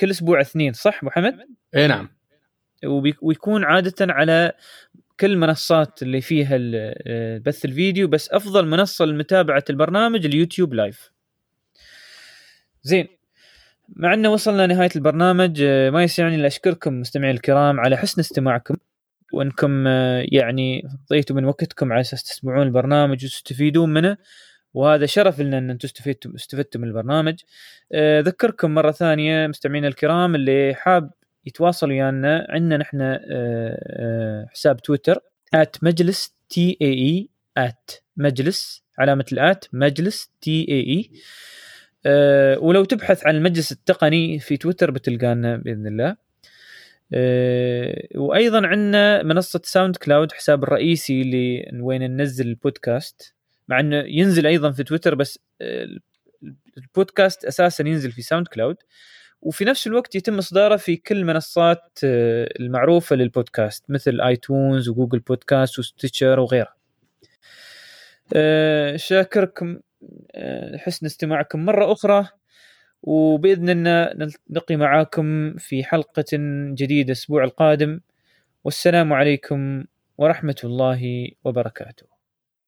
كل 0.00 0.10
أسبوع 0.10 0.40
اثنين 0.40 0.72
صح 0.72 1.02
محمد؟ 1.02 1.34
إي 1.76 1.86
نعم 1.86 2.08
ويكون 3.22 3.64
عادة 3.64 3.94
على 4.00 4.52
كل 5.20 5.32
المنصات 5.32 6.02
اللي 6.02 6.20
فيها 6.20 6.58
آه، 6.60 7.38
بث 7.38 7.64
الفيديو 7.64 8.08
بس 8.08 8.30
أفضل 8.30 8.66
منصة 8.66 9.04
لمتابعة 9.04 9.64
البرنامج 9.70 10.26
ال 10.26 10.32
YouTube 10.32 10.74
live. 10.74 11.10
زين 12.82 13.08
مع 13.88 14.14
إنه 14.14 14.28
وصلنا 14.28 14.66
نهاية 14.66 14.90
البرنامج 14.96 15.62
آه، 15.62 15.90
ما 15.90 16.02
يسعني 16.02 16.34
إلا 16.34 16.46
أشكركم 16.46 17.00
مستمعي 17.00 17.30
الكرام 17.30 17.80
على 17.80 17.96
حسن 17.96 18.20
استماعكم 18.20 18.76
وانكم 19.32 19.86
آه، 19.86 20.26
يعني 20.32 20.88
اعطيتوا 20.90 21.36
من 21.36 21.44
وقتكم 21.44 21.92
على 21.92 22.00
أساس 22.00 22.22
تسمعون 22.22 22.66
البرنامج 22.66 23.24
وتستفيدون 23.24 23.92
منه. 23.92 24.16
وهذا 24.74 25.06
شرف 25.06 25.40
لنا 25.40 25.58
أن 25.58 25.70
أنتم 25.70 25.88
استفدتم 25.88 26.34
استفدتم 26.34 26.80
من 26.80 26.88
البرنامج. 26.88 27.34
آه، 27.92 28.20
أذكركم 28.20 28.74
مرة 28.74 28.90
ثانية 28.90 29.46
مستمعينا 29.46 29.88
الكرام 29.88 30.34
اللي 30.34 30.74
حاب 30.74 31.10
يتواصل 31.46 31.88
ويانا 31.90 32.46
عندنا 32.50 32.76
نحن 32.76 32.98
آه، 33.02 34.46
حساب 34.50 34.82
تويتر 34.82 35.18
مجلس 35.82 36.36
تي 36.48 36.78
إي 36.82 36.92
إي 36.92 37.28
مجلس 38.16 38.84
علامة 38.98 39.24
ال 39.32 39.43
at 39.43 39.64
مجلس 39.72 40.30
T 40.40 40.66
E 40.68 40.80
E. 40.80 41.10
ولو 42.58 42.84
تبحث 42.84 43.26
عن 43.26 43.36
المجلس 43.36 43.72
التقني 43.72 44.38
في 44.38 44.56
تويتر 44.56 44.90
بتلقانا 44.90 45.56
بإذن 45.56 45.86
الله. 45.86 46.25
وأيضا 48.16 48.66
عندنا 48.66 49.22
منصة 49.22 49.60
SoundCloud 49.64 50.32
حساب 50.32 50.62
الرئيسي 50.64 51.22
اللي 51.22 51.70
وين 51.80 52.02
ننزل 52.02 52.48
البودكاست 52.48 53.34
مع 53.68 53.80
إنه 53.80 53.96
ينزل 53.96 54.46
أيضا 54.46 54.70
في 54.70 54.84
تويتر 54.84 55.14
بس 55.14 55.38
آه، 55.60 55.86
البودكاست 56.76 57.44
أساسا 57.44 57.88
ينزل 57.88 58.12
في 58.12 58.22
SoundCloud 58.22 58.76
وفي 59.42 59.64
نفس 59.64 59.86
الوقت 59.86 60.14
يتم 60.14 60.38
إصداره 60.38 60.76
في 60.76 60.96
كل 60.96 61.16
المنصات 61.16 61.98
آه، 62.04 62.48
المعروفة 62.60 63.16
للبودكاست 63.16 63.84
مثل 63.90 64.20
iTunes 64.20 64.88
و 64.88 64.92
Google 64.92 65.18
Podcasts 65.18 65.78
و 65.78 65.85
Stitcher 65.85 66.40
وغيرها. 66.40 66.76
شاكركم 68.96 69.78
حسن 70.76 71.06
استماعكم 71.06 71.64
مرة 71.64 71.92
أخرى 71.92 72.28
وبإذن 73.06 73.70
الله 73.70 74.14
نلتقي 74.14 74.76
معاكم 74.76 75.54
في 75.56 75.84
حلقة 75.84 76.24
جديدة 76.74 77.06
الأسبوع 77.06 77.44
القادم. 77.44 78.00
والسلام 78.64 79.12
عليكم 79.12 79.84
ورحمة 80.18 80.56
الله 80.64 81.30
وبركاته. 81.44 82.15